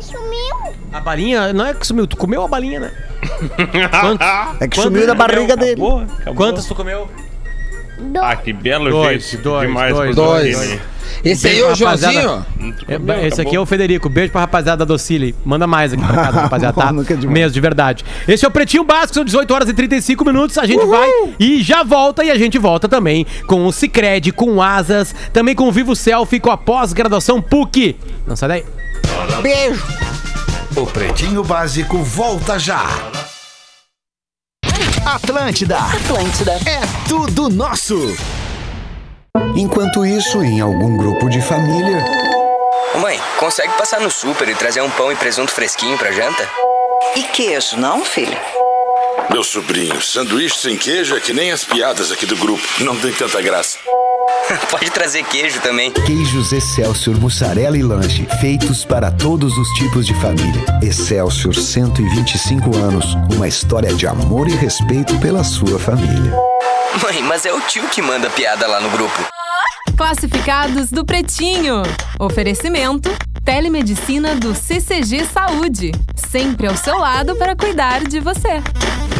Sumiu? 0.02 0.74
A 0.92 1.00
balinha, 1.00 1.52
não 1.52 1.66
é 1.66 1.74
que 1.74 1.86
sumiu, 1.86 2.06
tu 2.06 2.16
comeu 2.16 2.44
a 2.44 2.48
balinha, 2.48 2.80
né? 2.80 2.92
Quantos? 4.00 4.26
É 4.60 4.68
que 4.68 4.80
sumiu 4.80 5.06
da 5.06 5.14
barriga 5.14 5.56
dele. 5.56 5.80
Acabou, 5.80 6.00
acabou. 6.00 6.34
Quantas 6.34 6.66
tu 6.66 6.74
comeu? 6.74 7.08
Ah, 8.20 8.36
que 8.36 8.52
belo 8.52 8.90
Dois, 8.90 9.30
jeito. 9.30 9.42
dois, 9.42 9.66
Demais 9.66 9.94
dois, 9.94 10.16
dois. 10.16 10.56
Doriane. 10.56 10.80
Esse 11.24 11.48
aí 11.48 11.60
é 11.60 11.66
o. 11.66 11.74
Joãozinho? 11.74 12.44
É, 12.88 13.26
esse 13.26 13.40
aqui 13.40 13.56
é 13.56 13.60
o 13.60 13.64
Federico. 13.64 14.08
Beijo 14.08 14.32
pra 14.32 14.42
rapaziada 14.42 14.84
da 14.84 14.84
Docile. 14.84 15.34
Manda 15.44 15.66
mais 15.66 15.92
aqui 15.92 16.04
pra 16.04 16.14
casa, 16.14 16.40
rapaziada, 16.42 16.74
tá? 16.80 16.88
É. 16.88 17.26
Mesmo, 17.26 17.52
de 17.52 17.60
verdade. 17.60 18.04
Esse 18.26 18.44
é 18.44 18.48
o 18.48 18.50
Pretinho 18.50 18.84
Básico, 18.84 19.14
são 19.14 19.24
18 19.24 19.54
horas 19.54 19.68
e 19.68 19.74
35 19.74 20.24
minutos. 20.24 20.58
A 20.58 20.66
gente 20.66 20.84
vai 20.86 21.08
e 21.38 21.62
já 21.62 21.82
volta. 21.82 22.24
E 22.24 22.30
a 22.30 22.36
gente 22.36 22.58
volta 22.58 22.88
também 22.88 23.26
com 23.46 23.64
o 23.66 23.72
Cicred, 23.72 24.32
com 24.32 24.54
o 24.54 24.62
Asas, 24.62 25.14
também 25.32 25.54
com 25.54 25.68
o 25.68 25.72
Vivo 25.72 25.94
Selfie, 25.94 26.40
com 26.40 26.50
a 26.50 26.56
pós-graduação 26.56 27.40
PUC. 27.40 27.96
Não 28.26 28.36
sai 28.36 28.48
daí. 28.48 28.64
Beijo. 29.42 29.82
O 30.76 30.86
Pretinho 30.86 31.42
Básico 31.44 31.98
volta 31.98 32.58
já. 32.58 32.84
Atlântida. 35.04 35.76
Atlântida. 35.76 36.52
É 36.66 36.80
tudo 37.06 37.50
nosso. 37.50 37.94
Enquanto 39.54 40.04
isso, 40.06 40.42
em 40.42 40.62
algum 40.62 40.96
grupo 40.96 41.28
de 41.28 41.42
família. 41.42 42.02
Ô 42.94 42.98
mãe, 42.98 43.20
consegue 43.38 43.74
passar 43.74 44.00
no 44.00 44.10
super 44.10 44.48
e 44.48 44.54
trazer 44.54 44.80
um 44.80 44.90
pão 44.90 45.12
e 45.12 45.16
presunto 45.16 45.50
fresquinho 45.50 45.98
pra 45.98 46.10
janta? 46.10 46.48
E 47.16 47.22
queijo, 47.22 47.76
não, 47.76 48.02
filho? 48.02 48.36
Meu 49.30 49.42
sobrinho, 49.42 50.00
sanduíche 50.00 50.56
sem 50.56 50.76
queijo 50.76 51.16
é 51.16 51.20
que 51.20 51.32
nem 51.32 51.50
as 51.50 51.64
piadas 51.64 52.12
aqui 52.12 52.26
do 52.26 52.36
grupo. 52.36 52.62
Não 52.80 52.96
tem 52.96 53.12
tanta 53.12 53.40
graça. 53.40 53.78
Pode 54.70 54.90
trazer 54.90 55.24
queijo 55.24 55.60
também. 55.60 55.90
Queijos 55.90 56.52
Excelsior 56.52 57.18
Mussarela 57.18 57.76
e 57.76 57.82
Lanche, 57.82 58.26
feitos 58.40 58.84
para 58.84 59.10
todos 59.10 59.56
os 59.56 59.68
tipos 59.70 60.06
de 60.06 60.14
família. 60.14 60.64
Excelsior 60.82 61.54
125 61.54 62.76
anos, 62.76 63.14
uma 63.34 63.48
história 63.48 63.94
de 63.94 64.06
amor 64.06 64.48
e 64.48 64.52
respeito 64.52 65.18
pela 65.18 65.42
sua 65.42 65.78
família. 65.78 66.32
Mãe, 67.02 67.22
mas 67.22 67.44
é 67.46 67.52
o 67.52 67.60
tio 67.62 67.88
que 67.88 68.02
manda 68.02 68.30
piada 68.30 68.66
lá 68.66 68.80
no 68.80 68.90
grupo. 68.90 69.18
Classificados 69.96 70.90
do 70.90 71.04
Pretinho. 71.04 71.82
Oferecimento: 72.20 73.10
Telemedicina 73.44 74.34
do 74.34 74.54
CCG 74.54 75.24
Saúde. 75.24 75.92
Sempre 76.30 76.66
ao 76.66 76.76
seu 76.76 76.98
lado 76.98 77.36
para 77.36 77.56
cuidar 77.56 78.04
de 78.04 78.20
você. 78.20 78.62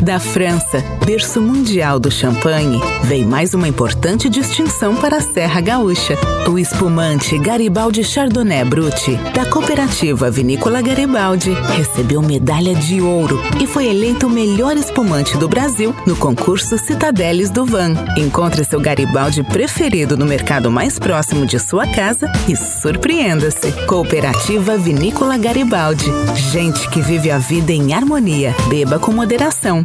Da 0.02 0.18
França, 0.18 0.82
berço 1.06 1.40
mundial 1.40 1.98
do 1.98 2.10
champanhe, 2.10 2.78
vem 3.04 3.24
mais 3.24 3.54
uma 3.54 3.66
importante 3.66 4.28
distinção 4.28 4.94
para 4.96 5.16
a 5.16 5.20
Serra 5.20 5.60
Gaúcha. 5.60 6.18
O 6.46 6.58
espumante 6.58 7.38
Garibaldi 7.38 8.04
Chardonnay 8.04 8.64
Brut, 8.64 9.16
da 9.34 9.46
cooperativa 9.46 10.30
Vinícola 10.30 10.82
Garibaldi, 10.82 11.52
recebeu 11.74 12.20
medalha 12.20 12.74
de 12.74 13.00
ouro 13.00 13.40
e 13.58 13.66
foi 13.66 13.86
eleito 13.86 14.26
o 14.26 14.30
melhor 14.30 14.76
espumante 14.76 15.38
do 15.38 15.48
Brasil 15.48 15.94
no 16.06 16.14
concurso 16.16 16.76
Citadeles 16.76 17.48
do 17.48 17.64
Van. 17.64 17.94
Encontre 18.16 18.62
seu 18.62 18.80
Garibaldi 18.80 19.42
preferido 19.42 20.18
no 20.18 20.26
mercado 20.26 20.70
mais 20.70 20.98
próximo 20.98 21.46
de 21.46 21.58
sua 21.58 21.86
casa 21.86 22.30
e 22.46 22.54
surpreenda-se. 22.54 23.72
Cooperativa 23.86 24.76
Vinícola 24.76 25.38
Garibaldi. 25.38 26.12
Gente 26.52 26.90
que 26.90 27.00
vive 27.00 27.30
a 27.30 27.38
vida 27.38 27.72
em 27.72 27.94
harmonia. 27.94 28.54
Beba 28.68 28.98
com 28.98 29.12
moderação. 29.12 29.84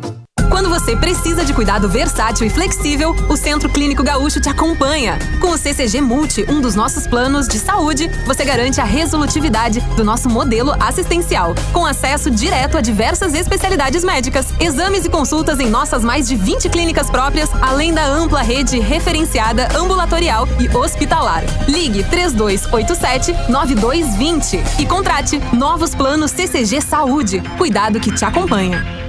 Quando 0.49 0.67
você 0.67 0.95
precisa 0.95 1.45
de 1.45 1.53
cuidado 1.53 1.87
versátil 1.87 2.47
e 2.47 2.49
flexível, 2.49 3.15
o 3.29 3.37
Centro 3.37 3.69
Clínico 3.69 4.03
Gaúcho 4.03 4.41
te 4.41 4.49
acompanha. 4.49 5.17
Com 5.39 5.51
o 5.51 5.57
CCG 5.57 6.01
Multi, 6.01 6.45
um 6.49 6.59
dos 6.59 6.75
nossos 6.75 7.05
planos 7.05 7.47
de 7.47 7.59
saúde, 7.59 8.09
você 8.25 8.43
garante 8.43 8.81
a 8.81 8.83
resolutividade 8.83 9.79
do 9.95 10.03
nosso 10.03 10.27
modelo 10.27 10.73
assistencial, 10.79 11.53
com 11.71 11.85
acesso 11.85 12.31
direto 12.31 12.77
a 12.77 12.81
diversas 12.81 13.33
especialidades 13.35 14.03
médicas, 14.03 14.47
exames 14.59 15.05
e 15.05 15.09
consultas 15.09 15.59
em 15.59 15.69
nossas 15.69 16.03
mais 16.03 16.27
de 16.27 16.35
20 16.35 16.67
clínicas 16.69 17.09
próprias, 17.09 17.49
além 17.61 17.93
da 17.93 18.05
ampla 18.05 18.41
rede 18.41 18.79
referenciada 18.79 19.67
ambulatorial 19.77 20.47
e 20.59 20.75
hospitalar. 20.75 21.43
Ligue 21.67 22.03
3287 22.03 23.51
9220 23.51 24.59
e 24.79 24.85
contrate 24.85 25.39
novos 25.53 25.93
planos 25.93 26.31
CCG 26.31 26.81
Saúde. 26.81 27.41
Cuidado 27.57 27.99
que 27.99 28.11
te 28.11 28.25
acompanha. 28.25 29.08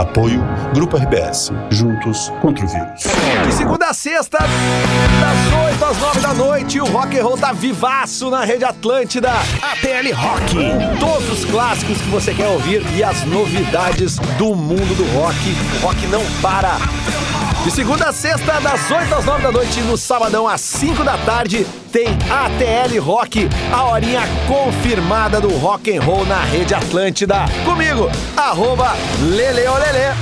Apoio 0.00 0.42
Grupo 0.72 0.96
RBS. 0.96 1.52
Juntos 1.68 2.32
contra 2.40 2.64
o 2.64 2.68
vírus. 2.68 3.02
De 3.46 3.52
segunda 3.52 3.88
a 3.90 3.92
sexta, 3.92 4.38
das 4.38 5.74
8 5.74 5.84
às 5.84 5.98
9 5.98 6.20
da 6.20 6.32
noite, 6.32 6.80
o 6.80 6.86
rock 6.86 7.18
and 7.18 7.22
roll 7.22 7.36
tá 7.36 7.52
vivaço 7.52 8.30
na 8.30 8.42
Rede 8.42 8.64
Atlântida. 8.64 9.30
ATL 9.30 10.14
Rock. 10.14 10.98
Todos 10.98 11.30
os 11.30 11.44
clássicos 11.44 11.98
que 12.00 12.08
você 12.08 12.32
quer 12.32 12.48
ouvir 12.48 12.82
e 12.96 13.04
as 13.04 13.24
novidades 13.26 14.16
do 14.38 14.56
mundo 14.56 14.96
do 14.96 15.04
rock. 15.18 15.36
O 15.82 15.86
rock 15.86 16.06
não 16.06 16.22
para. 16.40 16.78
De 17.64 17.70
segunda 17.70 18.08
a 18.08 18.12
sexta, 18.12 18.58
das 18.60 18.90
8 18.90 19.14
às 19.14 19.24
9 19.26 19.42
da 19.42 19.52
noite, 19.52 19.80
no 19.82 19.96
sabadão 19.96 20.48
às 20.48 20.62
5 20.62 21.04
da 21.04 21.18
tarde, 21.18 21.66
tem 21.92 22.08
ATL 22.08 22.98
Rock, 23.02 23.48
a 23.70 23.84
horinha 23.84 24.22
confirmada 24.48 25.40
do 25.42 25.50
rock 25.58 25.94
and 25.94 26.00
roll 26.00 26.24
na 26.24 26.40
Rede 26.40 26.74
Atlântida. 26.74 27.44
Comigo, 27.66 28.10
arroba 28.34 28.96
Leleolele. 29.20 30.14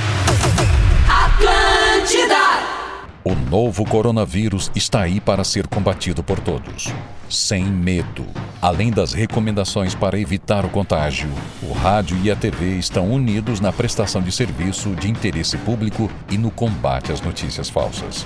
O 3.29 3.35
novo 3.47 3.85
coronavírus 3.85 4.71
está 4.73 5.01
aí 5.01 5.19
para 5.19 5.43
ser 5.43 5.67
combatido 5.67 6.23
por 6.23 6.39
todos. 6.39 6.91
Sem 7.29 7.63
medo. 7.63 8.25
Além 8.59 8.89
das 8.89 9.13
recomendações 9.13 9.93
para 9.93 10.19
evitar 10.19 10.65
o 10.65 10.69
contágio, 10.69 11.29
o 11.61 11.71
rádio 11.71 12.17
e 12.23 12.31
a 12.31 12.35
TV 12.35 12.79
estão 12.79 13.07
unidos 13.07 13.59
na 13.59 13.71
prestação 13.71 14.19
de 14.19 14.31
serviço 14.31 14.95
de 14.95 15.11
interesse 15.11 15.59
público 15.59 16.09
e 16.31 16.39
no 16.39 16.49
combate 16.49 17.11
às 17.11 17.21
notícias 17.21 17.69
falsas. 17.69 18.25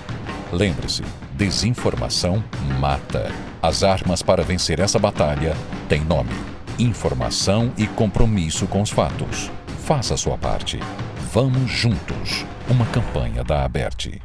Lembre-se: 0.54 1.04
desinformação 1.34 2.42
mata. 2.80 3.30
As 3.62 3.84
armas 3.84 4.22
para 4.22 4.42
vencer 4.42 4.80
essa 4.80 4.98
batalha 4.98 5.54
têm 5.90 6.00
nome: 6.00 6.32
informação 6.80 7.74
e 7.78 7.88
compromisso 7.88 8.68
com 8.68 8.82
os 8.82 8.90
fatos. 8.90 9.52
Faça 9.84 10.14
a 10.14 10.18
sua 10.18 10.38
parte. 10.38 10.80
Vamos 11.34 11.70
juntos. 11.70 12.46
Uma 12.70 12.86
campanha 12.86 13.44
da 13.44 13.66
Aberte. 13.66 14.22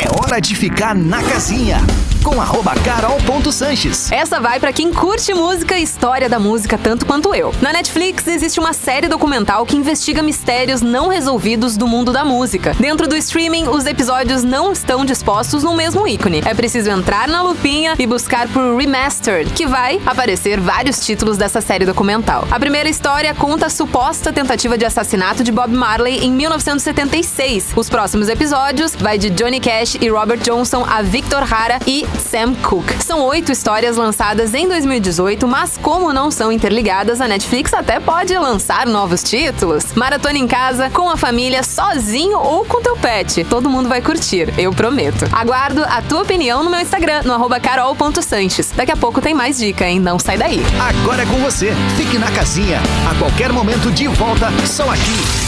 É 0.00 0.08
hora 0.22 0.40
de 0.40 0.54
ficar 0.54 0.94
na 0.94 1.20
casinha. 1.24 1.78
Com 2.22 2.40
arroba 2.40 2.74
carol.sanches. 2.84 4.12
Essa 4.12 4.40
vai 4.40 4.60
pra 4.60 4.72
quem 4.72 4.92
curte 4.92 5.32
música 5.32 5.78
e 5.78 5.82
história 5.82 6.28
da 6.28 6.38
música 6.38 6.76
tanto 6.76 7.06
quanto 7.06 7.34
eu. 7.34 7.54
Na 7.60 7.72
Netflix 7.72 8.26
existe 8.26 8.60
uma 8.60 8.72
série 8.72 9.08
documental 9.08 9.64
que 9.64 9.76
investiga 9.76 10.20
mistérios 10.22 10.82
não 10.82 11.08
resolvidos 11.08 11.76
do 11.76 11.86
mundo 11.86 12.12
da 12.12 12.24
música. 12.24 12.74
Dentro 12.78 13.08
do 13.08 13.16
streaming, 13.16 13.68
os 13.68 13.86
episódios 13.86 14.42
não 14.44 14.72
estão 14.72 15.04
dispostos 15.04 15.62
no 15.62 15.74
mesmo 15.74 16.06
ícone. 16.06 16.42
É 16.44 16.54
preciso 16.54 16.90
entrar 16.90 17.28
na 17.28 17.40
lupinha 17.40 17.94
e 17.98 18.06
buscar 18.06 18.46
por 18.48 18.76
Remastered, 18.76 19.52
que 19.52 19.66
vai 19.66 20.00
aparecer 20.04 20.60
vários 20.60 21.04
títulos 21.04 21.36
dessa 21.38 21.60
série 21.60 21.86
documental. 21.86 22.46
A 22.50 22.60
primeira 22.60 22.88
história 22.88 23.34
conta 23.34 23.66
a 23.66 23.70
suposta 23.70 24.32
tentativa 24.32 24.76
de 24.76 24.84
assassinato 24.84 25.42
de 25.42 25.52
Bob 25.52 25.72
Marley 25.72 26.18
em 26.24 26.32
1976. 26.32 27.72
Os 27.74 27.88
próximos 27.88 28.28
episódios 28.28 28.94
vai 28.94 29.16
de 29.16 29.30
Johnny 29.30 29.60
Cash 29.60 29.87
E 30.00 30.08
Robert 30.08 30.40
Johnson 30.40 30.84
a 30.88 31.02
Victor 31.02 31.42
Hara 31.42 31.78
e 31.86 32.06
Sam 32.18 32.54
Cooke. 32.54 33.02
São 33.02 33.22
oito 33.22 33.52
histórias 33.52 33.96
lançadas 33.96 34.54
em 34.54 34.68
2018, 34.68 35.46
mas 35.46 35.78
como 35.80 36.12
não 36.12 36.30
são 36.30 36.52
interligadas, 36.52 37.20
a 37.20 37.28
Netflix 37.28 37.72
até 37.72 37.98
pode 38.00 38.36
lançar 38.36 38.86
novos 38.86 39.22
títulos. 39.22 39.92
Maratona 39.94 40.38
em 40.38 40.46
casa, 40.46 40.90
com 40.90 41.08
a 41.08 41.16
família, 41.16 41.62
sozinho 41.62 42.38
ou 42.38 42.64
com 42.64 42.82
teu 42.82 42.96
pet. 42.96 43.44
Todo 43.44 43.70
mundo 43.70 43.88
vai 43.88 44.02
curtir, 44.02 44.52
eu 44.58 44.72
prometo. 44.72 45.26
Aguardo 45.32 45.82
a 45.84 46.02
tua 46.02 46.22
opinião 46.22 46.62
no 46.62 46.70
meu 46.70 46.80
Instagram, 46.80 47.22
no 47.24 47.32
arroba 47.32 47.60
carol.sanches. 47.60 48.72
Daqui 48.74 48.92
a 48.92 48.96
pouco 48.96 49.20
tem 49.20 49.34
mais 49.34 49.58
dica, 49.58 49.86
hein? 49.86 50.00
Não 50.00 50.18
sai 50.18 50.36
daí. 50.36 50.60
Agora 50.78 51.22
é 51.22 51.26
com 51.26 51.38
você. 51.38 51.72
Fique 51.96 52.18
na 52.18 52.30
casinha. 52.30 52.80
A 53.10 53.14
qualquer 53.18 53.52
momento 53.52 53.90
de 53.90 54.08
volta, 54.08 54.50
só 54.66 54.88
aqui. 54.90 55.47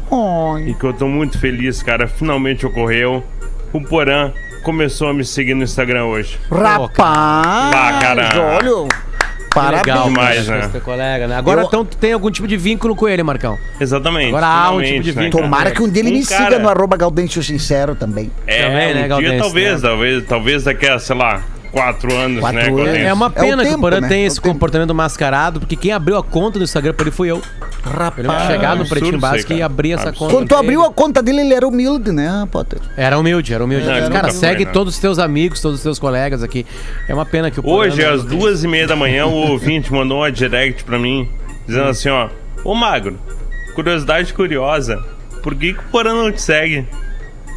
E 0.65 0.73
que 0.73 0.83
eu 0.83 0.93
tô 0.93 1.07
muito 1.07 1.37
feliz, 1.37 1.83
cara. 1.83 2.07
Finalmente 2.07 2.65
ocorreu. 2.65 3.23
O 3.71 3.81
Porã 3.81 4.31
começou 4.63 5.09
a 5.09 5.13
me 5.13 5.23
seguir 5.23 5.53
no 5.53 5.63
Instagram 5.63 6.05
hoje. 6.05 6.39
Rapaz! 6.49 6.95
Ah, 7.75 7.99
caramba. 8.01 8.41
Olha, 8.63 8.87
parabéns. 9.53 9.85
legal, 9.85 10.03
demais, 10.05 10.47
né? 10.47 10.71
colega, 10.83 11.27
né? 11.27 11.35
Agora 11.35 11.61
Eu- 11.61 11.67
então 11.67 11.85
tu 11.85 11.97
tem 11.97 12.13
algum 12.13 12.31
tipo 12.31 12.47
de 12.47 12.57
vínculo 12.57 12.95
com 12.95 13.07
ele, 13.07 13.21
Marcão. 13.21 13.57
Exatamente. 13.79 14.29
Agora 14.29 14.47
há 14.47 14.71
um 14.71 14.81
tipo 14.81 15.03
de 15.03 15.13
né, 15.15 15.23
vínculo. 15.23 15.43
cara? 15.43 15.43
Tomara 15.43 15.71
que 15.71 15.83
um 15.83 15.89
dele 15.89 16.11
me 16.11 16.19
Um 16.19 16.23
siga 16.23 16.37
cara- 16.37 16.59
no 16.59 16.69
arroba 16.69 16.97
Gaudêncio 16.97 17.43
Sincero 17.43 17.93
também. 17.93 18.31
É, 18.47 18.63
Também, 18.63 18.93
né, 18.95 19.15
um 19.15 19.19
dia 19.19 19.37
talvez, 19.37 19.81
né? 19.83 19.89
talvez, 19.89 20.25
talvez 20.25 20.63
daqui 20.63 20.87
a, 20.87 20.97
sei 20.97 21.15
lá, 21.15 21.41
quatro 21.75 22.15
anos, 22.15 22.39
Quatro 22.39 22.59
né? 22.59 22.67
anos. 22.69 22.95
É 22.95 23.13
uma 23.13 23.25
É 23.25 23.29
o 23.29 23.31
pena 23.31 23.57
que 23.57 23.67
o 23.67 23.71
tempo, 23.71 23.81
Porã 23.81 23.99
né? 23.99 24.07
tem 24.07 24.23
É 24.23 24.25
esse 24.27 24.37
tempo. 24.41 24.53
comportamento 24.53 24.95
mascarado, 24.95 25.59
porque 25.59 25.75
quem 25.75 25.91
abriu 25.91 26.15
a 26.17 26.23
conta 26.23 26.57
do 26.57 26.63
Instagram 26.63 26.93
pra 26.93 27.03
ele 27.03 27.11
fui 27.11 27.29
eu. 27.29 27.41
Rapaz. 27.83 28.17
ele 28.25 28.29
chegar 28.47 28.75
no 28.75 28.87
Pretinho 28.87 29.19
Básico 29.19 29.51
e 29.53 29.61
abrir 29.61 29.91
essa 29.91 30.09
Absurdo. 30.09 30.17
conta. 30.19 30.33
Quando 30.33 30.47
tu 30.47 30.55
abriu 30.55 30.83
a 30.83 30.91
conta 30.91 31.21
dele, 31.21 31.41
ele 31.41 31.53
era 31.53 31.67
humilde, 31.67 32.11
né, 32.11 32.47
Potter? 32.49 32.79
Era 32.95 33.19
humilde, 33.19 33.53
era 33.53 33.63
humilde. 33.63 33.85
Não, 33.85 34.09
Cara, 34.09 34.31
segue 34.31 34.55
foi, 34.57 34.65
né? 34.65 34.71
todos 34.71 34.95
os 34.95 34.99
teus 34.99 35.19
amigos, 35.19 35.59
todos 35.61 35.77
os 35.77 35.83
teus 35.83 35.99
colegas 35.99 36.41
aqui. 36.41 36.65
É 37.07 37.13
uma 37.13 37.25
pena 37.25 37.51
que 37.51 37.59
o 37.59 37.63
Porã 37.63 37.75
Hoje, 37.89 38.03
às 38.03 38.23
duas 38.23 38.63
e 38.63 38.67
meia 38.67 38.87
da 38.87 38.95
manhã, 38.95 39.25
o 39.27 39.33
ouvinte 39.51 39.91
mandou 39.93 40.19
uma 40.19 40.31
direct 40.31 40.83
pra 40.83 40.97
mim, 40.97 41.29
dizendo 41.67 41.89
assim, 41.89 42.09
ó, 42.09 42.29
Ô 42.63 42.73
Magro, 42.73 43.19
curiosidade 43.75 44.33
curiosa, 44.33 45.03
por 45.43 45.53
que, 45.53 45.73
que 45.73 45.79
o 45.79 45.83
Porã 45.91 46.13
não 46.13 46.31
te 46.31 46.41
segue? 46.41 46.87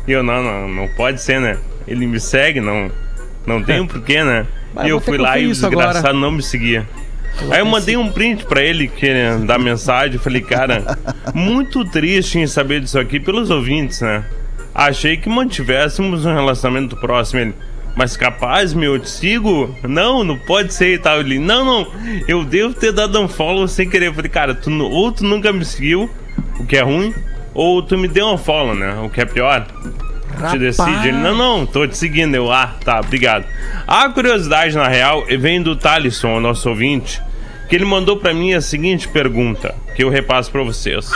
E 0.07 0.13
eu, 0.13 0.23
não, 0.23 0.43
não, 0.43 0.69
não 0.69 0.89
pode 0.89 1.23
ser, 1.23 1.41
né? 1.41 1.57
Ele 1.87 2.07
me 2.07 2.21
segue, 2.21 2.61
não, 2.61 2.91
não 3.47 3.63
tem 3.63 3.81
um 3.81 3.87
porquê, 3.87 4.23
né? 4.23 4.47
Mas 4.75 4.87
e 4.87 4.91
eu 4.91 4.97
eu 4.97 5.01
fui 5.01 5.17
que 5.17 5.23
lá 5.23 5.39
e 5.39 5.47
o 5.47 5.49
desgraçado 5.49 5.99
agora. 5.99 6.13
não 6.13 6.31
me 6.31 6.43
seguia. 6.43 6.87
Aí 7.51 7.61
eu 7.61 7.67
mandei 7.67 7.97
um 7.97 8.11
print 8.11 8.45
pra 8.45 8.63
ele 8.63 8.89
querendo 8.89 9.47
dar 9.47 9.59
mensagem. 9.59 10.15
eu 10.15 10.21
Falei, 10.21 10.41
cara, 10.41 10.99
muito 11.33 11.85
triste 11.85 12.39
em 12.39 12.47
saber 12.47 12.81
disso 12.81 12.99
aqui 12.99 13.21
pelos 13.21 13.51
ouvintes, 13.51 14.01
né? 14.01 14.25
Achei 14.75 15.17
que 15.17 15.29
mantivéssemos 15.29 16.27
um 16.27 16.35
relacionamento 16.35 16.97
próximo. 16.97 17.41
Ele, 17.41 17.55
mas 17.97 18.17
capaz, 18.17 18.75
meu, 18.75 18.95
eu 18.95 19.01
te 19.01 19.11
sigo? 19.11 19.75
Não, 19.83 20.23
não 20.23 20.39
pode 20.39 20.75
ser 20.75 20.95
e 20.95 20.99
tal. 20.99 21.21
Ele, 21.21 21.39
não, 21.39 21.65
não, 21.65 21.93
eu 22.27 22.45
devo 22.45 22.75
ter 22.75 22.93
dado 22.93 23.19
um 23.21 23.29
follow 23.29 23.67
sem 23.67 23.89
querer. 23.89 24.07
Eu 24.07 24.15
falei, 24.15 24.31
cara, 24.31 24.55
tu, 24.55 24.71
ou 24.85 25.11
tu 25.11 25.25
nunca 25.25 25.53
me 25.53 25.65
seguiu, 25.65 26.11
o 26.61 26.67
que 26.67 26.77
é 26.77 26.83
ruim, 26.83 27.15
ou 27.55 27.83
tu 27.83 27.97
me 27.97 28.09
deu 28.09 28.27
um 28.29 28.39
follow, 28.39 28.75
né? 28.75 29.01
O 29.03 29.09
que 29.09 29.21
é 29.21 29.25
pior. 29.25 29.67
Te 30.51 30.59
decide. 30.59 31.09
Ele, 31.09 31.19
não, 31.19 31.35
não, 31.37 31.67
tô 31.67 31.87
te 31.87 31.97
seguindo. 31.97 32.35
Eu, 32.35 32.51
ah, 32.51 32.75
tá, 32.85 33.01
obrigado. 33.01 33.45
A 33.87 34.09
curiosidade, 34.09 34.77
na 34.77 34.89
real, 34.89 35.25
vem 35.39 35.63
do 35.63 35.75
Thalisson, 35.77 36.37
o 36.37 36.41
nosso 36.41 36.69
ouvinte, 36.69 37.21
que 37.69 37.75
ele 37.77 37.85
mandou 37.85 38.17
pra 38.17 38.33
mim 38.33 38.53
a 38.55 38.61
seguinte 38.61 39.09
pergunta, 39.09 39.75
que 39.95 40.03
eu 40.05 40.11
repasso 40.11 40.51
pra 40.51 40.63
vocês. 40.63 41.11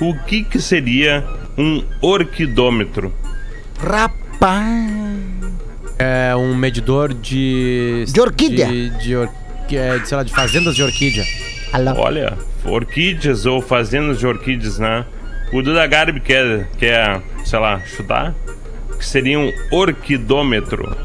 O 0.00 0.14
que 0.26 0.44
que 0.44 0.60
seria 0.60 1.24
um 1.56 1.82
orquidômetro? 2.00 3.12
Rapaz. 3.80 4.90
É 5.98 6.34
um 6.36 6.54
medidor 6.54 7.12
de. 7.12 8.04
De 8.06 8.20
orquídea. 8.20 8.66
De, 8.66 8.90
de, 8.98 9.16
or- 9.16 9.30
que 9.66 9.76
é, 9.76 9.98
de, 9.98 10.08
sei 10.08 10.16
lá, 10.16 10.22
de 10.22 10.32
fazendas 10.32 10.76
de 10.76 10.82
orquídea. 10.82 11.24
Olha, 11.96 12.38
orquídeas 12.64 13.44
ou 13.46 13.60
fazendas 13.60 14.18
de 14.18 14.26
orquídeas, 14.26 14.78
né? 14.78 15.04
O 15.52 15.60
Duda 15.60 15.86
Garbi 15.86 16.20
quer, 16.20 16.68
quer, 16.78 17.20
sei 17.44 17.58
lá, 17.58 17.80
chutar? 17.80 18.34
Que 18.98 19.06
seria 19.06 19.38
um 19.38 19.52
orquidômetro. 19.70 20.96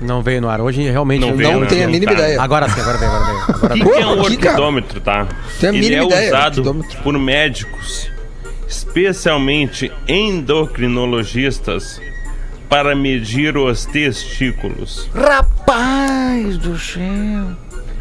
Não 0.00 0.22
veio 0.22 0.40
no 0.40 0.48
ar. 0.48 0.60
Hoje 0.62 0.82
realmente 0.88 1.20
Não 1.20 1.36
veio, 1.36 1.52
Não 1.52 1.60
né? 1.60 1.66
tenho 1.66 1.84
a 1.84 1.88
mínima 1.88 2.12
tá. 2.12 2.18
ideia. 2.18 2.40
Agora 2.40 2.68
sim, 2.70 2.80
agora 2.80 2.96
veio, 2.98 3.10
agora. 3.12 3.30
O 3.50 3.52
Agora 3.66 3.74
que, 3.74 3.82
veio. 3.84 3.92
que 3.96 4.00
é 4.02 4.06
um 4.06 4.20
orquidômetro, 4.20 5.00
tá? 5.00 5.28
Tenho 5.60 5.72
a 5.72 5.76
Ele 5.76 5.84
mínima 5.88 6.02
é 6.04 6.06
ideia, 6.06 6.28
usado 6.28 6.84
por 7.02 7.18
médicos, 7.18 8.10
especialmente 8.66 9.92
endocrinologistas, 10.08 12.00
para 12.68 12.94
medir 12.94 13.56
os 13.58 13.84
testículos. 13.84 15.08
Rapaz 15.14 16.56
do 16.56 16.78
céu. 16.78 17.48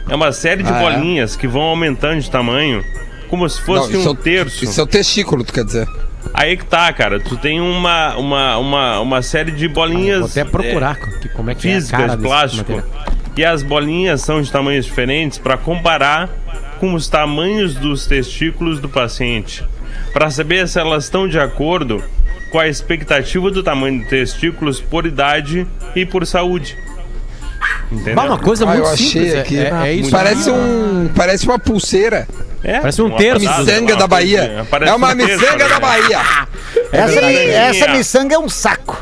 É 0.08 0.16
uma 0.16 0.32
série 0.32 0.64
de 0.64 0.72
Ah, 0.72 0.78
é? 0.78 0.82
bolinhas 0.84 1.36
que 1.36 1.48
vão 1.48 1.64
aumentando 1.64 2.22
de 2.22 2.30
tamanho, 2.32 2.84
como 3.28 3.50
se 3.50 3.60
fosse 3.62 3.92
Não, 3.94 4.02
um 4.02 4.06
é 4.06 4.10
o- 4.10 4.16
terço. 4.16 4.64
Isso 4.64 4.80
é 4.80 4.84
o 4.84 4.88
testículo, 4.88 5.44
tu 5.44 5.52
quer 5.52 5.66
dizer? 5.66 5.88
Aí 6.34 6.56
que 6.58 6.66
tá, 6.66 6.92
cara. 6.94 7.20
Tu 7.20 7.36
tem 7.38 7.60
uma, 7.60 8.16
uma, 8.16 8.58
uma, 8.58 9.00
uma 9.00 9.22
série 9.22 9.52
de 9.52 9.68
bolinhas. 9.68 10.20
Vou 10.20 10.30
até 10.30 10.44
procurar 10.46 10.96
que- 10.98 11.30
como 11.30 11.50
é 11.50 11.56
que 11.56 11.68
é 11.68 11.72
a 11.72 11.76
físicas 11.76 12.00
cara 12.00 12.12
de 12.12 12.18
desse 12.18 12.28
plástico. 12.28 12.72
material. 12.74 13.06
E 13.38 13.46
as 13.46 13.64
bolinhas 13.64 14.22
são 14.22 14.42
de 14.42 14.52
tamanhos 14.52 14.86
diferentes 14.86 15.38
para 15.38 15.58
comparar 15.58 16.30
com 16.80 16.94
os 16.94 17.08
tamanhos 17.08 17.76
dos 17.76 18.06
testículos 18.06 18.80
do 18.80 18.88
paciente. 18.90 19.64
Para 20.14 20.30
saber 20.30 20.68
se 20.68 20.80
elas 20.80 21.06
estão 21.06 21.28
de 21.28 21.40
acordo 21.40 22.04
com 22.52 22.60
a 22.60 22.68
expectativa 22.68 23.50
do 23.52 23.62
tamanho 23.62 24.00
dos 24.00 24.10
testículos 24.10 24.80
por 24.82 25.06
idade 25.06 25.68
e 25.96 26.06
por 26.06 26.26
saúde. 26.26 26.78
Entendeu? 27.92 28.16
Bah, 28.16 28.26
uma 28.26 28.38
coisa 28.40 28.64
Ah, 28.66 28.68
muito 28.68 28.86
eu 28.86 28.92
achei 28.94 29.06
simples. 29.08 29.34
é- 29.34 29.40
aqui. 29.42 29.58
É, 29.58 29.70
é 29.90 29.94
isso. 29.94 30.12
Parece 30.12 30.50
um. 30.50 31.10
Parece 31.16 31.46
uma 31.46 31.60
pulseira. 31.60 32.28
É, 32.64 32.80
Parece 32.80 33.02
um 33.02 33.16
terço. 33.16 33.46
Miçanga 33.48 33.96
da 33.96 34.08
Bahia. 34.08 34.66
É 34.86 34.94
uma 34.94 35.14
um 35.14 35.16
terço, 35.18 35.40
miçanga 35.42 35.64
né? 35.64 35.70
da 35.70 35.80
Bahia. 35.80 36.20
Essa, 36.92 37.20
essa 37.22 37.88
miçanga 37.92 38.36
é 38.36 38.40
um 38.40 38.50
saco. 38.50 39.02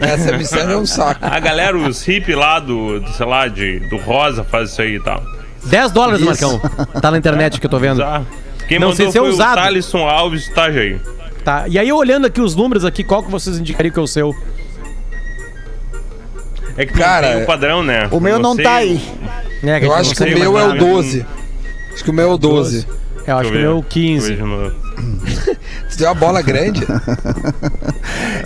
Essa 0.00 0.36
miçanga 0.36 0.72
é 0.72 0.76
um 0.76 0.86
saco. 0.86 1.20
A 1.24 1.38
galera, 1.38 1.76
os 1.76 2.02
hippies 2.02 2.36
lá 2.36 2.58
do, 2.58 2.98
do, 3.00 3.08
sei 3.12 3.26
lá, 3.26 3.46
de, 3.46 3.78
do 3.88 3.96
Rosa 3.98 4.42
faz 4.42 4.70
isso 4.70 4.82
aí 4.82 4.96
e 4.96 5.00
tal. 5.00 5.22
10 5.64 5.92
dólares, 5.92 6.20
Isso. 6.20 6.28
Marcão. 6.28 6.60
Tá 7.00 7.10
na 7.12 7.18
internet 7.18 7.60
que 7.60 7.66
eu 7.66 7.70
tô 7.70 7.78
vendo. 7.78 7.94
Usar. 7.94 8.22
Quem 8.66 8.80
Não 8.80 8.88
mandou 8.88 8.96
sei 8.96 9.12
se 9.12 9.18
é 9.18 9.22
usado. 9.22 9.58
o 9.58 9.62
Thalisson 9.62 10.08
Alves 10.08 10.44
de 10.44 10.50
Itajaí. 10.50 11.00
Tá. 11.44 11.64
E 11.68 11.78
aí, 11.78 11.92
olhando 11.92 12.26
aqui 12.26 12.40
os 12.40 12.56
números 12.56 12.84
aqui, 12.84 13.04
qual 13.04 13.22
que 13.22 13.30
vocês 13.30 13.58
indicariam 13.58 13.92
que 13.92 13.98
é 13.98 14.02
o 14.02 14.06
seu? 14.08 14.34
É 16.76 16.86
que 16.86 16.92
Cara, 16.94 17.26
não 17.28 17.34
tem 17.34 17.42
o 17.42 17.46
padrão, 17.46 17.82
né? 17.84 18.08
O 18.10 18.18
meu 18.18 18.38
não 18.38 18.54
sei- 18.54 18.64
tá 18.64 18.74
aí. 18.76 19.00
É, 19.62 19.84
Eu 19.84 19.94
acho 19.94 20.10
não 20.10 20.26
que 20.26 20.34
o 20.34 20.38
meu 20.38 20.58
é 20.58 20.64
o 20.64 20.68
nada. 20.68 20.80
12. 20.80 21.26
Acho 21.92 22.04
que 22.04 22.10
o 22.10 22.12
meu 22.12 22.30
é 22.30 22.34
o 22.34 22.38
12. 22.38 22.86
Eu 23.26 23.36
acho 23.36 23.50
que 23.50 23.56
o 23.56 23.60
meu 23.60 23.70
é 23.70 23.74
o 23.74 23.80
ver. 23.82 23.88
15. 23.88 24.28
Deixa 24.28 24.42
eu 24.42 24.48
ver 24.48 24.70
de 24.70 24.72
novo. 24.72 24.82
Você 25.88 25.98
tem 25.98 26.06
uma 26.06 26.14
bola 26.14 26.42
grande? 26.42 26.86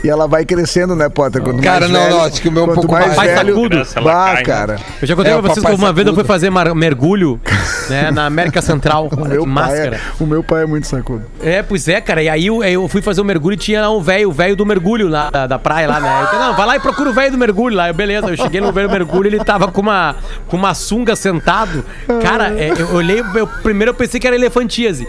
E 0.06 0.08
ela 0.08 0.28
vai 0.28 0.44
crescendo, 0.44 0.94
né, 0.94 1.08
Potter? 1.08 1.42
Quanto 1.42 1.60
Cara, 1.60 1.80
mais 1.80 1.90
não, 1.90 2.00
velho, 2.00 2.14
não, 2.14 2.24
acho 2.26 2.40
que 2.40 2.48
o 2.48 2.52
meu 2.52 2.60
é 2.62 2.64
um 2.64 2.68
quanto 2.68 2.74
pouco 2.76 2.92
mais 2.92 3.16
mais. 3.16 3.28
velho, 3.32 3.48
sacudo. 3.84 4.04
Bah, 4.04 4.24
cai, 4.26 4.34
né? 4.36 4.42
cara. 4.42 4.76
Eu 5.02 5.08
já 5.08 5.16
contei 5.16 5.32
É, 5.32 5.34
pra 5.34 5.42
vocês 5.52 5.66
que 5.66 5.72
uma 5.72 5.92
vez 5.92 6.06
eu 6.06 6.14
fui 6.14 6.22
sacudo. 6.22 6.32
fazer 6.52 6.74
mergulho 6.76 7.40
né, 7.90 8.12
na 8.12 8.24
América 8.26 8.62
Central. 8.62 9.08
O 9.10 9.20
Olha 9.20 9.30
meu, 9.30 9.42
pai 9.42 9.52
máscara. 9.52 9.96
é, 9.96 10.00
o 10.22 10.26
meu 10.28 10.44
pai 10.44 10.62
é 10.62 10.66
muito 10.66 10.86
sacudo. 10.86 11.24
É, 11.42 11.60
pois 11.60 11.88
é, 11.88 12.00
cara. 12.00 12.22
E 12.22 12.28
aí 12.28 12.46
eu, 12.46 12.62
eu 12.62 12.86
fui 12.86 13.02
fazer 13.02 13.20
o 13.20 13.24
mergulho 13.24 13.54
e 13.54 13.56
tinha 13.56 13.80
lá 13.80 13.90
um 13.90 14.00
velho, 14.00 14.28
o 14.28 14.32
velho 14.32 14.54
do 14.54 14.64
mergulho 14.64 15.08
lá 15.08 15.28
da, 15.28 15.48
da 15.48 15.58
praia 15.58 15.88
lá, 15.88 15.98
né? 15.98 16.08
Eu 16.22 16.26
falei, 16.28 16.46
não, 16.46 16.54
vai 16.56 16.66
lá 16.66 16.76
e 16.76 16.78
procura 16.80 17.10
o 17.10 17.12
velho 17.12 17.32
do 17.32 17.38
mergulho 17.38 17.74
lá. 17.74 17.88
Eu, 17.88 17.94
beleza, 17.94 18.28
eu 18.28 18.36
cheguei 18.36 18.60
no 18.60 18.70
velho 18.72 18.86
do 18.86 18.92
mergulho, 18.92 19.26
ele 19.26 19.42
tava 19.42 19.66
com 19.72 19.80
uma, 19.80 20.14
com 20.46 20.56
uma 20.56 20.72
sunga 20.72 21.16
sentado. 21.16 21.84
Cara, 22.22 22.50
é, 22.56 22.70
eu 22.78 22.94
olhei, 22.94 23.24
eu, 23.34 23.48
primeiro 23.64 23.90
eu 23.90 23.94
pensei 23.94 24.20
que 24.20 24.26
era 24.28 24.36
elefantíase. 24.36 25.08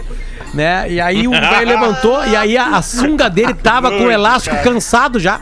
Né? 0.54 0.90
E 0.92 1.00
aí 1.00 1.28
o 1.28 1.30
velho 1.30 1.66
levantou 1.68 2.24
e 2.26 2.34
aí 2.34 2.56
a, 2.56 2.76
a 2.76 2.82
sunga 2.82 3.28
dele 3.28 3.52
tava 3.54 3.90
com 3.90 4.04
o 4.04 4.10
elástico 4.10 4.56
cansado 4.62 5.18
já. 5.20 5.38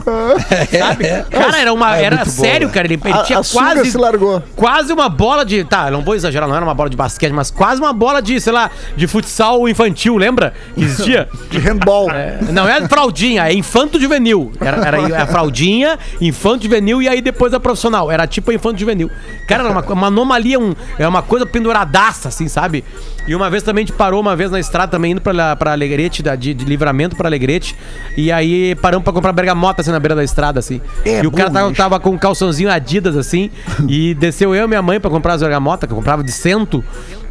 Sabe? 0.79 1.05
Cara, 1.31 1.59
era 1.61 1.73
uma. 1.73 1.97
É 1.97 2.05
Era 2.05 2.25
sério, 2.25 2.69
né? 2.69 2.75
cara. 2.75 2.87
Ele, 2.87 3.01
ele 3.05 3.13
A- 3.15 3.23
tinha 3.23 3.39
a 3.39 3.43
sunga 3.43 3.75
quase. 3.75 3.91
se 3.93 3.99
largou. 3.99 4.43
Quase 4.57 4.93
uma 4.93 5.09
bola 5.09 5.45
de. 5.45 5.63
Tá, 5.65 5.91
não 5.91 6.03
vou 6.03 6.15
exagerar, 6.15 6.49
não 6.49 6.57
era 6.57 6.65
uma 6.65 6.75
bola 6.75 6.91
de 6.91 6.97
basquete, 6.97 7.33
mas 7.33 7.51
quase 7.51 7.81
uma 7.81 7.93
bola 7.93 8.21
de, 8.21 8.41
sei 8.41 8.53
lá, 8.53 8.71
de 8.97 9.07
futsal 9.07 9.69
infantil, 9.69 10.17
lembra? 10.17 10.53
Que 10.75 10.83
existia? 10.83 11.29
De 11.51 11.59
handball. 11.59 12.11
É, 12.11 12.39
não 12.51 12.69
é 12.69 12.87
fraldinha, 12.89 13.49
é 13.49 13.53
infanto 13.55 14.01
juvenil. 14.01 14.53
Era, 14.61 14.87
era 14.87 15.23
a 15.23 15.27
fraldinha, 15.27 15.99
infanto 16.21 16.65
juvenil 16.65 17.01
e 17.01 17.09
aí 17.09 17.21
depois 17.21 17.55
a 17.55 17.61
profissional. 17.61 18.11
Era 18.11 18.27
tipo 18.27 18.51
a 18.51 18.55
infanto 18.55 18.79
juvenil. 18.79 19.11
Cara, 19.47 19.63
era 19.65 19.73
uma, 19.73 19.81
uma 19.83 20.07
anomalia, 20.09 20.59
um, 20.59 20.75
é 20.99 21.07
uma 21.07 21.23
coisa 21.23 21.47
penduradaça, 21.47 22.29
assim, 22.29 22.49
sabe? 22.49 22.85
E 23.27 23.35
uma 23.35 23.51
vez 23.51 23.63
também 23.63 23.83
a 23.83 23.87
gente 23.87 23.97
parou 23.97 24.21
uma 24.21 24.37
vez 24.37 24.51
na 24.51 24.61
estrada 24.61 24.91
também 24.93 25.13
indo 25.13 25.21
pra, 25.21 25.57
pra 25.57 25.73
Alegrete, 25.73 26.23
da, 26.23 26.37
de, 26.37 26.55
de 26.55 26.65
livramento 26.65 27.17
pra 27.17 27.29
Alegrete. 27.29 27.75
E 28.17 28.31
aí 28.31 28.75
paramos 28.77 29.03
pra 29.05 29.13
comprar 29.13 29.33
bergamota 29.33 29.81
assim 29.83 29.91
na 29.91 29.99
beira 29.99 30.15
da 30.15 30.23
estrada, 30.23 30.61
assim. 30.61 30.81
É 31.05 31.23
e 31.23 31.27
o 31.27 31.31
cara 31.33 31.51
tava, 31.51 31.73
tava 31.75 32.01
com 32.01 32.11
um 32.11 32.19
calçãozinho 32.19 32.71
Adidas, 32.71 33.17
assim. 33.17 33.51
e 33.89 34.15
desceu 34.15 34.55
eu 34.55 34.65
e 34.65 34.69
minha 34.69 34.83
mãe 34.83 35.01
pra 35.01 35.11
comprar 35.11 35.35
as 35.35 35.41
bergamotas, 35.43 35.87
que 35.89 35.93
eu 35.93 35.97
comprava 35.97 36.23
de 36.23 36.31
cento. 36.31 36.85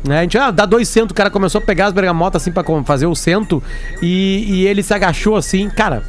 Né? 0.04 0.20
A 0.20 0.22
gente, 0.24 0.38
ah, 0.38 0.52
dá 0.52 0.66
dois 0.66 0.88
centos, 0.90 1.12
o 1.12 1.16
cara 1.16 1.30
começou 1.30 1.60
a 1.60 1.62
pegar 1.64 1.88
as 1.88 1.94
bergamotas 1.94 2.42
assim 2.42 2.52
pra 2.52 2.64
fazer 2.84 3.06
o 3.08 3.16
cento. 3.16 3.64
E, 4.02 4.46
e 4.50 4.68
ele 4.68 4.84
se 4.84 4.94
agachou 4.94 5.36
assim, 5.38 5.70
cara. 5.70 6.04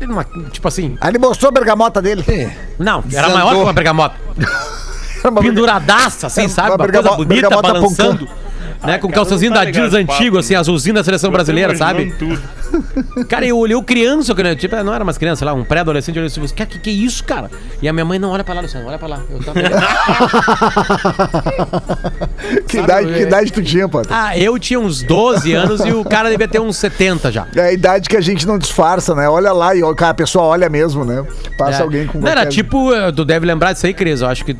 numa- 0.00 0.26
tipo 0.50 0.66
assim. 0.68 0.98
Aí 1.00 1.10
ele 1.10 1.18
mostrou 1.18 1.48
a 1.48 1.52
bergamota 1.52 2.02
dele. 2.02 2.24
Não, 2.78 2.98
era 2.98 3.28
Desandou. 3.28 3.32
maior 3.34 3.54
que 3.54 3.62
uma 3.62 3.72
bergamota. 3.72 4.14
Penduradaça, 5.40 6.26
assim, 6.28 6.42
É, 6.44 6.48
sabe? 6.48 6.70
uma 6.70 6.76
Uma 6.76 6.88
coisa 6.92 7.10
bonita, 7.12 7.50
balançando. 7.50 8.28
Né, 8.82 8.98
com 8.98 9.08
o 9.08 9.10
cara, 9.10 9.20
calçãozinho 9.20 9.50
não 9.50 9.56
da 9.56 9.62
tá 9.64 9.68
Adidas 9.68 9.94
antigo, 9.94 10.38
assim, 10.38 10.54
né? 10.54 10.60
azulzinho 10.60 10.94
da 10.94 11.02
seleção 11.02 11.30
brasileira, 11.30 11.74
sabe? 11.74 12.12
Tudo. 12.18 12.40
Cara, 13.28 13.46
eu 13.46 13.58
olhei 13.58 13.76
o 13.76 13.82
criança, 13.82 14.34
cara, 14.34 14.54
tipo, 14.56 14.74
não 14.82 14.94
era 14.94 15.04
mais 15.04 15.18
criança, 15.18 15.40
sei 15.40 15.46
lá, 15.46 15.52
um 15.52 15.64
pré-adolescente, 15.64 16.16
eu 16.16 16.22
olhei 16.22 16.32
assim, 16.32 16.54
cara, 16.54 16.68
que 16.68 16.78
que 16.78 16.90
é 16.90 16.92
isso, 16.92 17.22
cara? 17.24 17.50
E 17.82 17.88
a 17.88 17.92
minha 17.92 18.04
mãe, 18.04 18.18
não, 18.18 18.30
olha 18.30 18.44
pra 18.44 18.54
lá, 18.54 18.60
Luciano, 18.60 18.86
olha 18.88 18.98
pra 18.98 19.08
lá. 19.08 19.20
Eu 19.30 19.38
também. 19.40 19.64
que, 22.68 22.78
idade, 22.78 23.12
que 23.12 23.20
idade 23.20 23.52
tu 23.52 23.62
tinha, 23.62 23.88
Potter? 23.88 24.12
ah, 24.14 24.36
eu 24.36 24.58
tinha 24.58 24.78
uns 24.78 25.02
12 25.02 25.52
anos 25.52 25.80
e 25.84 25.92
o 25.92 26.04
cara 26.04 26.30
devia 26.30 26.48
ter 26.48 26.60
uns 26.60 26.76
70 26.76 27.32
já. 27.32 27.46
É 27.54 27.60
a 27.60 27.72
idade 27.72 28.08
que 28.08 28.16
a 28.16 28.20
gente 28.20 28.46
não 28.46 28.58
disfarça, 28.58 29.14
né? 29.14 29.28
Olha 29.28 29.52
lá 29.52 29.74
e 29.74 29.80
cara, 29.94 30.10
a 30.10 30.14
pessoa 30.14 30.44
olha 30.44 30.68
mesmo, 30.68 31.04
né? 31.04 31.24
Passa 31.56 31.80
É. 31.80 31.82
alguém 31.82 32.06
com 32.06 32.18
Não, 32.18 32.28
era 32.28 32.46
tipo, 32.46 32.92
eh, 32.92 33.10
tu 33.12 33.24
deve 33.24 33.46
lembrar 33.46 33.72
disso 33.72 33.86
aí, 33.86 33.94
Cris. 33.94 34.20
Eu 34.20 34.28
acho 34.28 34.44
que 34.44 34.52
é, 34.52 34.56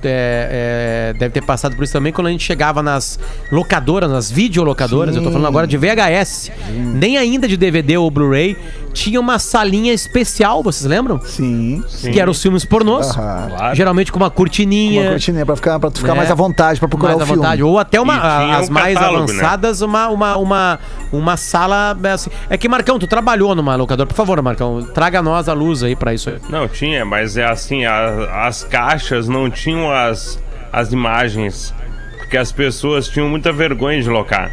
é, 1.13 1.15
deve 1.19 1.33
ter 1.33 1.43
passado 1.43 1.77
por 1.77 1.85
isso 1.85 1.93
também 1.93 2.13
quando 2.13 2.29
a 2.29 2.31
gente 2.31 2.45
chegava 2.45 2.83
nas 2.83 3.19
locadoras, 3.53 4.11
nas 4.11 4.31
videolocadoras. 4.31 5.15
Eu 5.17 5.23
tô 5.23 5.31
falando 5.31 5.47
agora 5.47 5.67
de 5.67 5.77
VHS. 5.77 6.51
Nem 6.95 7.19
ainda 7.19 7.47
de 7.47 7.57
DVD 7.57 7.98
ou 7.99 8.11
Blu-ray. 8.11 8.57
Tinha 8.95 9.21
uma 9.21 9.39
salinha 9.39 9.93
especial, 9.93 10.63
vocês 10.63 10.85
lembram? 10.85 11.21
Sim. 11.21 11.83
Que 12.01 12.19
eram 12.21 12.33
os 12.33 12.41
filmes 12.43 12.65
pornôs. 12.65 13.11
Aham. 13.11 13.49
Claro. 13.51 13.75
Geralmente 13.77 14.11
com 14.11 14.19
uma 14.19 14.31
cortininha. 14.31 15.03
Uma 15.03 15.11
cortininha 15.11 15.47
pra, 15.47 15.55
ficar, 15.57 15.79
pra 15.79 15.91
tu 15.91 15.99
ficar 15.99 16.13
né? 16.13 16.19
mais 16.19 16.31
à 16.31 16.35
vontade, 16.35 16.81
pra 16.81 16.89
procurar 16.89 17.11
mais 17.11 17.21
o 17.21 17.23
à 17.23 17.27
filme. 17.27 17.43
vontade. 17.43 17.63
Ou 17.63 17.79
até 17.79 18.01
uma, 18.01 18.15
E 18.17 18.21
tinha 18.21 18.57
as 18.57 18.69
um 18.69 18.73
mais 18.73 18.95
catálogo, 18.95 19.27
né? 19.27 19.33
avançadas, 19.39 19.81
uma, 19.83 20.09
uma, 20.09 20.37
uma, 20.37 20.79
uma 21.13 21.37
sala. 21.37 21.97
é 22.03 22.09
Assim. 22.11 22.31
É 22.51 22.57
que, 22.57 22.69
Marcão, 22.69 22.99
tu 22.99 23.07
trabalhou 23.07 23.55
numa 23.55 23.77
locadora. 23.77 24.07
Por 24.07 24.15
favor, 24.17 24.41
Marcão, 24.43 24.83
traga 24.95 25.23
nós 25.23 25.49
a 25.49 25.53
luz 25.53 25.83
aí 25.83 25.95
pra 25.95 26.13
isso 26.15 26.31
aí. 26.31 26.37
Não, 26.49 26.67
tinha, 26.67 27.05
mas 27.05 27.37
é 27.37 27.45
assim, 27.45 27.85
a- 27.85 28.47
as 28.47 28.65
caixas 28.65 29.29
não 29.29 29.49
tinham 29.51 29.93
as, 29.93 30.39
as 30.73 30.93
imagens, 30.93 31.73
porque 32.19 32.37
as 32.37 32.51
pessoas 32.51 33.07
tinham 33.09 33.29
muita 33.29 33.53
vergonha 33.53 34.03
de 34.03 34.09
locar. 34.09 34.51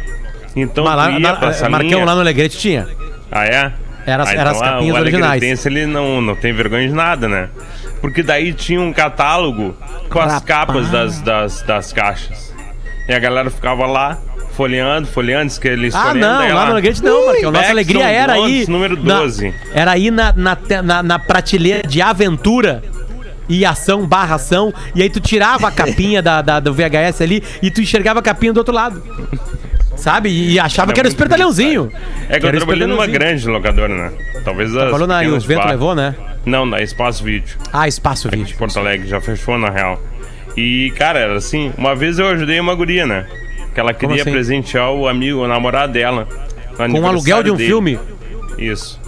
Então 0.54 0.84
Mas 0.84 0.96
lá, 0.96 1.04
tu 1.06 1.12
ia 1.12 1.18
na- 1.18 1.36
pra 1.36 1.52
salinha, 1.52 1.78
Marcão, 1.78 2.04
lá 2.04 2.14
no 2.14 2.20
Alegrete 2.20 2.56
tinha. 2.58 2.86
Ah, 3.30 3.46
é? 3.46 3.72
Era- 4.06 4.24
ah, 4.24 4.32
era 4.34 4.50
as 4.50 4.62
ah, 4.62 4.64
capinhas 4.64 4.96
o 4.96 5.00
originais. 5.00 5.66
Ele 5.66 5.84
não, 5.86 6.20
não 6.20 6.36
tem 6.36 6.52
vergonha 6.52 6.86
de 6.88 6.94
nada, 6.94 7.28
né? 7.28 7.48
Porque 8.00 8.22
daí 8.22 8.52
tinha 8.52 8.80
um 8.80 8.92
catálogo 8.92 9.76
com 10.08 10.20
as 10.20 10.34
Rapaz. 10.34 10.44
capas 10.44 10.90
das, 10.90 11.20
das, 11.20 11.62
das 11.62 11.92
caixas. 11.92 12.54
E 13.08 13.12
a 13.12 13.18
galera 13.18 13.50
ficava 13.50 13.84
lá, 13.86 14.18
folheando, 14.52 15.08
folheando, 15.08 15.52
que 15.60 15.66
ele 15.66 15.90
Ah, 15.92 16.14
não, 16.14 16.54
lá 16.54 16.66
no 16.66 16.72
Alegrete 16.72 17.02
não, 17.02 17.26
Marcão. 17.26 17.50
Nossa 17.50 17.70
alegria 17.70 18.08
era 18.08 18.34
aí. 18.34 18.64
número 18.68 19.02
na- 19.02 19.18
12. 19.18 19.52
era 19.74 19.90
aí 19.92 20.10
na, 20.10 20.32
na, 20.32 20.56
na, 20.84 21.02
na 21.02 21.18
prateleira 21.18 21.82
de 21.86 22.00
aventura 22.00 22.82
e 23.48 23.64
ação 23.64 24.06
barra 24.06 24.36
ação. 24.36 24.72
E 24.94 25.02
aí 25.02 25.10
tu 25.10 25.20
tirava 25.20 25.66
a 25.68 25.70
capinha 25.72 26.22
da, 26.22 26.42
da- 26.42 26.60
do 26.60 26.72
VHS 26.72 27.22
ali 27.22 27.42
e 27.60 27.70
tu 27.72 27.80
enxergava 27.80 28.20
a 28.20 28.22
capinha 28.22 28.52
do 28.52 28.58
outro 28.58 28.74
lado. 28.74 29.02
Sabe? 29.96 30.28
E 30.28 30.58
achava 30.60 30.92
que 30.92 31.00
era 31.00 31.08
o 31.08 31.10
espertalhãozinho. 31.10 31.90
É 32.28 32.38
que 32.38 32.46
eu 32.46 32.52
trabalhei 32.52 32.86
numa 32.86 33.06
grande 33.06 33.46
locadora, 33.48 33.94
né? 33.94 34.12
Talvez 34.44 34.70
as 34.76 34.82
Trabalhou 34.82 35.06
na- 35.08 35.24
e 35.24 35.28
o 35.28 35.40
vento 35.40 35.66
levou, 35.66 35.94
né? 35.94 36.14
Não, 36.44 36.64
na 36.64 36.80
Espaço 36.80 37.24
Vídeo. 37.24 37.56
Ah, 37.72 37.88
Espaço 37.88 38.28
Aqui 38.28 38.36
Vídeo. 38.36 38.52
de 38.52 38.54
Porto 38.54 38.78
Alegre, 38.78 39.08
já 39.08 39.20
fechou 39.20 39.58
na 39.58 39.70
real. 39.70 40.00
E, 40.56 40.92
cara, 40.96 41.18
era 41.18 41.36
assim, 41.36 41.72
uma 41.76 41.94
vez 41.96 42.18
eu 42.18 42.28
ajudei 42.28 42.60
uma 42.60 42.74
guria, 42.74 43.04
né? 43.06 43.26
Que 43.74 43.80
ela 43.80 43.92
queria 43.92 44.22
assim? 44.22 44.30
presentear 44.30 44.90
o 44.92 45.08
amigo, 45.08 45.40
o 45.44 45.48
namorado 45.48 45.92
dela. 45.92 46.28
Com 46.76 47.00
o 47.00 47.06
aluguel 47.06 47.42
de 47.42 47.50
um 47.50 47.54
aniversário 47.54 47.56
filme? 47.56 47.96
dele. 48.56 48.70
Isso. 48.72 49.00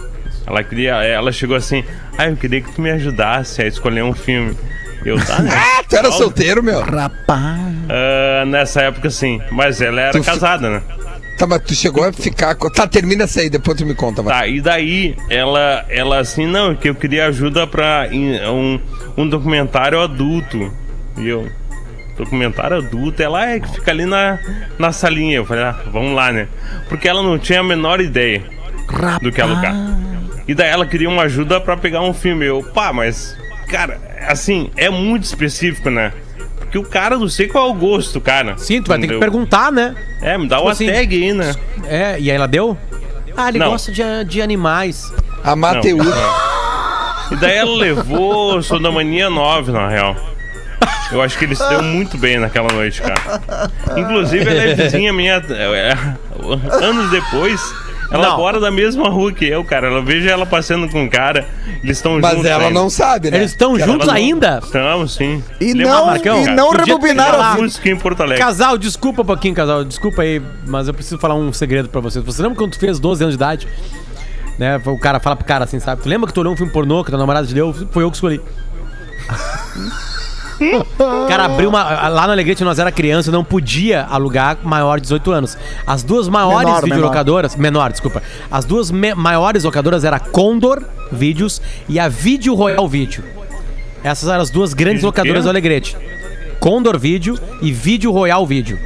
Ela 0.45 0.63
queria, 0.63 0.95
ela 1.03 1.31
chegou 1.31 1.55
assim, 1.55 1.83
ah, 2.17 2.27
eu 2.27 2.35
queria 2.35 2.61
que 2.61 2.71
tu 2.73 2.81
me 2.81 2.89
ajudasse 2.91 3.61
a 3.61 3.67
escolher 3.67 4.03
um 4.03 4.13
filme. 4.13 4.55
Eu, 5.05 5.23
tá, 5.25 5.39
né? 5.39 5.51
Ah, 5.53 5.83
tu 5.87 5.95
era 5.95 6.11
solteiro, 6.11 6.61
meu? 6.61 6.81
Rapaz. 6.81 7.59
Ah, 7.89 8.43
nessa 8.45 8.81
época, 8.81 9.09
sim. 9.09 9.41
Mas 9.51 9.81
ela 9.81 10.01
era 10.01 10.11
Tu 10.11 10.19
fi- 10.19 10.25
casada, 10.25 10.69
né? 10.69 10.81
Tá, 11.37 11.47
mas 11.47 11.61
tu 11.61 11.73
chegou 11.73 12.03
a 12.03 12.11
ficar. 12.11 12.53
Tá, 12.55 12.85
termina 12.85 13.23
essa 13.23 13.39
aí, 13.39 13.49
depois 13.49 13.77
tu 13.77 13.85
me 13.85 13.95
conta, 13.95 14.21
vai. 14.21 14.37
Tá, 14.39 14.47
e 14.47 14.59
daí 14.59 15.15
ela, 15.29 15.85
ela 15.89 16.19
assim, 16.19 16.45
não, 16.45 16.75
que 16.75 16.89
eu 16.89 16.95
queria 16.95 17.27
ajuda 17.27 17.65
pra 17.65 18.09
um, 18.11 18.79
um 19.17 19.27
documentário 19.29 20.01
adulto. 20.01 20.69
E 21.17 21.29
eu, 21.29 21.49
documentário 22.17 22.77
adulto, 22.77 23.23
ela 23.23 23.49
é 23.49 23.59
que 23.61 23.71
fica 23.71 23.89
ali 23.91 24.05
na, 24.05 24.37
na 24.77 24.91
salinha. 24.91 25.37
Eu 25.37 25.45
falei, 25.45 25.63
ah, 25.63 25.77
vamos 25.93 26.13
lá, 26.13 26.29
né? 26.29 26.49
Porque 26.89 27.07
ela 27.07 27.23
não 27.23 27.39
tinha 27.39 27.61
a 27.61 27.63
menor 27.63 28.01
ideia 28.01 28.43
do 29.21 29.31
que 29.31 29.39
alugar. 29.39 29.73
E 30.45 30.53
daí 30.53 30.67
ela 30.69 30.85
queria 30.85 31.07
uma 31.07 31.23
ajuda 31.23 31.61
pra 31.61 31.77
pegar 31.77 32.01
um 32.01 32.13
filme. 32.13 32.45
Eu, 32.47 32.61
pá, 32.63 32.91
mas, 32.91 33.37
cara, 33.69 33.99
assim, 34.27 34.69
é 34.75 34.89
muito 34.89 35.23
específico, 35.23 35.89
né? 35.89 36.11
Porque 36.57 36.77
o 36.77 36.83
cara 36.83 37.17
não 37.17 37.27
sei 37.27 37.47
qual 37.47 37.67
é 37.67 37.71
o 37.71 37.73
gosto, 37.73 38.19
cara. 38.21 38.55
Sim, 38.57 38.81
tu 38.81 38.89
vai 38.89 38.99
ter 38.99 39.07
que 39.07 39.17
perguntar, 39.17 39.71
né? 39.71 39.95
É, 40.21 40.37
me 40.37 40.47
dá 40.47 40.57
Tipo 40.57 40.67
uma 40.67 40.71
assim, 40.73 40.87
tag 40.87 41.15
aí, 41.15 41.33
né? 41.33 41.55
É, 41.87 42.19
e 42.19 42.29
aí 42.29 42.35
ela 42.35 42.47
deu? 42.47 42.77
Ah, 43.35 43.49
ele 43.49 43.57
Não. 43.59 43.69
gosta 43.71 43.91
de, 43.91 44.03
de 44.25 44.41
animais. 44.41 45.11
A 45.43 45.55
Mateu. 45.55 45.97
E 47.31 47.35
daí 47.37 47.57
ela 47.57 47.75
levou 47.75 48.61
Sodomania 48.61 49.29
9, 49.29 49.71
na 49.71 49.87
real. 49.87 50.15
Eu 51.11 51.21
acho 51.21 51.37
que 51.37 51.45
ele 51.45 51.55
se 51.55 51.67
deu 51.69 51.81
muito 51.81 52.17
bem 52.17 52.37
naquela 52.37 52.71
noite, 52.71 53.01
cara. 53.01 53.71
Inclusive, 53.97 54.47
ela 54.47 54.61
é 54.61 54.75
vizinha 54.75 55.11
minha. 55.11 55.35
é, 55.49 55.93
anos 56.83 57.09
depois, 57.09 57.61
ela 58.11 58.29
Não. 58.29 58.37
mora 58.37 58.59
da 58.59 58.71
mesma 58.71 59.07
rua 59.09 59.31
que 59.31 59.45
eu, 59.45 59.63
cara. 59.63 59.87
Eu 59.87 60.03
vejo 60.03 60.27
ela 60.27 60.45
passeando 60.45 60.89
com 60.89 61.03
um 61.03 61.09
cara. 61.09 61.47
Eles 61.83 61.97
estão 61.97 62.19
Mas 62.19 62.31
juntos. 62.31 62.45
ela 62.45 62.63
ainda. 62.67 62.79
não 62.79 62.89
sabe, 62.89 63.29
né? 63.31 63.37
Eles 63.37 63.51
estão 63.51 63.75
Ela 63.77 63.85
juntos 63.85 64.07
não- 64.07 64.13
ainda? 64.13 64.59
Estamos, 64.63 65.13
sim. 65.15 65.43
E 65.61 65.73
Lembra, 65.73 65.93
não- 65.93 66.05
Marcão, 66.07 66.41
e 66.43 66.45
não 66.47 66.69
rebobinaram 66.71 67.41
a 67.41 67.53
música 67.55 67.89
em 67.89 67.95
Porto 67.97 68.21
Alegre. 68.23 68.43
Casal, 68.43 68.77
desculpa 68.77 69.21
um 69.21 69.25
pouquinho, 69.25 69.53
casal. 69.53 69.83
Desculpa 69.83 70.23
aí, 70.23 70.41
mas 70.67 70.87
eu 70.87 70.93
preciso 70.93 71.17
falar 71.19 71.35
um 71.35 71.53
segredo 71.53 71.87
pra 71.89 72.01
vocês. 72.01 72.23
Você 72.25 72.41
lembra 72.41 72.57
quando 72.57 72.71
tu 72.71 72.79
fez 72.79 72.99
12 72.99 73.23
anos 73.23 73.33
de 73.35 73.37
idade? 73.37 73.67
Né? 74.57 74.81
O 74.85 74.97
cara 74.99 75.19
fala 75.19 75.35
pro 75.35 75.45
cara 75.45 75.63
assim, 75.63 75.79
sabe? 75.79 76.01
Tu 76.01 76.09
lembra 76.09 76.27
que 76.27 76.33
tu 76.33 76.41
olhou 76.41 76.51
um 76.53 76.57
filme 76.57 76.71
pornô 76.71 77.03
que 77.03 77.11
tua 77.11 77.19
namorada 77.19 77.47
te 77.47 77.53
deu? 77.53 77.73
Foi 77.91 78.03
eu 78.03 78.09
que 78.11 78.17
escolhi. 78.17 78.41
O 80.59 81.27
cara 81.27 81.45
abriu 81.45 81.69
uma. 81.69 82.09
Lá 82.09 82.27
no 82.27 82.33
Alegrete 82.33 82.63
nós 82.63 82.79
era 82.79 82.91
criança, 82.91 83.31
não 83.31 83.43
podia 83.43 84.03
alugar 84.03 84.57
maior 84.63 84.97
de 84.97 85.03
18 85.03 85.31
anos. 85.31 85.57
As 85.87 86.03
duas 86.03 86.27
maiores 86.27 86.65
Menor, 86.65 86.83
videolocadoras. 86.83 87.55
Menor. 87.55 87.91
desculpa. 87.91 88.21
As 88.51 88.65
duas 88.65 88.91
maiores 88.91 89.63
locadoras 89.63 90.03
era 90.03 90.19
Condor 90.19 90.83
Vídeos 91.11 91.61
e 91.87 91.99
a 91.99 92.07
Vídeo 92.07 92.53
Royal 92.53 92.87
Vídeo. 92.87 93.23
Essas 94.03 94.29
eram 94.29 94.41
as 94.41 94.49
duas 94.49 94.73
grandes 94.73 95.01
Vídeo 95.01 95.07
locadoras 95.07 95.43
do 95.43 95.49
Alegrete. 95.49 95.97
Condor 96.59 96.97
Vídeo 96.99 97.39
e 97.61 97.71
Vídeo 97.71 98.11
Royal 98.11 98.45
Vídeo. 98.45 98.77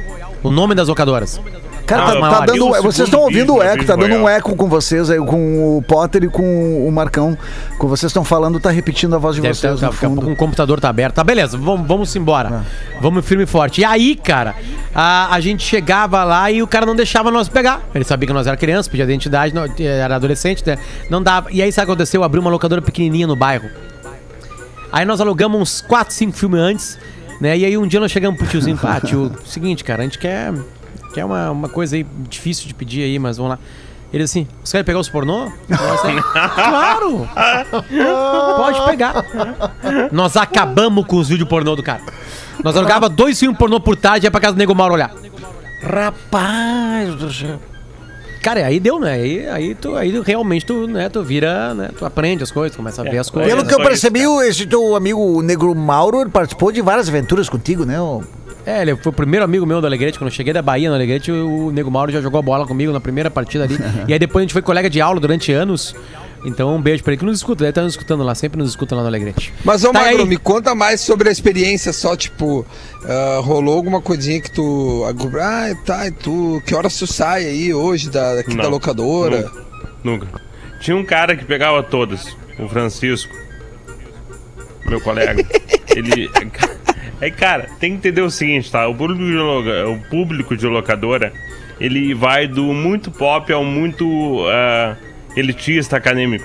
O 0.42 0.50
nome 0.50 0.74
das 0.74 0.88
locadoras. 0.88 1.40
Cara, 1.86 2.04
As 2.04 2.12
tá, 2.20 2.30
tá 2.40 2.46
dando. 2.46 2.68
Vocês 2.82 3.00
estão 3.08 3.20
ouvindo 3.20 3.54
o 3.56 3.62
eco, 3.62 3.84
tá 3.84 3.94
dando 3.94 4.14
um 4.14 4.28
eco 4.28 4.56
com 4.56 4.68
vocês 4.68 5.10
aí, 5.10 5.18
com 5.18 5.76
o 5.78 5.82
Potter 5.82 6.24
e 6.24 6.28
com 6.28 6.86
o 6.88 6.90
Marcão. 6.90 7.36
Com 7.78 7.86
vocês 7.88 8.08
estão 8.10 8.24
falando, 8.24 8.58
tá 8.58 8.70
repetindo 8.70 9.14
a 9.14 9.18
voz 9.18 9.36
de 9.36 9.42
Deve 9.42 9.54
vocês 9.54 9.78
ter, 9.78 9.84
no 9.86 9.92
daqui 9.92 10.04
a 10.04 10.08
pouco 10.08 10.22
fundo. 10.22 10.32
o 10.32 10.36
computador 10.36 10.80
tá 10.80 10.88
aberto. 10.88 11.16
Tá, 11.16 11.24
beleza, 11.24 11.58
vamos, 11.58 11.86
vamos 11.86 12.16
embora. 12.16 12.64
Vamos 13.02 13.24
firme 13.26 13.44
e 13.44 13.46
forte. 13.46 13.82
E 13.82 13.84
aí, 13.84 14.16
cara, 14.16 14.54
a, 14.94 15.34
a 15.34 15.40
gente 15.40 15.62
chegava 15.62 16.24
lá 16.24 16.50
e 16.50 16.62
o 16.62 16.66
cara 16.66 16.86
não 16.86 16.96
deixava 16.96 17.30
nós 17.30 17.48
pegar. 17.48 17.82
Ele 17.94 18.04
sabia 18.04 18.26
que 18.26 18.32
nós 18.32 18.46
era 18.46 18.56
criança, 18.56 18.88
pedia 18.88 19.04
identidade, 19.04 19.54
não- 19.54 19.64
era 19.78 20.16
adolescente, 20.16 20.62
né? 20.66 20.78
Não 21.10 21.22
dava. 21.22 21.50
E 21.52 21.60
aí, 21.60 21.70
sabe 21.70 21.84
o 21.84 21.86
que 21.88 21.92
aconteceu? 21.92 22.24
Abriu 22.24 22.40
uma 22.40 22.50
locadora 22.50 22.80
pequenininha 22.80 23.26
no 23.26 23.36
bairro. 23.36 23.68
Aí 24.90 25.04
nós 25.04 25.20
alugamos 25.20 25.60
uns 25.60 25.80
4, 25.80 26.14
5 26.14 26.32
filmes 26.36 26.60
antes, 26.60 26.98
né? 27.40 27.58
E 27.58 27.64
aí 27.64 27.76
um 27.76 27.86
dia 27.86 27.98
nós 28.00 28.10
chegamos 28.12 28.38
pro 28.38 28.46
tiozinho, 28.46 28.76
pá, 28.78 29.00
tio, 29.00 29.30
seguinte, 29.44 29.82
cara, 29.82 30.02
a 30.02 30.04
gente 30.04 30.18
quer, 30.18 30.52
quer 31.14 31.24
uma, 31.24 31.50
uma 31.50 31.68
coisa 31.68 31.96
aí 31.96 32.04
difícil 32.28 32.66
de 32.68 32.74
pedir 32.74 33.02
aí, 33.04 33.18
mas 33.18 33.36
vamos 33.38 33.52
lá. 33.52 33.58
Ele 34.12 34.22
assim, 34.22 34.46
você 34.62 34.76
quer 34.78 34.84
pegar 34.84 34.98
os 35.00 35.08
pornô? 35.08 35.50
Claro! 36.54 37.28
Pode 38.56 38.84
pegar. 38.86 39.24
Nós 40.12 40.36
acabamos 40.36 41.06
com 41.06 41.16
os 41.16 41.28
vídeos 41.28 41.48
pornô 41.48 41.74
do 41.74 41.82
cara. 41.82 42.00
Nós 42.62 42.76
alugava 42.76 43.08
dois 43.08 43.38
filmes 43.38 43.58
pornô 43.58 43.80
por 43.80 43.96
tarde 43.96 44.24
e 44.24 44.26
ia 44.26 44.30
pra 44.30 44.40
casa 44.40 44.54
do 44.54 44.58
Nego 44.58 44.74
Mauro 44.74 44.94
olhar. 44.94 45.12
Rapaz 45.82 47.14
do 47.16 47.32
céu. 47.32 47.58
Cara, 48.42 48.66
aí 48.66 48.78
deu, 48.78 49.00
né? 49.00 49.12
Aí, 49.12 49.48
aí, 49.48 49.74
tu, 49.74 49.96
aí 49.96 50.20
realmente 50.20 50.66
tu, 50.66 50.86
né, 50.86 51.08
tu 51.08 51.22
vira, 51.22 51.72
né? 51.74 51.88
Tu 51.98 52.04
aprende 52.04 52.42
as 52.42 52.50
coisas, 52.50 52.76
começa 52.76 53.00
a 53.00 53.04
ver 53.04 53.18
as 53.18 53.30
coisas. 53.30 53.50
Pelo 53.52 53.66
que 53.66 53.74
eu 53.74 53.78
percebi, 53.78 54.26
o- 54.26 54.42
esse 54.42 54.66
teu 54.66 54.94
amigo 54.94 55.18
o 55.18 55.40
Negro 55.42 55.74
Mauro 55.74 56.28
participou 56.28 56.70
de 56.70 56.82
várias 56.82 57.08
aventuras 57.08 57.48
contigo, 57.48 57.86
né? 57.86 57.96
É, 58.66 58.82
ele 58.82 58.96
foi 58.96 59.10
o 59.10 59.14
primeiro 59.14 59.44
amigo 59.44 59.66
meu 59.66 59.80
do 59.80 59.86
Alegrete. 59.86 60.18
Quando 60.18 60.28
eu 60.30 60.34
cheguei 60.34 60.52
da 60.52 60.62
Bahia 60.62 60.88
no 60.88 60.94
Alegrete, 60.94 61.30
o 61.30 61.70
Nego 61.70 61.90
Mauro 61.90 62.10
já 62.10 62.20
jogou 62.20 62.42
bola 62.42 62.66
comigo 62.66 62.92
na 62.92 63.00
primeira 63.00 63.30
partida 63.30 63.64
ali. 63.64 63.76
e 64.08 64.12
aí 64.12 64.18
depois 64.18 64.42
a 64.42 64.44
gente 64.44 64.52
foi 64.52 64.62
colega 64.62 64.88
de 64.88 65.00
aula 65.00 65.20
durante 65.20 65.52
anos. 65.52 65.94
Então 66.46 66.74
um 66.76 66.80
beijo 66.80 67.02
pra 67.02 67.12
ele 67.12 67.18
que 67.18 67.24
nos 67.24 67.38
escuta. 67.38 67.64
Ele 67.64 67.72
tá 67.72 67.82
nos 67.82 67.92
escutando 67.92 68.22
lá, 68.22 68.34
sempre 68.34 68.58
nos 68.58 68.70
escuta 68.70 68.94
lá 68.94 69.02
no 69.02 69.08
Alegrete. 69.08 69.52
Mas, 69.64 69.82
ô 69.84 69.92
Tá 69.92 70.00
Magro, 70.00 70.22
aí. 70.22 70.28
me 70.28 70.36
conta 70.36 70.74
mais 70.74 71.00
sobre 71.00 71.28
a 71.28 71.32
experiência 71.32 71.92
só, 71.92 72.14
tipo, 72.16 72.66
ah, 73.04 73.40
rolou 73.42 73.76
alguma 73.76 74.00
coisinha 74.00 74.40
que 74.40 74.50
tu. 74.50 75.04
Ah, 75.40 75.74
tá, 75.84 76.06
e 76.06 76.10
tu. 76.10 76.62
Que 76.66 76.74
horas 76.74 76.98
tu 76.98 77.06
sai 77.06 77.44
aí 77.46 77.72
hoje 77.74 78.10
da, 78.10 78.34
daqui 78.36 78.54
da 78.56 78.68
locadora? 78.68 79.50
Nunca. 80.02 80.26
Nunca. 80.26 80.40
Tinha 80.80 80.96
um 80.96 81.04
cara 81.04 81.34
que 81.34 81.46
pegava 81.46 81.82
todas, 81.82 82.36
o 82.58 82.68
Francisco, 82.68 83.34
meu 84.86 85.00
colega. 85.00 85.42
Ele. 85.96 86.30
É, 87.26 87.30
cara, 87.30 87.68
tem 87.80 87.92
que 87.92 87.96
entender 87.98 88.20
o 88.22 88.30
seguinte, 88.30 88.70
tá? 88.70 88.86
O 88.88 88.94
público 88.94 89.24
de, 89.24 89.32
loca- 89.36 89.88
o 89.88 89.98
público 90.10 90.56
de 90.56 90.66
locadora, 90.66 91.32
ele 91.80 92.12
vai 92.14 92.46
do 92.46 92.64
muito 92.74 93.10
pop 93.10 93.52
ao 93.52 93.64
muito 93.64 94.44
ah, 94.48 94.96
elitista 95.36 95.96
acadêmico. 95.96 96.44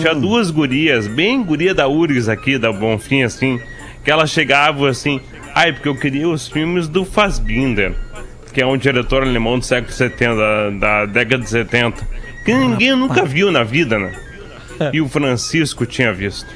Tinha 0.00 0.14
duas 0.14 0.50
gurias, 0.50 1.06
bem 1.06 1.42
guria 1.42 1.74
da 1.74 1.86
URGS 1.88 2.28
aqui, 2.28 2.58
da 2.58 2.72
Bonfim, 2.72 3.22
assim, 3.22 3.60
que 4.04 4.10
elas 4.10 4.30
chegavam 4.30 4.86
assim, 4.86 5.20
ai, 5.54 5.72
porque 5.72 5.88
eu 5.88 5.94
queria 5.96 6.28
os 6.28 6.48
filmes 6.48 6.88
do 6.88 7.04
Fassbinder, 7.04 7.92
que 8.52 8.60
é 8.60 8.66
um 8.66 8.76
diretor 8.76 9.22
alemão 9.22 9.58
do 9.58 9.64
século 9.64 9.92
70, 9.92 10.34
da, 10.36 10.70
da 10.70 11.06
década 11.06 11.42
de 11.42 11.48
70, 11.50 12.06
que 12.44 12.52
ninguém 12.52 12.96
nunca 12.96 13.24
viu 13.24 13.50
na 13.52 13.62
vida, 13.62 13.98
né? 13.98 14.12
E 14.92 15.00
o 15.00 15.08
Francisco 15.08 15.84
tinha 15.86 16.12
visto. 16.12 16.48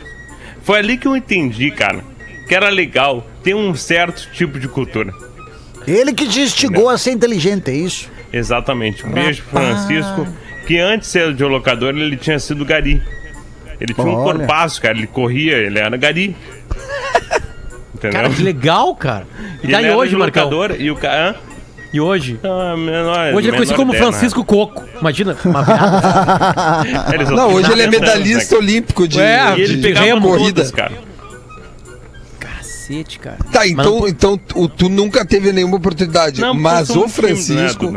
Foi 0.63 0.79
ali 0.79 0.97
que 0.97 1.07
eu 1.07 1.15
entendi, 1.17 1.71
cara, 1.71 2.03
que 2.49 2.55
era 2.55 2.69
legal 2.69 3.27
ter 3.43 3.55
um 3.55 3.75
certo 3.75 4.29
tipo 4.33 4.59
de 4.59 4.69
cultura. 4.69 5.13
Ele 5.87 6.13
que 6.13 6.27
te 6.29 6.41
instigou 6.41 6.89
a 6.89 6.97
ser 6.97 7.11
inteligente, 7.13 7.71
é 7.71 7.75
isso? 7.75 8.11
Exatamente. 8.33 9.07
Um 9.07 9.11
beijo 9.11 9.43
pro 9.45 9.61
Francisco, 9.61 10.27
que 10.67 10.79
antes 10.79 11.09
de 11.09 11.13
ser 11.13 11.35
de 11.35 11.45
locador, 11.45 11.91
ele 11.91 12.17
tinha 12.17 12.39
sido 12.39 12.65
gari. 12.65 13.03
Ele 13.81 13.93
tinha 13.93 14.07
um 14.07 14.15
Olha. 14.15 14.39
corpaço, 14.39 14.81
cara. 14.81 14.97
Ele 14.97 15.07
corria, 15.07 15.57
ele 15.57 15.79
era 15.79 15.97
gari. 15.97 16.35
Entendeu? 17.95 18.21
Cara, 18.21 18.31
que 18.31 18.43
legal, 18.43 18.95
cara. 18.95 19.27
E 19.63 19.69
daí 19.69 19.85
era 19.87 19.97
hoje, 19.97 20.17
Marcão? 20.17 20.51
e 20.79 20.91
o 20.91 20.97
cara. 20.97 21.37
E 21.93 22.01
hoje? 22.01 22.41
Ah, 22.43 22.77
menor, 22.77 23.35
Hoje 23.35 23.47
ele 23.49 23.55
é 23.55 23.59
conhecido 23.59 23.61
menor 23.61 23.77
como 23.77 23.95
ideia, 23.95 24.05
Francisco 24.11 24.45
Coco. 24.45 24.83
Imagina, 25.01 25.37
uma 25.45 25.65
piada. 25.65 26.83
Eles 27.15 27.29
Não, 27.31 27.53
hoje 27.53 27.71
ele 27.71 27.83
é 27.83 27.85
70 27.85 27.97
anos, 28.05 28.15
medalhista 28.19 28.55
né? 28.57 28.61
olímpico 28.61 29.07
de, 29.09 29.21
É, 29.21 29.55
E 29.57 29.61
ele 29.61 29.77
de 29.77 29.83
pegava 29.83 30.07
remo, 30.07 30.23
corrida. 30.29 30.69
cara. 30.73 30.93
Cacete, 32.87 33.19
cara. 33.19 33.39
Tá, 33.51 33.67
então, 33.67 34.01
não- 34.01 34.09
então 34.09 34.37
tu, 34.37 34.69
tu 34.69 34.89
nunca 34.89 35.25
teve 35.25 35.53
nenhuma 35.53 35.77
oportunidade. 35.77 36.41
Não, 36.41 36.55
mas 36.55 36.91
o 36.91 37.03
né, 37.03 37.09
Francisco. 37.09 37.97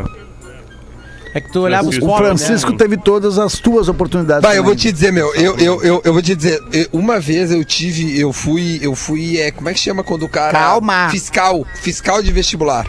É 1.34 1.38
É 1.38 1.40
que 1.42 1.52
tu 1.52 1.60
olhava 1.60 1.86
os 1.88 1.96
O 1.98 2.00
pobres, 2.00 2.16
Francisco 2.40 2.70
né? 2.72 2.76
teve 2.78 2.96
todas 2.96 3.38
as 3.38 3.58
tuas 3.58 3.86
oportunidades. 3.88 4.42
Vai, 4.42 4.56
eu 4.56 4.64
vou 4.64 4.74
te 4.74 4.90
dizer, 4.90 5.12
meu, 5.12 5.32
eu, 5.34 5.56
eu, 5.58 5.82
eu, 5.82 6.00
eu 6.04 6.12
vou 6.12 6.22
te 6.22 6.34
dizer, 6.34 6.58
eu- 6.72 6.86
uma 6.92 7.20
vez 7.20 7.52
eu 7.52 7.62
tive, 7.64 8.18
eu 8.18 8.32
fui, 8.32 8.78
eu 8.80 8.94
fui, 8.94 9.38
é, 9.38 9.50
como 9.50 9.68
é 9.68 9.74
que 9.74 9.78
chama 9.78 10.02
quando 10.02 10.22
o 10.24 10.28
cara... 10.28 10.52
Calma. 10.52 11.10
Fiscal, 11.10 11.66
fiscal 11.82 12.22
de 12.22 12.32
vestibular, 12.32 12.86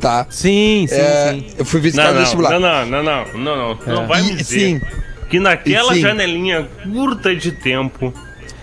tá? 0.00 0.26
Sim, 0.30 0.86
sim, 0.88 0.94
É, 0.94 1.32
sim. 1.34 1.46
Eu 1.58 1.64
fui 1.64 1.80
fiscal 1.82 2.04
Não, 2.04 2.12
de 2.12 2.18
não, 2.18 2.22
vestibular. 2.22 2.50
não, 2.52 2.60
não, 2.60 2.86
não, 2.86 3.02
não, 3.02 3.24
não, 3.34 3.56
não. 3.74 3.94
Não 3.94 4.02
É. 4.04 4.06
vai 4.06 4.22
me 4.22 4.30
E- 4.32 4.36
dizer 4.36 4.58
sim. 4.60 4.80
que 5.28 5.40
naquela 5.40 5.92
sim. 5.94 6.00
janelinha 6.00 6.68
curta 6.92 7.34
de 7.34 7.50
tempo. 7.50 8.14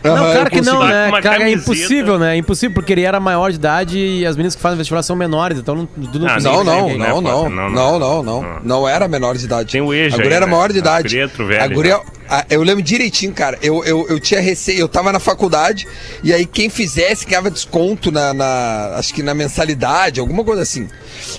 Não, 0.03 0.15
claro 0.31 0.49
que 0.49 0.61
não, 0.61 0.85
né? 0.87 1.07
Uma 1.09 1.21
Cara, 1.21 1.43
é 1.43 1.51
impossível, 1.51 2.17
né? 2.17 2.35
É 2.35 2.37
impossível, 2.37 2.73
porque 2.73 2.93
ele 2.93 3.01
era 3.03 3.19
maior 3.19 3.49
de 3.49 3.55
idade 3.57 3.97
e 3.99 4.25
as 4.25 4.35
meninas 4.35 4.55
que 4.55 4.61
fazem 4.61 4.77
vestibular 4.77 5.03
são 5.03 5.15
menores, 5.15 5.59
então 5.59 5.75
não, 5.75 5.85
tudo 5.85 6.25
Ah, 6.25 6.35
consegue 6.35 6.55
Não, 6.55 6.63
não, 6.63 6.81
ninguém. 6.83 6.97
né, 6.99 7.07
não, 7.09 7.21
não, 7.21 7.49
não, 7.49 7.69
Não, 7.69 7.69
não, 7.69 8.23
não. 8.23 8.41
não, 8.41 8.59
não, 8.63 8.87
era 8.87 9.07
menor 9.07 9.35
de 9.37 9.45
idade. 9.45 9.71
Tem 9.71 9.81
o 9.81 9.93
EJA 9.93 10.15
A 10.15 10.17
guria 10.17 10.29
aí, 10.31 10.35
era 10.37 10.45
né? 10.45 10.51
maior 10.51 10.71
de 10.71 10.77
A 10.77 10.79
idade. 10.81 11.09
Pietro 11.09 11.45
velho, 11.47 11.63
a 11.63 11.67
guria, 11.67 11.97
né? 11.97 12.03
a- 12.29 12.45
eu 12.49 12.63
lembro 12.63 12.81
direitinho, 12.81 13.33
cara. 13.33 13.57
Eu, 13.61 13.83
eu, 13.83 14.05
eu 14.09 14.19
tinha 14.19 14.39
receio, 14.39 14.79
eu 14.79 14.87
tava 14.87 15.11
na 15.11 15.19
faculdade 15.19 15.85
e 16.23 16.33
aí 16.33 16.45
quem 16.45 16.69
fizesse 16.69 17.25
ganhava 17.25 17.51
desconto 17.51 18.11
na, 18.11 18.33
na- 18.33 18.93
acho 18.95 19.13
que 19.13 19.21
na 19.21 19.33
mensalidade, 19.33 20.19
alguma 20.19 20.43
coisa 20.45 20.61
assim. 20.61 20.87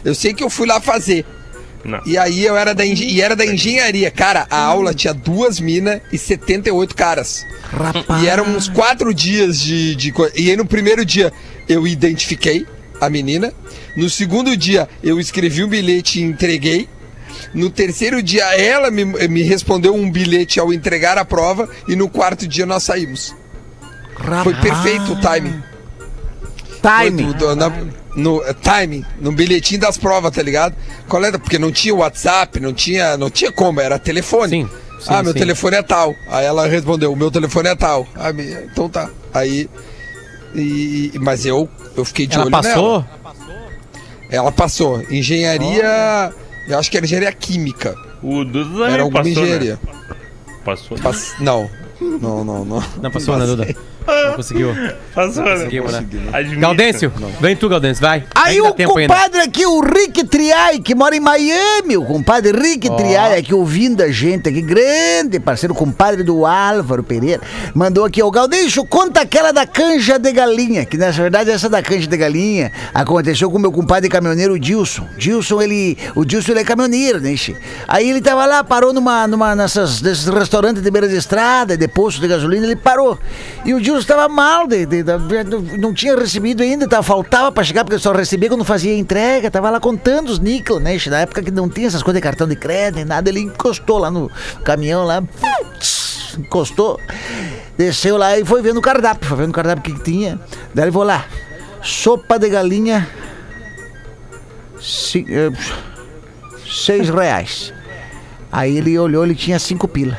Eu 0.05 0.15
sei 0.15 0.35
que 0.35 0.45
eu 0.45 0.51
fui 0.51 0.67
lá 0.67 0.81
fazer. 0.81 1.25
Não. 1.85 2.01
E 2.05 2.19
aí 2.19 2.45
eu 2.45 2.57
era 2.57 2.75
da, 2.75 2.85
e 2.85 3.21
era 3.21 3.35
da 3.35 3.45
engenharia. 3.47 4.11
Cara, 4.11 4.47
a 4.51 4.59
aula 4.59 4.93
tinha 4.93 5.15
duas 5.15 5.59
minas 5.59 6.01
e 6.13 6.19
78 6.19 6.95
caras. 6.95 7.47
E 8.23 8.27
eram 8.29 8.45
uns 8.45 8.69
quatro 8.69 9.15
dias 9.15 9.59
de, 9.61 9.95
de 9.95 10.13
co- 10.13 10.31
E 10.37 10.51
aí 10.51 10.57
no 10.57 10.67
primeiro 10.67 11.05
dia 11.05 11.33
eu 11.69 11.87
identifiquei 11.87 12.67
a 13.01 13.09
menina. 13.09 13.53
No 13.97 14.11
segundo 14.11 14.55
dia 14.57 14.89
eu 15.03 15.19
escrevi 15.19 15.65
um 15.65 15.69
bilhete 15.69 16.21
e 16.21 16.23
entreguei. 16.23 16.89
No 17.55 17.71
terceiro 17.71 18.23
dia 18.23 18.45
ela 18.61 18.91
me, 18.91 19.05
me 19.05 19.43
respondeu 19.43 19.95
um 19.95 20.11
bilhete 20.11 20.61
ao 20.61 20.73
entregar 20.73 21.17
a 21.17 21.25
prova. 21.25 21.69
E 21.89 21.97
no 21.97 22.09
quarto 22.11 22.47
dia 22.47 22.67
nós 22.67 22.83
saímos. 22.83 23.35
Foi 24.45 24.53
perfeito 24.55 25.13
o 25.13 25.21
timing. 25.21 25.63
Timing. 26.83 27.25
Foi 27.25 27.33
tudo, 27.35 27.57
na- 27.57 27.73
no 28.17 28.43
eh, 28.45 28.53
timing, 28.55 29.05
no 29.21 29.31
bilhetinho 29.33 29.81
das 29.81 29.97
provas, 29.99 30.33
tá 30.33 30.43
ligado? 30.43 30.75
Qual 31.09 31.25
era? 31.25 31.39
Porque 31.39 31.59
não 31.59 31.71
tinha 31.71 31.95
WhatsApp, 31.95 32.59
não 32.61 32.73
tinha, 32.73 33.17
não 33.17 33.31
tinha 33.31 33.53
como, 33.53 33.81
era 33.81 33.99
telefone. 33.99 34.49
Sim, 34.63 34.69
sim, 35.01 35.07
ah, 35.09 35.23
meu 35.23 35.33
sim. 35.33 35.39
telefone 35.39 35.77
é 35.77 35.83
tal. 35.83 36.15
Aí 36.29 36.45
ela 36.45 36.67
respondeu, 36.67 37.13
o 37.13 37.17
meu 37.17 37.31
telefone 37.31 37.69
é 37.69 37.75
tal. 37.77 38.07
Ah, 38.17 38.31
então 38.31 38.89
tá. 38.89 39.09
Aí, 39.33 39.69
e, 40.55 41.13
mas 41.21 41.47
eu, 41.47 41.69
eu 41.97 42.05
fiquei 42.05 42.27
de 42.27 42.35
Ela 42.35 42.45
olho 42.45 42.51
passou? 42.51 42.99
nela. 43.01 43.21
Ela 44.31 44.53
passou. 44.53 45.03
Engenharia, 45.11 46.33
eu 46.69 46.79
acho 46.79 46.91
que 46.91 46.97
era 46.97 47.05
engenharia 47.07 47.33
química. 47.33 47.95
O 48.23 48.45
Duda 48.45 48.91
Era 48.91 49.03
alguma 49.03 49.23
passou, 49.23 49.35
né? 49.35 49.41
engenharia. 49.43 49.81
Passou. 50.65 50.99
Pass- 50.99 51.35
Não, 51.41 51.71
não, 52.01 52.45
não, 52.45 52.65
não. 52.65 52.85
Não 53.03 53.11
passou, 53.11 53.37
né, 53.39 53.47
Duda? 53.47 53.75
Não 54.07 54.35
conseguiu. 54.37 54.75
Passou, 55.15 55.45
né? 55.45 55.51
Conseguiu, 55.53 55.85
né? 55.91 56.07
Admito. 56.33 56.61
Gaudêncio, 56.61 57.13
vem 57.41 57.57
tu, 57.57 57.69
Gaudêncio, 57.69 58.01
vai. 58.01 58.25
Aí 58.35 58.57
Ainda 58.57 58.69
o 58.69 58.73
tempo 58.73 58.97
ainda. 58.97 59.13
compadre 59.13 59.41
aqui, 59.41 59.67
o 59.67 59.81
Rick 59.81 60.25
Triai, 60.25 60.79
que 60.79 60.95
mora 60.95 61.17
em 61.17 61.21
Miami, 61.21 61.97
o 61.97 62.05
compadre 62.05 62.53
Rick 62.53 62.89
Ó. 62.89 62.95
Triai 62.97 63.39
aqui 63.39 63.55
ouvindo 63.55 64.03
a 64.03 64.11
gente 64.11 64.49
aqui, 64.49 64.63
grande 64.63 65.41
parceiro, 65.41 65.75
compadre 65.75 66.23
do 66.23 66.47
Álvaro 66.47 67.03
Pereira, 67.03 67.43
mandou 67.75 68.05
aqui, 68.05 68.23
ó, 68.23 68.31
Gaudêncio, 68.31 68.85
conta 68.85 69.23
aquela 69.23 69.53
da 69.53 69.67
canja 69.67 70.19
de 70.19 70.33
galinha, 70.33 70.85
que 70.85 70.97
na 70.97 71.11
verdade 71.11 71.51
essa 71.51 71.69
da 71.69 71.83
canja 71.83 72.07
de 72.07 72.17
galinha 72.17 72.71
aconteceu 72.95 73.51
com 73.51 73.57
o 73.57 73.61
meu 73.61 73.73
compadre 73.73 74.09
caminhoneiro 74.09 74.59
Dilson. 74.59 75.07
Dilson, 75.17 75.61
ele, 75.61 75.99
o 76.15 76.25
Dilson 76.25 76.53
ele 76.53 76.61
é 76.61 76.65
caminhoneiro, 76.65 77.21
né? 77.21 77.31
Aí 77.87 78.11
ele 78.11 78.21
tava 78.21 78.45
lá, 78.45 78.63
parou 78.65 78.93
numa, 78.93 79.27
numa, 79.27 79.55
nessas, 79.55 80.03
nesses 80.03 80.27
restaurantes 80.27 80.83
de 80.83 80.91
beira 80.91 81.09
de 81.09 81.17
estrada, 81.17 81.77
de 81.77 81.89
posto 81.89 82.21
de 82.21 82.29
gasolina, 82.29 82.67
ele 82.67 82.77
parou. 82.77 83.19
E 83.65 83.73
o 83.73 83.81
Dilson 83.81 83.90
tava 84.07 84.29
mal, 84.29 84.67
de, 84.67 84.87
de- 84.87 85.03
de- 85.03 85.79
não 85.79 85.93
tinha 85.95 86.17
recebido 86.17 86.63
ainda, 86.63 86.89
tava, 86.89 87.03
faltava 87.03 87.51
pra 87.53 87.63
chegar, 87.65 87.85
porque 87.85 87.99
só 87.99 88.13
recebia 88.13 88.49
quando 88.49 88.65
fazia 88.65 88.97
entrega, 88.97 89.51
tava 89.51 89.71
lá 89.71 89.79
contando 89.81 90.29
os 90.31 90.39
níquel, 90.39 90.79
né? 90.81 90.97
Na 91.07 91.21
época 91.21 91.43
que 91.43 91.51
não 91.51 91.69
tinha 91.69 91.87
essas 91.87 92.03
coisas 92.03 92.19
de 92.21 92.23
cartão 92.23 92.47
de 92.49 92.57
crédito 92.57 93.07
nada, 93.07 93.29
ele 93.29 93.41
encostou 93.41 93.99
lá 93.99 94.11
no 94.11 94.31
caminhão 94.65 95.05
lá, 95.05 95.23
encostou, 96.39 96.99
desceu 97.77 98.17
lá 98.17 98.39
e 98.39 98.45
foi 98.45 98.63
vendo 98.63 98.79
o 98.79 98.83
cardápio, 98.83 99.29
foi 99.29 99.39
vendo 99.39 99.51
o 99.51 99.55
cardápio 99.55 99.95
que, 99.95 100.03
tinha. 100.03 100.39
Daí 100.75 100.85
ele 100.87 100.93
falou 100.93 101.07
lá, 101.07 101.25
sopa 101.83 102.39
de 102.39 102.49
galinha, 102.49 103.09
ci- 104.81 105.27
eh, 105.29 105.51
seis 106.69 107.09
reais. 107.11 107.73
Aí 108.53 108.77
ele 108.79 108.99
olhou, 108.99 109.25
ele 109.25 109.35
tinha 109.35 109.59
cinco 109.59 109.87
pila. 109.87 110.19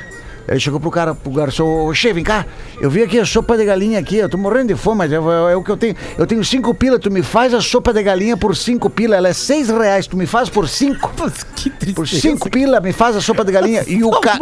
Ele 0.52 0.60
chegou 0.60 0.80
pro 0.82 0.92
cara, 0.92 1.16
pro 1.16 1.32
garçom, 1.32 1.86
ô 1.88 1.94
chefe, 1.94 2.14
vem 2.16 2.24
cá, 2.26 2.46
eu 2.82 2.90
vi 2.90 3.02
aqui 3.02 3.18
a 3.18 3.26
sopa 3.26 3.56
de 3.58 3.64
galinha 3.64 3.98
aqui, 3.98 4.18
eu 4.18 4.28
tô 4.28 4.38
morrendo 4.38 4.68
de 4.68 4.76
fome, 4.76 4.98
mas 4.98 5.12
é, 5.12 5.16
é 5.16 5.56
o 5.56 5.64
que 5.64 5.72
eu 5.72 5.78
tenho. 5.78 5.96
Eu 6.18 6.28
tenho 6.28 6.44
cinco 6.44 6.74
pila, 6.74 7.00
tu 7.00 7.10
me 7.10 7.24
faz 7.24 7.54
a 7.54 7.62
sopa 7.62 7.94
de 7.94 8.04
galinha 8.04 8.36
por 8.36 8.54
cinco 8.56 8.90
pila, 8.90 9.16
ela 9.16 9.30
é 9.30 9.34
seis 9.34 9.70
reais, 9.70 10.08
tu 10.08 10.18
me 10.18 10.26
faz 10.28 10.50
por 10.50 10.68
cinco. 10.68 11.10
Que 11.56 11.70
tristeza. 11.70 11.94
Por 11.96 12.08
cinco 12.08 12.50
pila, 12.50 12.80
me 12.82 12.92
faz 12.92 13.16
a 13.16 13.22
sopa 13.22 13.46
de 13.46 13.52
galinha. 13.52 13.84
E 13.88 14.04
o, 14.04 14.10
ca... 14.20 14.38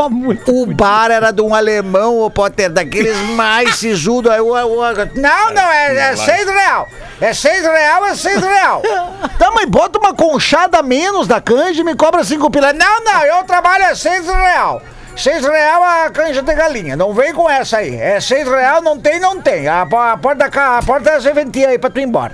o 0.48 0.66
bar 0.68 1.12
era 1.12 1.32
de 1.32 1.42
um 1.42 1.54
alemão, 1.54 2.18
ô 2.20 2.30
Potter, 2.32 2.70
daqueles 2.72 3.18
mais 3.36 3.76
sisudos. 3.76 4.32
Aí 4.32 4.40
o- 4.40 4.54
o- 4.54 4.82
Não, 5.16 5.54
não, 5.54 5.62
é, 5.72 6.12
é 6.12 6.16
seis 6.16 6.46
real. 6.48 6.88
É 7.20 7.34
seis 7.34 7.62
real, 7.62 8.06
é 8.06 8.16
seis 8.16 8.42
real. 8.42 8.82
Tá, 9.38 9.52
mas 9.54 9.66
bota 9.66 10.00
uma 10.00 10.14
conchada 10.14 10.82
menos 10.82 11.26
da 11.28 11.40
canja 11.40 11.80
e 11.82 11.84
me 11.84 11.96
cobra 11.96 12.24
cinco 12.24 12.50
pila. 12.50 12.74
Não, 12.74 13.04
não, 13.04 13.24
eu 13.24 13.44
trabalho 13.44 13.84
é 13.86 13.96
seis 13.96 14.26
real. 14.26 14.82
Seis 15.20 15.46
real 15.46 15.84
a 15.84 16.10
canja 16.12 16.42
de 16.42 16.54
galinha. 16.56 16.96
Não 16.96 17.14
vem 17.14 17.34
com 17.34 17.50
essa 17.50 17.80
aí. 17.80 17.94
É 17.94 18.22
seis 18.22 18.48
real, 18.48 18.82
não 18.82 18.98
tem, 18.98 19.20
não 19.20 19.42
tem. 19.42 19.68
A, 19.68 19.82
a 19.82 20.18
porta, 20.18 20.50
da 20.50 20.78
a 20.78 20.82
porta 20.82 21.12
da 21.12 21.20
serventia 21.20 21.68
aí 21.68 21.78
pra 21.78 21.90
tu 21.90 22.00
ir 22.00 22.04
embora. 22.04 22.34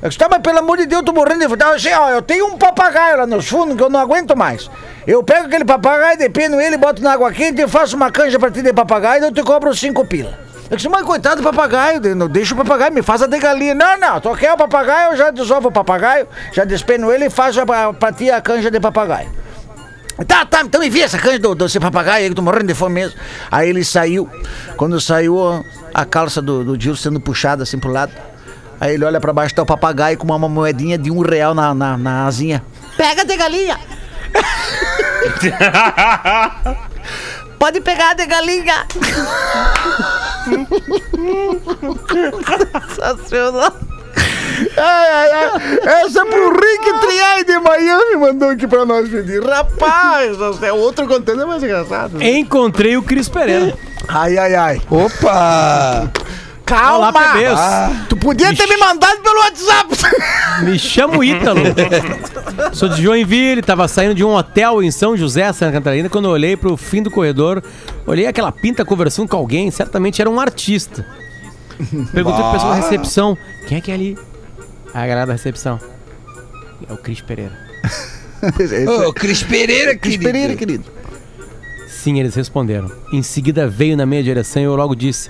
Eu 0.00 0.08
disse, 0.08 0.18
tá, 0.18 0.26
mas 0.26 0.40
pelo 0.40 0.60
amor 0.60 0.78
de 0.78 0.86
Deus, 0.86 1.00
eu 1.00 1.04
tô 1.04 1.12
morrendo 1.12 1.40
de 1.40 1.46
vontade. 1.46 1.72
Eu 1.72 1.76
disse, 1.76 1.94
ó, 1.94 2.08
eu 2.08 2.22
tenho 2.22 2.46
um 2.46 2.56
papagaio 2.56 3.18
lá 3.18 3.26
nos 3.26 3.46
fundos 3.46 3.76
que 3.76 3.82
eu 3.82 3.90
não 3.90 4.00
aguento 4.00 4.34
mais. 4.34 4.70
Eu 5.06 5.22
pego 5.22 5.44
aquele 5.46 5.66
papagaio, 5.66 6.16
depino 6.16 6.58
ele, 6.58 6.78
boto 6.78 7.02
na 7.02 7.12
água 7.12 7.30
quente 7.30 7.60
e 7.60 7.68
faço 7.68 7.94
uma 7.96 8.10
canja 8.10 8.38
pra 8.38 8.50
ti 8.50 8.62
de 8.62 8.72
papagaio 8.72 9.22
e 9.22 9.26
eu 9.26 9.32
te 9.32 9.42
cobro 9.42 9.74
cinco 9.74 10.06
pila. 10.06 10.38
Eu 10.70 10.76
disse, 10.78 10.88
mas 10.88 11.02
coitado 11.02 11.42
do 11.42 11.44
papagaio, 11.44 12.00
não 12.16 12.28
deixa 12.28 12.54
o 12.54 12.56
papagaio, 12.56 12.94
me 12.94 13.02
faz 13.02 13.22
a 13.22 13.26
de 13.26 13.38
galinha. 13.38 13.74
Não, 13.74 13.98
não, 13.98 14.20
tu 14.22 14.34
quer 14.36 14.54
o 14.54 14.56
papagaio, 14.56 15.12
eu 15.12 15.16
já 15.18 15.30
desovo 15.30 15.68
o 15.68 15.72
papagaio, 15.72 16.26
já 16.50 16.64
despeno 16.64 17.12
ele 17.12 17.26
e 17.26 17.30
faço 17.30 17.64
pra, 17.66 17.92
pra 17.92 18.10
ti 18.10 18.30
a 18.30 18.40
canja 18.40 18.70
de 18.70 18.80
papagaio. 18.80 19.28
Tá, 20.24 20.46
tá, 20.46 20.62
então 20.62 20.80
me 20.80 20.88
vi 20.88 21.02
essa 21.02 21.18
canja 21.18 21.38
do, 21.38 21.54
do 21.54 21.68
seu 21.68 21.80
papagaio 21.80 22.22
aí, 22.22 22.24
que 22.24 22.30
eu 22.30 22.36
tô 22.36 22.42
morrendo 22.42 22.68
de 22.68 22.74
fome 22.74 22.94
mesmo. 22.94 23.18
Aí 23.50 23.68
ele 23.68 23.84
saiu, 23.84 24.28
quando 24.76 24.98
saiu 24.98 25.62
a 25.92 26.04
calça 26.06 26.40
do, 26.40 26.64
do 26.64 26.80
Gil 26.80 26.96
sendo 26.96 27.20
puxada 27.20 27.64
assim 27.64 27.78
pro 27.78 27.90
lado. 27.90 28.12
Aí 28.80 28.94
ele 28.94 29.04
olha 29.04 29.20
pra 29.20 29.32
baixo, 29.32 29.54
tá 29.54 29.62
o 29.62 29.66
papagaio 29.66 30.16
com 30.16 30.26
uma 30.26 30.48
moedinha 30.48 30.96
de 30.96 31.10
um 31.10 31.20
real 31.20 31.54
na, 31.54 31.74
na, 31.74 31.98
na 31.98 32.26
asinha. 32.26 32.64
Pega 32.96 33.24
de 33.24 33.36
galinha! 33.36 33.78
Pode 37.58 37.80
pegar 37.80 38.14
de 38.14 38.26
galinha! 38.26 38.86
Sensacional! 42.94 43.72
Ai, 44.76 45.10
ai, 45.10 45.32
ai. 45.32 45.78
Essa 46.02 46.20
é 46.20 46.24
pro 46.24 46.52
Rick 46.52 47.00
Triai 47.00 47.44
de 47.44 47.58
Miami 47.58 48.16
mandou 48.16 48.50
aqui 48.50 48.66
pra 48.66 48.84
nós 48.84 49.08
pedir. 49.08 49.42
Rapaz, 49.42 50.36
é 50.62 50.72
outro 50.72 51.06
conteúdo 51.06 51.42
é 51.42 51.46
mais 51.46 51.62
engraçado. 51.62 52.22
Encontrei 52.22 52.96
o 52.96 53.02
Cris 53.02 53.28
Pereira. 53.28 53.76
Ai, 54.08 54.36
ai, 54.36 54.54
ai. 54.54 54.82
Opa! 54.90 56.10
Calma! 56.64 57.08
Olá. 57.10 57.32
Ah, 57.56 58.06
tu 58.08 58.16
podia 58.16 58.54
ter 58.54 58.66
me 58.66 58.76
mandado 58.76 59.20
pelo 59.20 59.38
WhatsApp. 59.38 59.94
Me 60.64 60.76
chamo 60.78 61.22
Ítalo. 61.22 61.60
Sou 62.72 62.88
de 62.88 63.02
Joinville, 63.02 63.62
tava 63.62 63.86
saindo 63.86 64.14
de 64.14 64.24
um 64.24 64.34
hotel 64.34 64.82
em 64.82 64.90
São 64.90 65.16
José, 65.16 65.52
Santa 65.52 65.72
Catarina, 65.72 66.08
quando 66.08 66.24
eu 66.24 66.32
olhei 66.32 66.56
pro 66.56 66.76
fim 66.76 67.02
do 67.02 67.10
corredor, 67.10 67.62
olhei 68.04 68.26
aquela 68.26 68.50
pinta 68.50 68.84
conversando 68.84 69.28
com 69.28 69.36
alguém, 69.36 69.70
certamente 69.70 70.20
era 70.20 70.28
um 70.28 70.40
artista. 70.40 71.06
Perguntei 72.12 72.42
pro 72.42 72.52
pessoal 72.52 72.70
da 72.70 72.74
recepção, 72.74 73.38
quem 73.68 73.78
é 73.78 73.80
que 73.80 73.92
é 73.92 73.94
ali? 73.94 74.18
Ah, 74.98 75.02
a 75.02 75.24
recepção. 75.26 75.78
É 76.88 76.90
o 76.90 76.96
Cris 76.96 77.20
Pereira. 77.20 77.52
Ô, 79.06 79.12
Cris 79.12 79.42
Pereira, 79.42 79.94
Cris 79.94 80.16
querido. 80.16 80.24
Pereira, 80.24 80.56
querido. 80.56 80.84
Sim, 81.86 82.18
eles 82.18 82.34
responderam. 82.34 82.90
Em 83.12 83.22
seguida 83.22 83.68
veio 83.68 83.94
na 83.94 84.06
minha 84.06 84.22
direção 84.22 84.62
e 84.62 84.64
eu 84.64 84.74
logo 84.74 84.96
disse: 84.96 85.28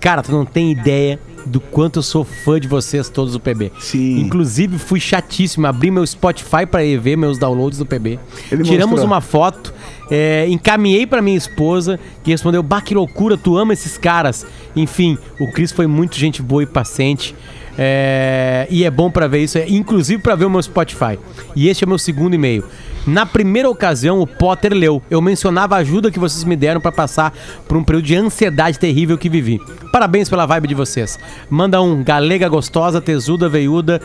Cara, 0.00 0.22
tu 0.22 0.32
não 0.32 0.46
tem 0.46 0.72
ideia 0.72 1.20
do 1.44 1.60
quanto 1.60 1.98
eu 1.98 2.02
sou 2.02 2.24
fã 2.24 2.58
de 2.58 2.66
vocês 2.66 3.10
todos 3.10 3.34
do 3.34 3.40
PB. 3.40 3.70
Sim. 3.80 4.18
Inclusive, 4.18 4.78
fui 4.78 4.98
chatíssimo. 4.98 5.66
Abri 5.66 5.90
meu 5.90 6.06
Spotify 6.06 6.64
pra 6.64 6.82
ir 6.82 6.98
ver 6.98 7.14
meus 7.14 7.36
downloads 7.36 7.78
do 7.78 7.84
PB. 7.84 8.18
Ele 8.50 8.62
Tiramos 8.62 8.92
mostrou. 8.92 9.06
uma 9.06 9.20
foto, 9.20 9.74
é, 10.10 10.46
encaminhei 10.48 11.06
pra 11.06 11.20
minha 11.20 11.36
esposa, 11.36 12.00
que 12.24 12.30
respondeu: 12.30 12.62
Bah, 12.62 12.80
que 12.80 12.94
loucura, 12.94 13.36
tu 13.36 13.58
ama 13.58 13.74
esses 13.74 13.98
caras. 13.98 14.46
Enfim, 14.74 15.18
o 15.38 15.52
Cris 15.52 15.70
foi 15.70 15.86
muito 15.86 16.16
gente 16.18 16.40
boa 16.40 16.62
e 16.62 16.66
paciente. 16.66 17.34
É, 17.78 18.66
e 18.70 18.84
é 18.84 18.90
bom 18.90 19.10
pra 19.10 19.26
ver 19.26 19.38
isso, 19.40 19.58
é, 19.58 19.66
inclusive 19.68 20.22
pra 20.22 20.34
ver 20.34 20.44
o 20.44 20.50
meu 20.50 20.62
Spotify. 20.62 21.18
E 21.56 21.68
este 21.68 21.84
é 21.84 21.86
o 21.86 21.88
meu 21.88 21.98
segundo 21.98 22.34
e-mail. 22.34 22.64
Na 23.06 23.26
primeira 23.26 23.68
ocasião, 23.68 24.20
o 24.20 24.26
Potter 24.26 24.72
leu. 24.72 25.02
Eu 25.10 25.20
mencionava 25.20 25.74
a 25.74 25.78
ajuda 25.78 26.10
que 26.10 26.20
vocês 26.20 26.44
me 26.44 26.54
deram 26.54 26.80
pra 26.80 26.92
passar 26.92 27.34
por 27.66 27.76
um 27.76 27.82
período 27.82 28.04
de 28.04 28.14
ansiedade 28.14 28.78
terrível 28.78 29.18
que 29.18 29.28
vivi. 29.28 29.60
Parabéns 29.90 30.28
pela 30.28 30.46
vibe 30.46 30.68
de 30.68 30.74
vocês. 30.74 31.18
Manda 31.50 31.82
um 31.82 32.04
galega 32.04 32.48
gostosa, 32.48 33.00
tesuda, 33.00 33.48
veiuda. 33.48 34.00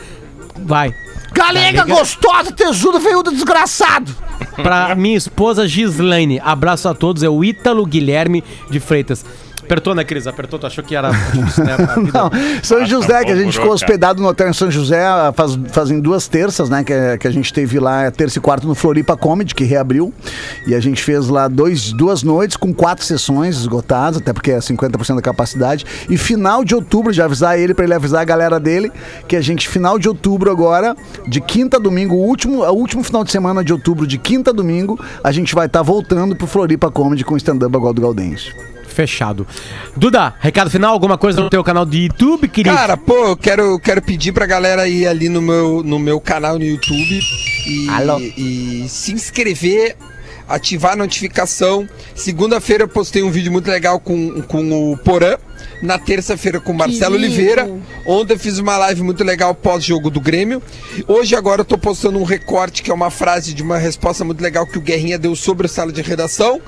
Vai. 0.64 0.92
Galega 1.32 1.84
gostosa, 1.84 2.50
tesuda, 2.50 2.98
veiuda, 2.98 3.30
desgraçado. 3.30 4.12
Pra 4.56 4.94
minha 4.96 5.16
esposa 5.16 5.68
Gislaine. 5.68 6.40
Abraço 6.42 6.88
a 6.88 6.94
todos. 6.94 7.22
É 7.22 7.28
o 7.28 7.44
Ítalo 7.44 7.86
Guilherme 7.86 8.42
de 8.68 8.80
Freitas. 8.80 9.24
Apertou, 9.68 9.94
né, 9.94 10.02
Cris? 10.02 10.26
Apertou, 10.26 10.58
tu 10.58 10.66
achou 10.66 10.82
que 10.82 10.96
era? 10.96 11.10
Não, 12.14 12.30
São 12.62 12.86
José, 12.86 13.22
que 13.22 13.32
a 13.32 13.36
gente 13.36 13.52
ficou 13.52 13.72
hospedado 13.72 14.22
no 14.22 14.26
hotel 14.26 14.48
em 14.48 14.52
São 14.54 14.70
José 14.70 15.04
faz, 15.34 15.58
fazem 15.70 16.00
duas 16.00 16.26
terças, 16.26 16.70
né? 16.70 16.82
Que, 16.82 17.18
que 17.18 17.28
a 17.28 17.30
gente 17.30 17.52
teve 17.52 17.78
lá, 17.78 18.10
terça 18.10 18.38
e 18.38 18.40
quarta, 18.40 18.66
no 18.66 18.74
Floripa 18.74 19.14
Comedy, 19.14 19.54
que 19.54 19.64
reabriu. 19.64 20.10
E 20.66 20.74
a 20.74 20.80
gente 20.80 21.02
fez 21.02 21.28
lá 21.28 21.48
dois, 21.48 21.92
duas 21.92 22.22
noites 22.22 22.56
com 22.56 22.72
quatro 22.72 23.04
sessões 23.04 23.58
esgotadas, 23.58 24.22
até 24.22 24.32
porque 24.32 24.52
é 24.52 24.58
50% 24.58 25.16
da 25.16 25.20
capacidade. 25.20 25.84
E 26.08 26.16
final 26.16 26.64
de 26.64 26.74
outubro, 26.74 27.12
já 27.12 27.26
avisar 27.26 27.58
ele, 27.58 27.74
pra 27.74 27.84
ele 27.84 27.92
avisar 27.92 28.22
a 28.22 28.24
galera 28.24 28.58
dele, 28.58 28.90
que 29.28 29.36
a 29.36 29.42
gente, 29.42 29.68
final 29.68 29.98
de 29.98 30.08
outubro 30.08 30.50
agora, 30.50 30.96
de 31.26 31.42
quinta 31.42 31.76
a 31.76 31.80
domingo, 31.80 32.14
o 32.14 32.26
último, 32.26 32.62
o 32.62 32.72
último 32.72 33.02
final 33.02 33.22
de 33.22 33.30
semana 33.30 33.62
de 33.62 33.70
outubro, 33.70 34.06
de 34.06 34.16
quinta 34.16 34.48
a 34.48 34.54
domingo, 34.54 34.98
a 35.22 35.30
gente 35.30 35.54
vai 35.54 35.66
estar 35.66 35.82
voltando 35.82 36.34
pro 36.34 36.46
Floripa 36.46 36.90
Comedy 36.90 37.22
com 37.22 37.34
o 37.34 37.36
stand-up 37.36 37.76
igual 37.76 37.92
do 37.92 38.00
Gaudense. 38.00 38.77
Fechado. 38.98 39.46
Duda, 39.96 40.34
recado 40.40 40.68
final, 40.68 40.92
alguma 40.92 41.16
coisa 41.16 41.40
no 41.40 41.48
teu 41.48 41.62
canal 41.62 41.86
de 41.86 41.98
YouTube, 41.98 42.48
querido? 42.48 42.74
Cara, 42.74 42.96
pô, 42.96 43.28
eu 43.28 43.36
quero, 43.36 43.78
quero 43.78 44.02
pedir 44.02 44.32
pra 44.32 44.44
galera 44.44 44.88
ir 44.88 45.06
ali 45.06 45.28
no 45.28 45.40
meu, 45.40 45.84
no 45.84 46.00
meu 46.00 46.20
canal 46.20 46.58
no 46.58 46.64
YouTube 46.64 47.20
e, 47.64 47.86
e 48.36 48.88
se 48.88 49.12
inscrever, 49.12 49.94
ativar 50.48 50.94
a 50.94 50.96
notificação. 50.96 51.88
Segunda-feira 52.12 52.82
eu 52.82 52.88
postei 52.88 53.22
um 53.22 53.30
vídeo 53.30 53.52
muito 53.52 53.70
legal 53.70 54.00
com, 54.00 54.42
com 54.42 54.92
o 54.92 54.98
Porã. 54.98 55.36
Na 55.80 55.96
terça-feira 55.96 56.58
com 56.58 56.72
o 56.72 56.76
Marcelo 56.76 57.14
lindo. 57.14 57.32
Oliveira. 57.32 57.70
Ontem 58.04 58.32
eu 58.32 58.38
fiz 58.38 58.58
uma 58.58 58.76
live 58.78 59.04
muito 59.04 59.22
legal 59.22 59.54
pós-jogo 59.54 60.10
do 60.10 60.20
Grêmio. 60.20 60.60
Hoje 61.06 61.36
agora 61.36 61.60
eu 61.60 61.64
tô 61.64 61.78
postando 61.78 62.18
um 62.18 62.24
recorte 62.24 62.82
que 62.82 62.90
é 62.90 62.94
uma 62.94 63.10
frase 63.10 63.54
de 63.54 63.62
uma 63.62 63.78
resposta 63.78 64.24
muito 64.24 64.40
legal 64.40 64.66
que 64.66 64.76
o 64.76 64.80
Guerrinha 64.80 65.16
deu 65.16 65.36
sobre 65.36 65.66
a 65.66 65.68
sala 65.68 65.92
de 65.92 66.02
redação. 66.02 66.60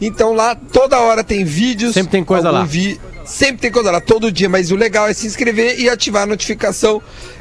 Então 0.00 0.32
lá 0.32 0.54
toda 0.54 0.98
hora 1.00 1.22
tem 1.24 1.44
vídeos. 1.44 1.94
Sempre 1.94 2.12
tem 2.12 2.24
coisa 2.24 2.50
lá. 2.50 2.64
vi- 2.64 3.00
Sempre 3.24 3.58
tem 3.58 3.70
coisa 3.70 3.92
lá, 3.92 4.00
todo 4.00 4.32
dia, 4.32 4.48
mas 4.48 4.72
o 4.72 4.76
legal 4.76 5.06
é 5.06 5.12
se 5.14 5.24
inscrever 5.26 5.78
e 5.78 5.88
ativar 5.88 6.22
a 6.24 6.26
notificação. 6.26 7.00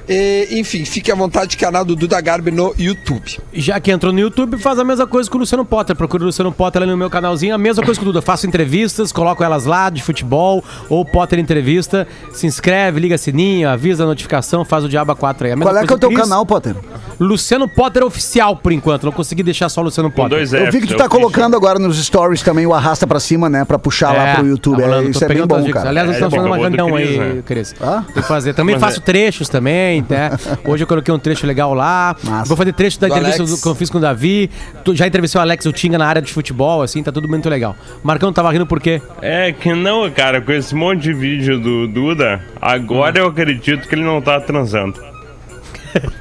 E, 0.10 0.48
enfim, 0.60 0.84
fique 0.86 1.12
à 1.12 1.16
vontade, 1.16 1.56
canal 1.56 1.86
do 1.86 1.96
Duda 1.96 2.20
Garbi 2.20 2.50
no 2.50 2.74
YouTube. 2.80 3.38
Já 3.54 3.80
que 3.80 3.92
entrou 3.92 4.12
no 4.12 4.20
YouTube, 4.20 4.58
faz 4.58 4.80
a 4.80 4.84
mesma 4.84 5.06
coisa 5.06 5.30
que 5.30 5.36
o 5.36 5.40
Luciano 5.40 5.64
Potter. 5.64 5.96
Procura 5.96 6.24
o 6.24 6.26
Luciano 6.26 6.52
Potter 6.52 6.82
ali 6.82 6.90
no 6.92 6.98
meu 6.98 7.10
canalzinho. 7.12 7.54
A 7.54 7.58
mesma 7.60 7.84
coisa 7.84 8.00
que 8.00 8.04
o 8.04 8.12
Duda. 8.12 8.20
Faço 8.22 8.48
entrevistas, 8.48 9.12
coloco 9.12 9.44
elas 9.44 9.66
lá 9.66 9.90
de 9.90 10.02
futebol 10.02 10.64
ou 10.90 11.06
Potter 11.06 11.38
Entrevista. 11.38 12.08
Se 12.32 12.48
inscreve, 12.48 13.00
liga 13.00 13.18
sininho, 13.18 13.70
avisa 13.70 14.04
a 14.04 14.08
notificação, 14.08 14.66
faz 14.66 14.84
o 14.84 14.90
Diaba 14.90 15.16
4 15.16 15.46
aí. 15.46 15.52
A 15.52 15.56
mesma 15.56 15.72
Qual 15.72 15.84
é 15.84 15.86
que 15.86 15.94
é 15.94 15.96
o 15.96 16.00
teu 16.00 16.12
canal, 16.12 16.46
Potter? 16.46 16.76
Luciano 17.20 17.68
Potter 17.68 18.04
Oficial, 18.04 18.56
por 18.56 18.72
enquanto. 18.72 19.04
Não 19.04 19.12
consegui 19.12 19.44
deixar 19.44 19.70
só 19.70 19.82
Luciano 19.82 20.10
Potter. 20.10 20.40
Eu 20.40 20.72
vi 20.72 20.82
que 20.82 20.88
tu 20.88 20.98
tá 20.98 21.08
colocando 21.08 21.56
agora 21.56 21.78
nos 21.78 22.04
stories 22.04 22.42
também 22.42 22.66
o 22.66 22.74
arrasta 22.74 23.06
pra 23.06 23.20
cima, 23.20 23.48
né? 23.48 23.64
Pra 23.64 23.78
puxar 23.78 24.12
lá 24.14 24.36
pro 24.36 24.48
YouTube. 24.48 24.82
tá 24.82 24.88
É, 24.88 25.04
isso 25.04 25.24
é 25.24 25.28
bem 25.28 25.46
bom, 25.46 25.70
cara. 25.70 25.90
Aliás, 25.90 26.08
nós 26.08 26.16
é 26.16 26.26
estamos 26.26 26.36
fazendo 26.36 26.84
uma 26.84 26.96
Cris, 26.96 27.10
aí, 27.10 27.18
né? 27.18 27.44
Cris. 27.46 27.74
Tem 27.74 28.24
que 28.24 28.28
fazer. 28.28 28.54
Também 28.54 28.76
Mas 28.76 28.84
faço 28.84 29.00
é- 29.00 29.04
trechos 29.04 29.50
também, 29.50 29.99
né? 30.08 30.30
Hoje 30.66 30.84
eu 30.84 30.88
coloquei 30.88 31.14
um 31.14 31.20
trecho 31.20 31.48
legal 31.48 31.74
lá. 31.74 32.16
Vou 32.46 32.56
fazer 32.56 32.74
trecho 32.74 33.00
da 33.00 33.08
Do 33.08 33.14
entrevista 33.16 33.44
do- 33.46 33.62
que 33.62 33.68
eu 33.68 33.76
fiz 33.76 33.90
com 33.90 33.98
o 33.98 34.02
Davi. 34.02 34.50
Tu- 34.84 34.96
Já 34.96 35.08
entrevistei 35.08 35.40
o 35.40 35.42
Alex, 35.42 35.66
o 35.66 35.72
Tinga 35.74 35.98
na 35.98 36.06
área 36.08 36.22
de 36.22 36.32
futebol, 36.32 36.82
assim, 36.82 37.02
tá 37.02 37.12
tudo 37.12 37.28
muito 37.28 37.48
legal. 37.50 37.76
Marcão 38.04 38.32
tava 38.34 38.52
rindo 38.52 38.66
por 38.66 38.80
quê? 38.80 39.02
É 39.22 39.52
que 39.52 39.74
não, 39.74 40.10
cara, 40.12 40.42
com 40.42 40.52
esse 40.52 40.76
monte 40.76 41.02
de 41.04 41.14
vídeo 41.14 41.60
do 41.60 41.88
Duda, 41.88 42.42
agora 42.62 43.20
eu 43.20 43.28
acredito 43.28 43.88
que 43.88 43.96
ele 43.96 44.04
não 44.04 44.22
tá 44.22 44.40
transando. 44.40 45.09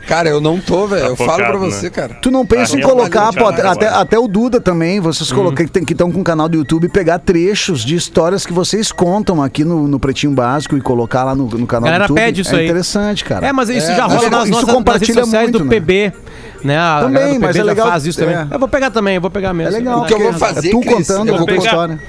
Cara, 0.07 0.29
eu 0.29 0.41
não 0.41 0.59
tô, 0.59 0.87
velho. 0.87 1.03
Tá 1.03 1.09
eu 1.09 1.17
falo 1.17 1.37
pra 1.37 1.47
focado, 1.47 1.59
você, 1.71 1.85
né? 1.87 1.91
cara. 1.91 2.15
Tu 2.23 2.31
não 2.31 2.47
pensa 2.47 2.77
em 2.77 2.81
Tá 2.81 2.89
colocar, 2.89 3.33
já, 3.33 3.71
até, 3.71 3.89
até 3.89 4.19
o 4.19 4.27
Duda 4.27 4.61
também, 4.61 5.01
vocês 5.01 5.31
Hum. 5.31 5.55
que 5.55 5.93
estão 5.93 6.11
com 6.11 6.21
o 6.21 6.25
canal 6.25 6.49
do 6.49 6.57
YouTube, 6.57 6.89
pegar 6.89 7.19
trechos 7.19 7.85
de 7.85 7.95
histórias 7.95 8.47
que 8.47 8.53
vocês 8.53 8.91
contam 8.91 9.43
aqui 9.43 9.65
no, 9.65 9.87
no 9.87 9.99
Pretinho 10.01 10.33
Básico 10.33 10.77
e 10.77 10.81
colocar 10.81 11.25
lá 11.25 11.35
no, 11.35 11.47
no 11.47 11.67
canal 11.67 11.85
galera 11.87 12.07
do 12.07 12.13
YouTube. 12.13 12.25
pede 12.25 12.41
isso 12.43 12.55
é 12.55 12.59
aí. 12.61 12.65
interessante, 12.65 13.25
cara. 13.25 13.47
É, 13.47 13.53
mas 13.53 13.69
isso 13.69 13.91
É, 13.91 13.97
já 13.97 14.07
rola 14.07 14.21
isso- 14.21 14.31
nas 14.31 14.43
isso 14.45 14.51
nossas 14.53 14.67
nas 14.69 14.75
compartilha 14.77 15.15
redes 15.15 15.25
sociais 15.25 15.51
muito, 15.51 15.59
do 15.59 15.65
né? 15.65 15.71
PB. 15.71 16.13
Né? 16.65 16.79
A 16.79 17.01
Também, 17.03 17.35
do 17.35 17.41
mas 17.41 17.51
PB 17.57 17.59
é 17.61 17.63
legal- 17.63 17.89
faz 17.89 18.07
isso 18.07 18.21
é. 18.21 18.25
também. 18.27 18.49
Eu 18.51 18.59
vou 18.59 18.69
pegar 18.69 18.91
também, 18.91 19.15
eu 19.17 19.21
vou 19.21 19.31
pegar 19.31 19.53
mesmo. 19.53 19.77
É 19.77 19.79
legal, 19.79 20.01
O 20.01 20.07
que 20.07 20.15
eu 20.15 20.19
vou 20.19 20.33
porque 20.33 20.45
fazer, 20.55 20.69
é 20.69 20.71
tu 20.73 20.81
contando 20.81 21.29
eu 21.29 21.37
vou 21.37 21.47
pegar- 21.47 21.63
história. 21.65 22.01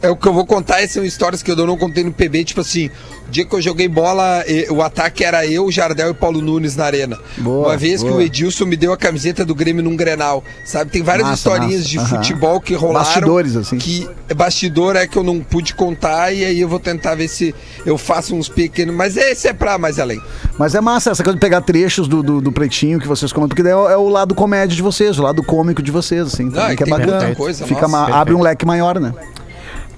É 0.00 0.08
o 0.08 0.14
que 0.16 0.28
eu 0.28 0.32
vou 0.32 0.46
contar, 0.46 0.86
são 0.88 1.04
histórias 1.04 1.42
que 1.42 1.50
eu 1.50 1.56
não 1.66 1.76
contei 1.76 2.04
no 2.04 2.12
PB, 2.12 2.44
tipo 2.44 2.60
assim, 2.60 2.86
o 3.26 3.30
dia 3.32 3.44
que 3.44 3.52
eu 3.52 3.60
joguei 3.60 3.88
bola, 3.88 4.44
o 4.70 4.80
ataque 4.80 5.24
era 5.24 5.44
eu, 5.44 5.68
Jardel 5.72 6.10
e 6.10 6.14
Paulo 6.14 6.40
Nunes 6.40 6.76
na 6.76 6.84
arena. 6.84 7.18
Boa, 7.38 7.68
Uma 7.70 7.76
vez 7.76 8.00
que 8.00 8.08
boa. 8.08 8.20
o 8.20 8.22
Edilson 8.22 8.64
me 8.64 8.76
deu 8.76 8.92
a 8.92 8.96
camiseta 8.96 9.44
do 9.44 9.56
Grêmio 9.56 9.82
num 9.82 9.96
Grenal, 9.96 10.44
sabe? 10.64 10.92
Tem 10.92 11.02
várias 11.02 11.26
Massa, 11.26 11.38
historinhas 11.50 11.80
massa. 11.80 11.88
de 11.88 11.98
Aham. 11.98 12.06
futebol 12.08 12.60
que 12.60 12.74
rolaram. 12.76 13.06
Bastidores, 13.06 13.56
assim. 13.56 13.76
Que 13.78 14.08
bastidor 14.36 14.94
é 14.94 15.04
que 15.08 15.16
eu 15.16 15.24
não 15.24 15.40
pude 15.40 15.74
contar 15.74 16.32
e 16.32 16.44
aí 16.44 16.60
eu 16.60 16.68
vou 16.68 16.78
tentar 16.78 17.16
ver 17.16 17.26
se 17.26 17.52
eu 17.84 17.98
faço 17.98 18.36
uns 18.36 18.48
pequenos, 18.48 18.94
mas 18.94 19.16
esse 19.16 19.48
é 19.48 19.52
pra 19.52 19.78
mais 19.78 19.98
além. 19.98 20.20
Mas 20.56 20.76
é 20.76 20.80
massa 20.80 21.10
essa 21.10 21.24
coisa 21.24 21.34
de 21.36 21.40
pegar 21.40 21.60
trechos 21.62 22.06
do, 22.06 22.22
do, 22.22 22.40
do 22.40 22.52
Pretinho 22.52 23.00
que 23.00 23.08
vocês 23.08 23.32
comentam, 23.32 23.48
porque 23.48 23.64
daí 23.64 23.72
é, 23.72 23.76
o- 23.76 23.88
é 23.90 23.96
o 23.96 24.08
lado 24.08 24.32
comédia 24.32 24.76
de 24.76 24.82
vocês, 24.82 25.18
o 25.18 25.22
lado 25.24 25.42
cômico 25.42 25.82
de 25.82 25.90
vocês, 25.90 26.22
assim, 26.28 26.48
e 26.70 26.76
que 26.76 26.84
é 26.84 26.86
bacana. 26.86 27.34
coisa, 27.34 27.66
Fica 27.66 27.88
nossa. 27.88 28.14
abre 28.14 28.32
um 28.34 28.40
leque 28.40 28.64
maior, 28.64 29.00
né? 29.00 29.12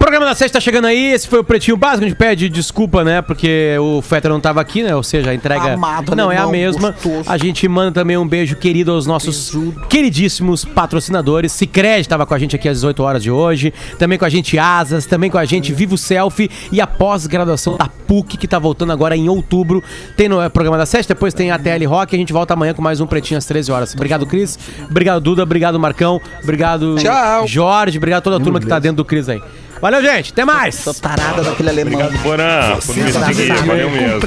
Programa 0.00 0.24
da 0.24 0.34
sexta 0.34 0.56
tá 0.56 0.60
chegando 0.60 0.86
aí, 0.86 1.12
esse 1.12 1.28
foi 1.28 1.40
o 1.40 1.44
Pretinho 1.44 1.76
Básico, 1.76 2.04
a 2.04 2.08
gente 2.08 2.16
pede 2.16 2.48
desculpa, 2.48 3.04
né, 3.04 3.20
porque 3.20 3.76
o 3.78 4.00
Fetter 4.00 4.30
não 4.30 4.40
tava 4.40 4.58
aqui, 4.58 4.82
né, 4.82 4.96
ou 4.96 5.02
seja, 5.02 5.30
a 5.30 5.34
entrega 5.34 5.74
Amado 5.74 6.16
não 6.16 6.32
é 6.32 6.38
a 6.38 6.46
mesma. 6.46 6.92
gostoso. 6.92 7.30
A 7.30 7.36
gente 7.36 7.68
manda 7.68 7.92
também 7.92 8.16
um 8.16 8.26
beijo 8.26 8.56
querido 8.56 8.92
aos 8.92 9.06
nossos 9.06 9.52
queridíssimos 9.90 10.64
patrocinadores. 10.64 11.52
Cicred 11.52 12.08
tava 12.08 12.24
com 12.24 12.32
a 12.32 12.38
gente 12.38 12.56
aqui 12.56 12.66
às 12.66 12.78
18 12.78 13.02
horas 13.02 13.22
de 13.22 13.30
hoje, 13.30 13.74
também 13.98 14.18
com 14.18 14.24
a 14.24 14.30
gente 14.30 14.58
Asas, 14.58 15.04
também 15.04 15.30
com 15.30 15.36
a 15.36 15.44
gente 15.44 15.70
Vivo 15.70 15.98
Selfie 15.98 16.50
e 16.72 16.80
a 16.80 16.86
pós-graduação 16.86 17.76
da 17.76 17.86
PUC, 17.86 18.38
que 18.38 18.48
tá 18.48 18.58
voltando 18.58 18.92
agora 18.92 19.14
em 19.14 19.28
outubro. 19.28 19.84
Tem 20.16 20.30
no 20.30 20.40
eh, 20.40 20.48
programa 20.48 20.78
da 20.78 20.86
sexta, 20.86 21.12
depois 21.12 21.34
tem 21.34 21.50
a 21.50 21.58
TL 21.58 21.84
Rock, 21.86 22.16
a 22.16 22.18
gente 22.18 22.32
volta 22.32 22.54
amanhã 22.54 22.72
com 22.72 22.80
mais 22.80 23.02
um 23.02 23.06
Pretinho 23.06 23.36
às 23.36 23.44
13 23.44 23.70
horas. 23.70 23.94
Obrigado, 23.94 24.24
Cris. 24.24 24.58
Obrigado, 24.88 25.20
Duda. 25.20 25.42
Obrigado, 25.42 25.78
Marcão. 25.78 26.18
Obrigado, 26.42 26.96
Tchau. 26.96 27.46
Jorge. 27.46 27.98
Obrigado 27.98 28.20
a 28.20 28.22
toda 28.22 28.36
a 28.38 28.40
turma 28.40 28.58
que 28.58 28.66
tá 28.66 28.78
dentro 28.78 28.96
do 28.96 29.04
Cris 29.04 29.28
aí. 29.28 29.42
Valeu, 29.80 30.02
gente. 30.02 30.32
Até 30.32 30.44
mais. 30.44 30.84
Tô 30.84 30.92
tarada 30.92 31.42
daquele 31.42 31.70
alemão. 31.70 32.00
Obrigado, 32.00 32.22
Porã, 32.22 32.76
por 32.84 32.96
me 32.96 33.10
Você 33.12 33.34
seguir. 33.34 33.52
Valeu 33.64 33.90
mesmo. 33.90 34.18